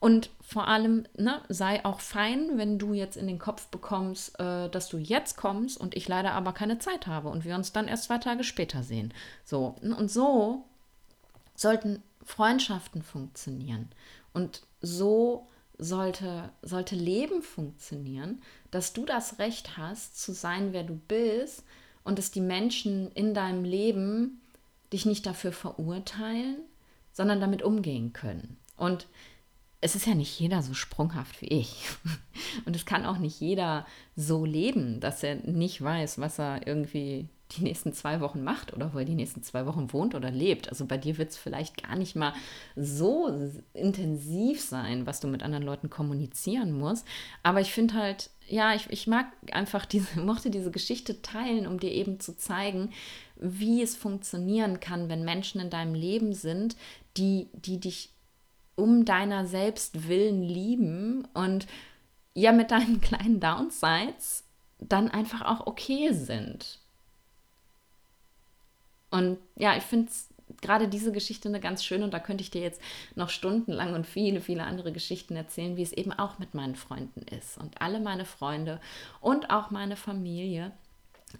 und 0.00 0.30
vor 0.40 0.68
allem, 0.68 1.06
ne, 1.16 1.42
sei 1.48 1.84
auch 1.84 1.98
fein, 1.98 2.56
wenn 2.56 2.78
du 2.78 2.94
jetzt 2.94 3.16
in 3.16 3.26
den 3.26 3.40
Kopf 3.40 3.66
bekommst, 3.66 4.38
äh, 4.38 4.68
dass 4.68 4.88
du 4.88 4.96
jetzt 4.96 5.36
kommst 5.36 5.76
und 5.76 5.96
ich 5.96 6.06
leider 6.06 6.34
aber 6.34 6.52
keine 6.52 6.78
Zeit 6.78 7.08
habe 7.08 7.28
und 7.30 7.44
wir 7.44 7.56
uns 7.56 7.72
dann 7.72 7.88
erst 7.88 8.04
zwei 8.04 8.18
Tage 8.18 8.44
später 8.44 8.84
sehen. 8.84 9.12
So, 9.44 9.74
und 9.80 10.08
so 10.08 10.64
sollten 11.56 12.00
Freundschaften 12.24 13.02
funktionieren. 13.02 13.88
Und 14.32 14.62
so 14.80 15.46
sollte, 15.78 16.50
sollte 16.62 16.96
Leben 16.96 17.42
funktionieren, 17.42 18.42
dass 18.70 18.92
du 18.92 19.04
das 19.04 19.38
Recht 19.38 19.76
hast, 19.76 20.20
zu 20.20 20.32
sein, 20.32 20.72
wer 20.72 20.84
du 20.84 20.94
bist 20.94 21.64
und 22.04 22.18
dass 22.18 22.30
die 22.30 22.40
Menschen 22.40 23.12
in 23.12 23.34
deinem 23.34 23.64
Leben 23.64 24.40
dich 24.92 25.06
nicht 25.06 25.26
dafür 25.26 25.52
verurteilen, 25.52 26.58
sondern 27.12 27.40
damit 27.40 27.62
umgehen 27.62 28.12
können. 28.12 28.56
Und 28.76 29.06
es 29.80 29.94
ist 29.94 30.06
ja 30.06 30.14
nicht 30.14 30.38
jeder 30.40 30.62
so 30.62 30.74
sprunghaft 30.74 31.40
wie 31.40 31.48
ich. 31.48 31.84
Und 32.64 32.74
es 32.74 32.84
kann 32.84 33.06
auch 33.06 33.18
nicht 33.18 33.40
jeder 33.40 33.86
so 34.16 34.44
leben, 34.44 34.98
dass 35.00 35.22
er 35.22 35.36
nicht 35.36 35.82
weiß, 35.82 36.18
was 36.18 36.38
er 36.38 36.66
irgendwie 36.66 37.28
die 37.52 37.62
nächsten 37.62 37.92
zwei 37.92 38.20
Wochen 38.20 38.44
macht 38.44 38.74
oder 38.74 38.92
wo 38.92 38.98
er 38.98 39.04
die 39.04 39.14
nächsten 39.14 39.42
zwei 39.42 39.64
Wochen 39.66 39.92
wohnt 39.92 40.14
oder 40.14 40.30
lebt. 40.30 40.68
Also 40.68 40.84
bei 40.84 40.98
dir 40.98 41.16
wird 41.16 41.30
es 41.30 41.38
vielleicht 41.38 41.82
gar 41.82 41.96
nicht 41.96 42.14
mal 42.14 42.34
so 42.76 43.34
intensiv 43.72 44.60
sein, 44.60 45.06
was 45.06 45.20
du 45.20 45.28
mit 45.28 45.42
anderen 45.42 45.64
Leuten 45.64 45.88
kommunizieren 45.88 46.72
musst. 46.72 47.06
Aber 47.42 47.60
ich 47.60 47.72
finde 47.72 47.94
halt, 47.94 48.30
ja, 48.48 48.74
ich, 48.74 48.90
ich 48.90 49.06
mag 49.06 49.26
einfach 49.50 49.86
diese, 49.86 50.20
mochte 50.24 50.50
diese 50.50 50.70
Geschichte 50.70 51.22
teilen, 51.22 51.66
um 51.66 51.80
dir 51.80 51.90
eben 51.90 52.20
zu 52.20 52.36
zeigen, 52.36 52.90
wie 53.36 53.82
es 53.82 53.96
funktionieren 53.96 54.80
kann, 54.80 55.08
wenn 55.08 55.24
Menschen 55.24 55.60
in 55.60 55.70
deinem 55.70 55.94
Leben 55.94 56.34
sind, 56.34 56.76
die, 57.16 57.48
die 57.54 57.80
dich 57.80 58.10
um 58.74 59.04
deiner 59.04 59.46
selbst 59.46 60.06
willen 60.06 60.42
lieben 60.42 61.26
und 61.34 61.66
ja 62.34 62.52
mit 62.52 62.70
deinen 62.70 63.00
kleinen 63.00 63.40
Downsides 63.40 64.44
dann 64.78 65.10
einfach 65.10 65.42
auch 65.42 65.66
okay 65.66 66.12
sind. 66.12 66.78
Und 69.10 69.38
ja, 69.56 69.76
ich 69.76 69.84
finde 69.84 70.10
gerade 70.60 70.88
diese 70.88 71.12
Geschichte 71.12 71.48
eine 71.48 71.60
ganz 71.60 71.84
schöne 71.84 72.04
und 72.04 72.12
da 72.12 72.18
könnte 72.18 72.42
ich 72.42 72.50
dir 72.50 72.62
jetzt 72.62 72.80
noch 73.14 73.30
stundenlang 73.30 73.94
und 73.94 74.06
viele, 74.06 74.40
viele 74.40 74.64
andere 74.64 74.92
Geschichten 74.92 75.36
erzählen, 75.36 75.76
wie 75.76 75.82
es 75.82 75.92
eben 75.92 76.12
auch 76.12 76.38
mit 76.38 76.54
meinen 76.54 76.76
Freunden 76.76 77.22
ist. 77.36 77.58
Und 77.58 77.80
alle 77.80 78.00
meine 78.00 78.24
Freunde 78.24 78.80
und 79.20 79.50
auch 79.50 79.70
meine 79.70 79.96
Familie, 79.96 80.72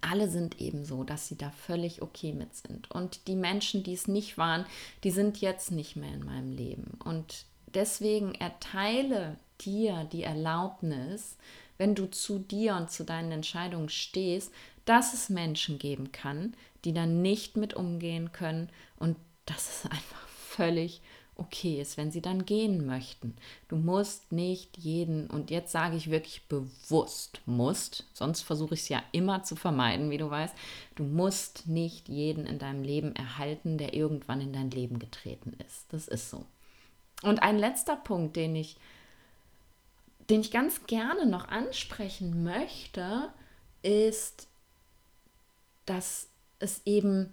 alle 0.01 0.29
sind 0.29 0.61
eben 0.61 0.85
so, 0.85 1.03
dass 1.05 1.29
sie 1.29 1.39
da 1.39 1.51
völlig 1.51 2.03
okay 2.03 2.33
mit 2.33 2.55
sind. 2.55 2.91
Und 2.91 3.27
die 3.27 3.37
Menschen, 3.37 3.83
die 3.83 3.95
es 3.95 4.07
nicht 4.07 4.37
waren, 4.37 4.67
die 5.05 5.11
sind 5.11 5.41
jetzt 5.41 5.71
nicht 5.71 5.97
mehr 5.97 6.13
in 6.13 6.25
meinem 6.25 6.53
Leben. 6.53 6.99
Und 7.05 7.47
deswegen 7.75 8.35
erteile 8.35 9.37
dir 9.61 10.07
die 10.13 10.23
Erlaubnis, 10.23 11.37
wenn 11.79 11.95
du 11.95 12.11
zu 12.11 12.39
dir 12.39 12.77
und 12.77 12.91
zu 12.91 13.05
deinen 13.05 13.33
Entscheidungen 13.33 13.89
stehst, 13.89 14.53
dass 14.85 15.15
es 15.15 15.29
Menschen 15.29 15.79
geben 15.79 16.13
kann, 16.13 16.55
die 16.85 16.93
dann 16.93 17.23
nicht 17.23 17.57
mit 17.57 17.75
umgehen 17.75 18.33
können 18.33 18.69
und 18.97 19.17
dass 19.47 19.85
es 19.85 19.91
einfach 19.91 20.29
völlig 20.29 21.01
okay 21.39 21.81
ist, 21.81 21.97
wenn 21.97 22.11
sie 22.11 22.21
dann 22.21 22.45
gehen 22.45 22.85
möchten. 22.85 23.37
Du 23.69 23.77
musst 23.77 24.33
nicht 24.33 24.77
jeden, 24.77 25.31
und 25.31 25.51
jetzt 25.51 25.71
sage 25.71 25.97
ich 25.97 26.11
wirklich 26.11 26.43
bewusst, 26.49 27.41
musst, 27.47 28.05
sonst 28.13 28.43
versuche 28.43 28.75
ich 28.75 28.81
es 28.81 28.89
ja 28.89 29.03
immer 29.13 29.45
zu 29.45 29.55
vermeiden, 29.55 30.11
wie 30.11 30.19
du 30.19 30.29
weißt, 30.29 30.55
du 30.97 31.05
musst 31.05 31.69
nicht 31.69 32.09
jeden 32.09 32.45
in 32.45 32.59
deinem 32.59 32.83
Leben 32.83 33.15
erhalten, 33.15 33.79
der 33.79 33.95
irgendwann 33.95 34.41
in 34.41 34.53
dein 34.53 34.71
Leben 34.71 34.99
getreten 34.99 35.57
ist. 35.65 35.87
Das 35.91 36.09
ist 36.09 36.29
so. 36.29 36.45
Und 37.23 37.43
ein 37.43 37.59
letzter 37.59 37.97
Punkt, 37.97 38.35
den 38.35 38.57
ich, 38.57 38.77
den 40.29 40.41
ich 40.41 40.51
ganz 40.51 40.87
gerne 40.87 41.25
noch 41.25 41.49
ansprechen 41.49 42.43
möchte, 42.43 43.33
ist, 43.83 44.49
dass 45.87 46.28
es 46.59 46.83
eben, 46.85 47.33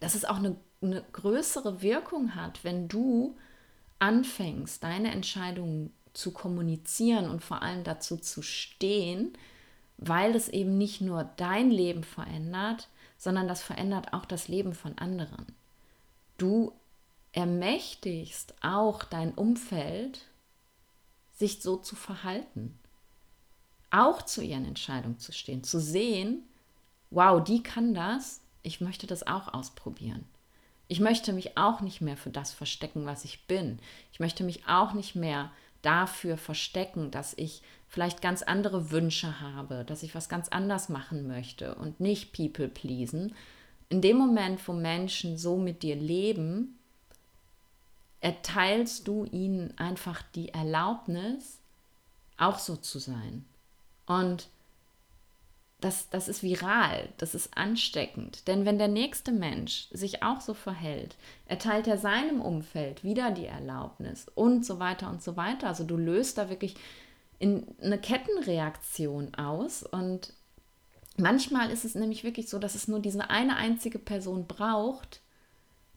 dass 0.00 0.14
es 0.14 0.24
auch 0.24 0.36
eine 0.36 0.56
eine 0.84 1.02
größere 1.12 1.82
Wirkung 1.82 2.34
hat, 2.34 2.62
wenn 2.62 2.88
du 2.88 3.36
anfängst, 3.98 4.82
deine 4.82 5.12
Entscheidungen 5.12 5.92
zu 6.12 6.30
kommunizieren 6.30 7.28
und 7.28 7.42
vor 7.42 7.62
allem 7.62 7.84
dazu 7.84 8.16
zu 8.16 8.42
stehen, 8.42 9.32
weil 9.96 10.36
es 10.36 10.48
eben 10.48 10.76
nicht 10.78 11.00
nur 11.00 11.24
dein 11.36 11.70
Leben 11.70 12.04
verändert, 12.04 12.88
sondern 13.18 13.48
das 13.48 13.62
verändert 13.62 14.12
auch 14.12 14.24
das 14.24 14.48
Leben 14.48 14.74
von 14.74 14.98
anderen. 14.98 15.46
Du 16.38 16.72
ermächtigst 17.32 18.54
auch 18.60 19.04
dein 19.04 19.32
Umfeld, 19.32 20.26
sich 21.32 21.62
so 21.62 21.76
zu 21.76 21.96
verhalten, 21.96 22.78
auch 23.90 24.22
zu 24.22 24.42
ihren 24.42 24.64
Entscheidungen 24.66 25.18
zu 25.18 25.32
stehen, 25.32 25.64
zu 25.64 25.80
sehen, 25.80 26.44
wow, 27.14 27.42
die 27.42 27.62
kann 27.62 27.94
das, 27.94 28.40
ich 28.62 28.80
möchte 28.80 29.06
das 29.06 29.26
auch 29.26 29.52
ausprobieren. 29.52 30.24
Ich 30.88 31.00
möchte 31.00 31.32
mich 31.32 31.56
auch 31.56 31.80
nicht 31.80 32.00
mehr 32.00 32.16
für 32.16 32.30
das 32.30 32.52
verstecken, 32.52 33.06
was 33.06 33.24
ich 33.24 33.46
bin. 33.46 33.78
Ich 34.12 34.20
möchte 34.20 34.44
mich 34.44 34.66
auch 34.68 34.92
nicht 34.92 35.14
mehr 35.14 35.50
dafür 35.82 36.36
verstecken, 36.36 37.10
dass 37.10 37.34
ich 37.36 37.62
vielleicht 37.88 38.22
ganz 38.22 38.42
andere 38.42 38.90
Wünsche 38.90 39.40
habe, 39.40 39.84
dass 39.84 40.02
ich 40.02 40.14
was 40.14 40.28
ganz 40.28 40.48
anders 40.48 40.88
machen 40.88 41.26
möchte 41.26 41.74
und 41.76 42.00
nicht 42.00 42.32
people 42.32 42.68
pleasen. 42.68 43.34
In 43.88 44.00
dem 44.00 44.16
Moment, 44.16 44.66
wo 44.66 44.72
Menschen 44.72 45.38
so 45.38 45.56
mit 45.56 45.82
dir 45.82 45.96
leben, 45.96 46.78
erteilst 48.20 49.06
du 49.06 49.26
ihnen 49.26 49.76
einfach 49.78 50.22
die 50.34 50.48
Erlaubnis, 50.48 51.58
auch 52.38 52.58
so 52.58 52.76
zu 52.76 52.98
sein. 52.98 53.44
Und 54.06 54.48
das, 55.84 56.08
das 56.08 56.28
ist 56.28 56.42
viral, 56.42 57.10
das 57.18 57.34
ist 57.34 57.56
ansteckend. 57.58 58.48
Denn 58.48 58.64
wenn 58.64 58.78
der 58.78 58.88
nächste 58.88 59.32
Mensch 59.32 59.88
sich 59.90 60.22
auch 60.22 60.40
so 60.40 60.54
verhält, 60.54 61.16
erteilt 61.44 61.86
er 61.86 61.98
seinem 61.98 62.40
Umfeld 62.40 63.04
wieder 63.04 63.30
die 63.30 63.44
Erlaubnis 63.44 64.26
und 64.34 64.64
so 64.64 64.78
weiter 64.78 65.10
und 65.10 65.22
so 65.22 65.36
weiter. 65.36 65.66
Also 65.68 65.84
du 65.84 65.98
löst 65.98 66.38
da 66.38 66.48
wirklich 66.48 66.76
in 67.38 67.66
eine 67.82 67.98
Kettenreaktion 67.98 69.34
aus 69.34 69.82
und 69.82 70.32
manchmal 71.18 71.70
ist 71.70 71.84
es 71.84 71.94
nämlich 71.94 72.24
wirklich 72.24 72.48
so, 72.48 72.58
dass 72.58 72.74
es 72.74 72.88
nur 72.88 73.00
diese 73.00 73.28
eine 73.28 73.56
einzige 73.56 73.98
Person 73.98 74.46
braucht, 74.46 75.20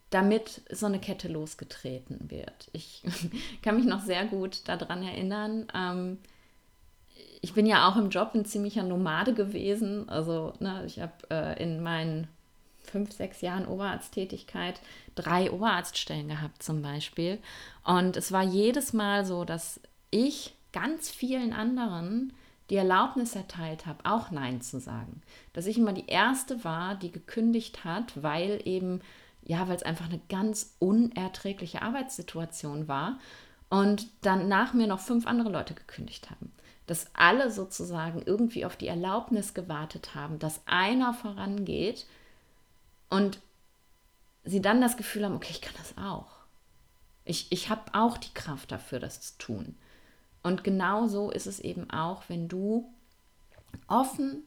damit 0.10 0.64
so 0.70 0.86
eine 0.86 1.00
Kette 1.00 1.30
losgetreten 1.30 2.30
wird. 2.30 2.70
Ich 2.74 3.04
kann 3.62 3.78
mich 3.78 3.86
noch 3.86 4.04
sehr 4.04 4.26
gut 4.26 4.68
daran 4.68 5.02
erinnern. 5.04 5.68
Ähm, 5.74 6.18
ich 7.41 7.53
bin 7.53 7.65
ja 7.65 7.88
auch 7.88 7.95
im 7.97 8.09
Job 8.09 8.32
ein 8.34 8.45
ziemlicher 8.45 8.84
Nomade 8.84 9.34
gewesen. 9.34 10.09
Also 10.09 10.53
ne, 10.59 10.84
ich 10.86 10.99
habe 10.99 11.13
äh, 11.30 11.61
in 11.61 11.82
meinen 11.82 12.28
fünf, 12.84 13.11
sechs 13.11 13.41
Jahren 13.41 13.68
Oberarzttätigkeit 13.68 14.80
drei 15.15 15.51
Oberarztstellen 15.51 16.30
gehabt 16.30 16.63
zum 16.63 16.82
Beispiel. 16.82 17.39
Und 17.84 18.18
es 18.18 18.32
war 18.32 18.43
jedes 18.43 18.93
Mal 18.93 19.26
so, 19.26 19.43
dass 19.43 19.80
ich 20.09 20.55
ganz 20.72 21.09
vielen 21.09 21.53
anderen 21.53 22.34
die 22.70 22.76
Erlaubnis 22.76 23.36
erteilt 23.36 23.86
habe, 23.86 23.99
auch 24.03 24.32
Nein 24.32 24.61
zu 24.61 24.80
sagen. 24.80 25.22
Dass 25.53 25.68
ich 25.68 25.78
immer 25.78 25.93
die 25.93 26.07
Erste 26.07 26.63
war, 26.63 26.95
die 26.95 27.11
gekündigt 27.11 27.86
hat, 27.86 28.22
weil 28.22 28.61
eben, 28.65 29.01
ja, 29.43 29.68
weil 29.68 29.76
es 29.76 29.84
einfach 29.84 30.09
eine 30.09 30.20
ganz 30.30 30.76
unerträgliche 30.80 31.82
Arbeitssituation 31.82 32.88
war. 32.88 33.20
Und 33.70 34.07
dann 34.22 34.47
nach 34.47 34.74
mir 34.74 34.88
noch 34.88 34.99
fünf 34.99 35.28
andere 35.28 35.49
Leute 35.49 35.74
gekündigt 35.74 36.30
haben 36.30 36.51
dass 36.88 37.07
alle 37.13 37.51
sozusagen 37.51 38.24
irgendwie 38.26 38.65
auf 38.65 38.78
die 38.78 38.88
Erlaubnis 38.88 39.53
gewartet 39.53 40.15
haben, 40.15 40.39
dass 40.39 40.61
einer 40.65 41.13
vorangeht 41.13 42.07
und 43.09 43.39
sie 44.45 44.61
dann 44.61 44.82
das 44.82 44.95
Gefühl 44.95 45.26
haben, 45.26 45.36
okay, 45.36 45.51
ich 45.51 45.61
kann 45.61 45.76
das 45.78 45.97
auch. 45.97 46.38
Ich, 47.26 47.51
ich 47.51 47.70
habe 47.70 47.93
auch 47.93 48.18
die 48.18 48.34
Kraft 48.34 48.72
dafür, 48.72 48.99
das 48.99 49.20
zu 49.20 49.38
tun. 49.38 49.76
Und 50.43 50.63
genau 50.63 51.07
so 51.07 51.30
ist 51.30 51.45
es 51.45 51.59
eben 51.59 51.89
auch, 51.89 52.24
wenn 52.30 52.47
du 52.47 52.89
offen 53.88 54.45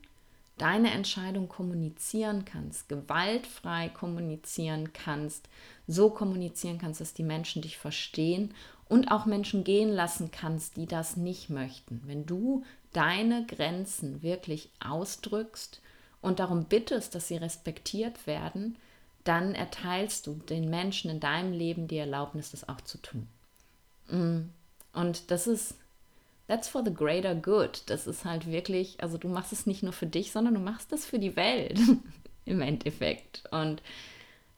deine 0.60 0.90
Entscheidung 0.90 1.48
kommunizieren 1.48 2.44
kannst, 2.44 2.88
gewaltfrei 2.88 3.88
kommunizieren 3.88 4.92
kannst, 4.92 5.48
so 5.86 6.10
kommunizieren 6.10 6.78
kannst, 6.78 7.00
dass 7.00 7.14
die 7.14 7.22
Menschen 7.22 7.62
dich 7.62 7.78
verstehen 7.78 8.54
und 8.88 9.10
auch 9.10 9.24
Menschen 9.24 9.64
gehen 9.64 9.88
lassen 9.88 10.30
kannst, 10.30 10.76
die 10.76 10.86
das 10.86 11.16
nicht 11.16 11.48
möchten. 11.48 12.02
Wenn 12.04 12.26
du 12.26 12.64
deine 12.92 13.46
Grenzen 13.46 14.22
wirklich 14.22 14.70
ausdrückst 14.84 15.80
und 16.20 16.40
darum 16.40 16.64
bittest, 16.64 17.14
dass 17.14 17.28
sie 17.28 17.36
respektiert 17.36 18.26
werden, 18.26 18.76
dann 19.24 19.54
erteilst 19.54 20.26
du 20.26 20.34
den 20.34 20.68
Menschen 20.70 21.10
in 21.10 21.20
deinem 21.20 21.52
Leben 21.52 21.88
die 21.88 21.98
Erlaubnis, 21.98 22.50
das 22.50 22.68
auch 22.68 22.80
zu 22.80 22.98
tun. 22.98 23.28
Mm. 24.08 24.50
Und 24.92 25.30
das 25.30 25.46
ist, 25.46 25.76
that's 26.50 26.68
for 26.68 26.82
the 26.84 26.92
greater 26.92 27.34
good. 27.34 27.82
Das 27.86 28.06
ist 28.06 28.24
halt 28.24 28.50
wirklich, 28.50 29.02
also 29.02 29.16
du 29.16 29.28
machst 29.28 29.52
es 29.52 29.66
nicht 29.66 29.82
nur 29.82 29.92
für 29.92 30.06
dich, 30.06 30.32
sondern 30.32 30.54
du 30.54 30.60
machst 30.60 30.92
es 30.92 31.06
für 31.06 31.18
die 31.18 31.36
Welt 31.36 31.78
im 32.44 32.60
Endeffekt. 32.60 33.44
Und 33.50 33.80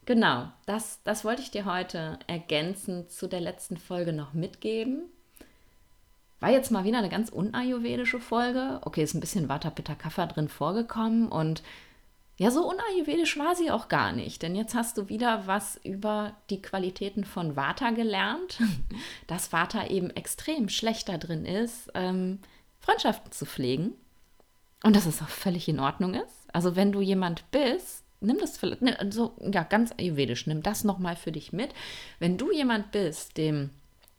Genau, 0.05 0.49
das, 0.67 1.01
das 1.05 1.25
wollte 1.25 1.43
ich 1.43 1.53
dir 1.53 1.65
heute 1.65 2.19
ergänzend 2.27 3.13
zu 3.13 3.29
der 3.29 3.41
letzten 3.41 3.77
Folge 3.77 4.13
noch 4.13 4.33
mitgeben. 4.33 5.05
War 6.41 6.51
jetzt 6.51 6.73
mal 6.73 6.83
wieder 6.83 6.99
eine 6.99 7.09
ganz 7.09 7.29
unayurvedische 7.29 8.19
Folge. 8.19 8.81
Okay, 8.83 9.05
ist 9.05 9.15
ein 9.15 9.21
bisschen 9.21 9.49
Vata 9.49 9.71
Pitta 9.71 9.95
Kapha 9.95 10.27
drin 10.27 10.49
vorgekommen 10.49 11.29
und 11.29 11.63
ja, 12.39 12.51
so 12.51 12.69
unayurvedisch 12.69 13.39
war 13.39 13.55
sie 13.55 13.71
auch 13.71 13.89
gar 13.89 14.13
nicht, 14.13 14.43
denn 14.43 14.57
jetzt 14.57 14.75
hast 14.75 14.97
du 14.97 15.09
wieder 15.09 15.47
was 15.47 15.79
über 15.85 16.35
die 16.51 16.63
Qualitäten 16.63 17.25
von 17.25 17.57
Vata 17.57 17.91
gelernt, 17.91 18.59
dass 19.27 19.53
Vata 19.53 19.87
eben 19.87 20.11
extrem 20.11 20.69
schlechter 20.69 21.19
drin 21.19 21.45
ist, 21.45 21.91
ähm, 21.95 22.41
Freundschaften 22.81 23.33
zu 23.33 23.45
pflegen 23.45 23.93
und 24.83 24.97
dass 24.97 25.07
es 25.07 25.23
auch 25.23 25.29
völlig 25.29 25.69
in 25.69 25.79
Ordnung 25.79 26.15
ist. 26.15 26.35
Also 26.53 26.75
wenn 26.75 26.91
du 26.91 27.01
jemand 27.01 27.49
bist, 27.51 28.03
nimm 28.21 28.39
das 28.39 28.57
vielleicht, 28.57 28.83
ne, 28.83 28.97
so, 29.11 29.35
ja, 29.41 29.63
ganz 29.63 29.93
ayurvedisch, 29.93 30.47
nimm 30.47 30.63
das 30.63 30.85
nochmal 30.85 31.17
für 31.17 31.33
dich 31.33 31.53
mit. 31.53 31.71
Wenn 32.19 32.39
du 32.39 32.53
jemand 32.53 32.93
bist, 32.93 33.37
dem 33.37 33.71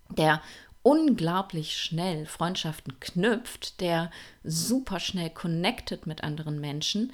der 0.09 0.41
unglaublich 0.83 1.77
schnell 1.77 2.25
Freundschaften 2.25 2.99
knüpft, 2.99 3.79
der 3.79 4.11
super 4.43 4.99
schnell 4.99 5.29
connected 5.29 6.05
mit 6.05 6.23
anderen 6.23 6.59
Menschen, 6.59 7.13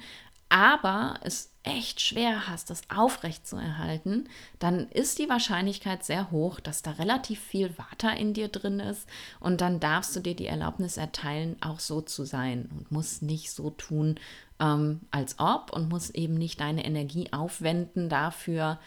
aber 0.50 1.18
es 1.22 1.50
echt 1.62 2.00
schwer 2.00 2.48
hast, 2.48 2.70
das 2.70 2.82
aufrecht 2.90 3.46
zu 3.46 3.56
erhalten, 3.56 4.28
dann 4.58 4.88
ist 4.88 5.18
die 5.18 5.28
Wahrscheinlichkeit 5.28 6.04
sehr 6.04 6.30
hoch, 6.30 6.58
dass 6.58 6.82
da 6.82 6.92
relativ 6.92 7.40
viel 7.40 7.76
Water 7.78 8.16
in 8.16 8.34
dir 8.34 8.48
drin 8.48 8.80
ist 8.80 9.08
und 9.40 9.60
dann 9.60 9.78
darfst 9.78 10.14
du 10.16 10.20
dir 10.20 10.34
die 10.34 10.46
Erlaubnis 10.46 10.96
erteilen, 10.96 11.56
auch 11.60 11.78
so 11.78 12.00
zu 12.00 12.24
sein 12.24 12.68
und 12.72 12.90
musst 12.90 13.22
nicht 13.22 13.52
so 13.52 13.70
tun, 13.70 14.18
ähm, 14.58 15.00
als 15.10 15.38
ob 15.38 15.72
und 15.72 15.88
musst 15.88 16.14
eben 16.14 16.34
nicht 16.34 16.60
deine 16.60 16.84
Energie 16.84 17.32
aufwenden 17.32 18.08
dafür, 18.08 18.78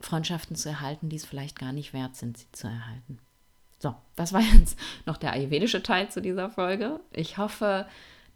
Freundschaften 0.00 0.54
zu 0.54 0.68
erhalten, 0.68 1.08
die 1.08 1.16
es 1.16 1.24
vielleicht 1.24 1.58
gar 1.58 1.72
nicht 1.72 1.92
wert 1.92 2.14
sind, 2.16 2.38
sie 2.38 2.50
zu 2.52 2.66
erhalten. 2.66 3.18
So, 3.78 3.94
das 4.16 4.32
war 4.32 4.40
jetzt 4.40 4.78
noch 5.06 5.16
der 5.16 5.32
ayurvedische 5.32 5.82
Teil 5.82 6.10
zu 6.10 6.20
dieser 6.20 6.50
Folge. 6.50 7.00
Ich 7.12 7.38
hoffe, 7.38 7.86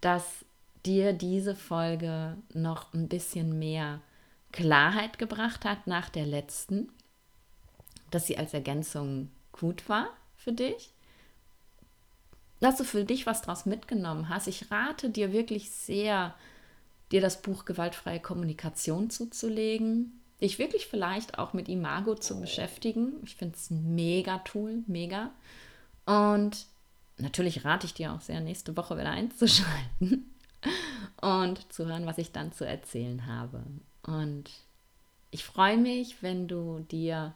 dass 0.01 0.45
dir 0.87 1.12
diese 1.12 1.55
Folge 1.55 2.37
noch 2.53 2.93
ein 2.93 3.09
bisschen 3.09 3.59
mehr 3.59 4.01
Klarheit 4.53 5.18
gebracht 5.18 5.64
hat 5.64 5.87
nach 5.87 6.09
der 6.09 6.26
letzten, 6.26 6.91
dass 8.11 8.26
sie 8.26 8.37
als 8.37 8.53
Ergänzung 8.53 9.30
gut 9.53 9.89
war 9.89 10.09
für 10.37 10.53
dich, 10.53 10.91
dass 12.61 12.76
du 12.76 12.85
für 12.85 13.05
dich 13.05 13.26
was 13.26 13.43
draus 13.43 13.66
mitgenommen 13.66 14.28
hast. 14.28 14.47
Ich 14.47 14.70
rate 14.70 15.11
dir 15.11 15.33
wirklich 15.33 15.70
sehr, 15.70 16.35
dir 17.11 17.20
das 17.20 17.43
Buch 17.43 17.64
Gewaltfreie 17.64 18.20
Kommunikation 18.20 19.11
zuzulegen, 19.11 20.20
dich 20.41 20.59
wirklich 20.59 20.87
vielleicht 20.87 21.39
auch 21.39 21.53
mit 21.53 21.68
Imago 21.68 22.14
zu 22.14 22.41
beschäftigen. 22.41 23.14
Ich 23.24 23.37
finde 23.37 23.57
es 23.57 23.70
ein 23.70 23.95
mega 23.95 24.39
Tool, 24.39 24.83
mega. 24.87 25.30
Und 26.05 26.66
natürlich 27.18 27.64
rate 27.64 27.87
ich 27.87 27.95
dir 27.95 28.12
auch 28.12 28.20
sehr, 28.20 28.41
nächste 28.41 28.76
Woche 28.76 28.97
wieder 28.97 29.11
einzuschalten 29.11 30.32
und 31.22 31.72
zu 31.72 31.86
hören, 31.86 32.04
was 32.04 32.18
ich 32.18 32.32
dann 32.32 32.52
zu 32.52 32.66
erzählen 32.66 33.26
habe. 33.26 33.62
Und 34.02 34.50
ich 35.30 35.44
freue 35.44 35.78
mich, 35.78 36.22
wenn 36.22 36.48
du 36.48 36.80
dir, 36.90 37.34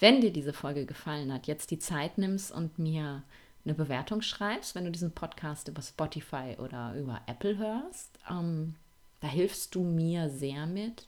wenn 0.00 0.20
dir 0.20 0.32
diese 0.32 0.52
Folge 0.52 0.86
gefallen 0.86 1.32
hat, 1.32 1.46
jetzt 1.46 1.70
die 1.70 1.78
Zeit 1.78 2.18
nimmst 2.18 2.50
und 2.50 2.78
mir 2.78 3.22
eine 3.64 3.74
Bewertung 3.74 4.22
schreibst, 4.22 4.74
wenn 4.74 4.86
du 4.86 4.90
diesen 4.90 5.12
Podcast 5.12 5.68
über 5.68 5.82
Spotify 5.82 6.56
oder 6.58 6.94
über 6.94 7.20
Apple 7.26 7.58
hörst. 7.58 8.18
Ähm, 8.28 8.74
da 9.20 9.28
hilfst 9.28 9.74
du 9.74 9.84
mir 9.84 10.30
sehr 10.30 10.66
mit. 10.66 11.06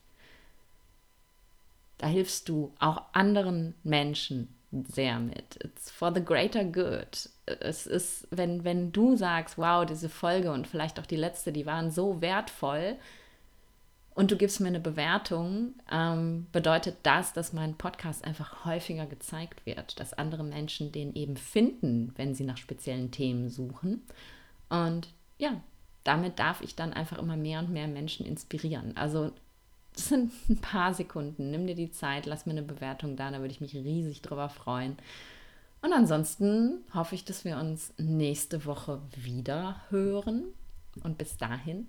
Da 1.98 2.06
hilfst 2.06 2.48
du 2.48 2.72
auch 2.78 3.02
anderen 3.12 3.74
Menschen 3.82 4.54
sehr 4.82 5.18
mit. 5.18 5.58
It's 5.62 5.90
for 5.90 6.12
the 6.14 6.24
greater 6.24 6.64
good. 6.64 7.28
Es 7.46 7.86
ist, 7.86 8.26
wenn, 8.30 8.64
wenn 8.64 8.92
du 8.92 9.16
sagst, 9.16 9.58
wow, 9.58 9.86
diese 9.86 10.08
Folge 10.08 10.50
und 10.52 10.66
vielleicht 10.66 10.98
auch 10.98 11.06
die 11.06 11.16
letzte, 11.16 11.52
die 11.52 11.66
waren 11.66 11.90
so 11.90 12.20
wertvoll 12.20 12.96
und 14.14 14.30
du 14.30 14.36
gibst 14.36 14.60
mir 14.60 14.68
eine 14.68 14.80
Bewertung, 14.80 15.74
ähm, 15.90 16.46
bedeutet 16.52 16.96
das, 17.02 17.32
dass 17.32 17.52
mein 17.52 17.76
Podcast 17.76 18.24
einfach 18.24 18.64
häufiger 18.64 19.06
gezeigt 19.06 19.66
wird, 19.66 19.98
dass 20.00 20.14
andere 20.14 20.44
Menschen 20.44 20.92
den 20.92 21.14
eben 21.14 21.36
finden, 21.36 22.12
wenn 22.16 22.34
sie 22.34 22.44
nach 22.44 22.56
speziellen 22.56 23.10
Themen 23.10 23.48
suchen. 23.48 24.02
Und 24.68 25.08
ja, 25.38 25.60
damit 26.04 26.38
darf 26.38 26.60
ich 26.60 26.76
dann 26.76 26.92
einfach 26.92 27.18
immer 27.18 27.36
mehr 27.36 27.58
und 27.58 27.70
mehr 27.70 27.88
Menschen 27.88 28.24
inspirieren. 28.24 28.96
Also 28.96 29.32
das 29.94 30.08
sind 30.08 30.32
ein 30.48 30.58
paar 30.58 30.92
Sekunden. 30.94 31.50
Nimm 31.50 31.66
dir 31.66 31.74
die 31.74 31.90
Zeit, 31.90 32.26
lass 32.26 32.46
mir 32.46 32.52
eine 32.52 32.62
Bewertung 32.62 33.16
da, 33.16 33.30
da 33.30 33.38
würde 33.40 33.52
ich 33.52 33.60
mich 33.60 33.74
riesig 33.74 34.22
drüber 34.22 34.48
freuen. 34.48 34.96
Und 35.82 35.92
ansonsten 35.92 36.84
hoffe 36.94 37.14
ich, 37.14 37.24
dass 37.24 37.44
wir 37.44 37.58
uns 37.58 37.92
nächste 37.98 38.64
Woche 38.64 39.02
wieder 39.16 39.82
hören. 39.90 40.44
Und 41.02 41.18
bis 41.18 41.36
dahin, 41.36 41.88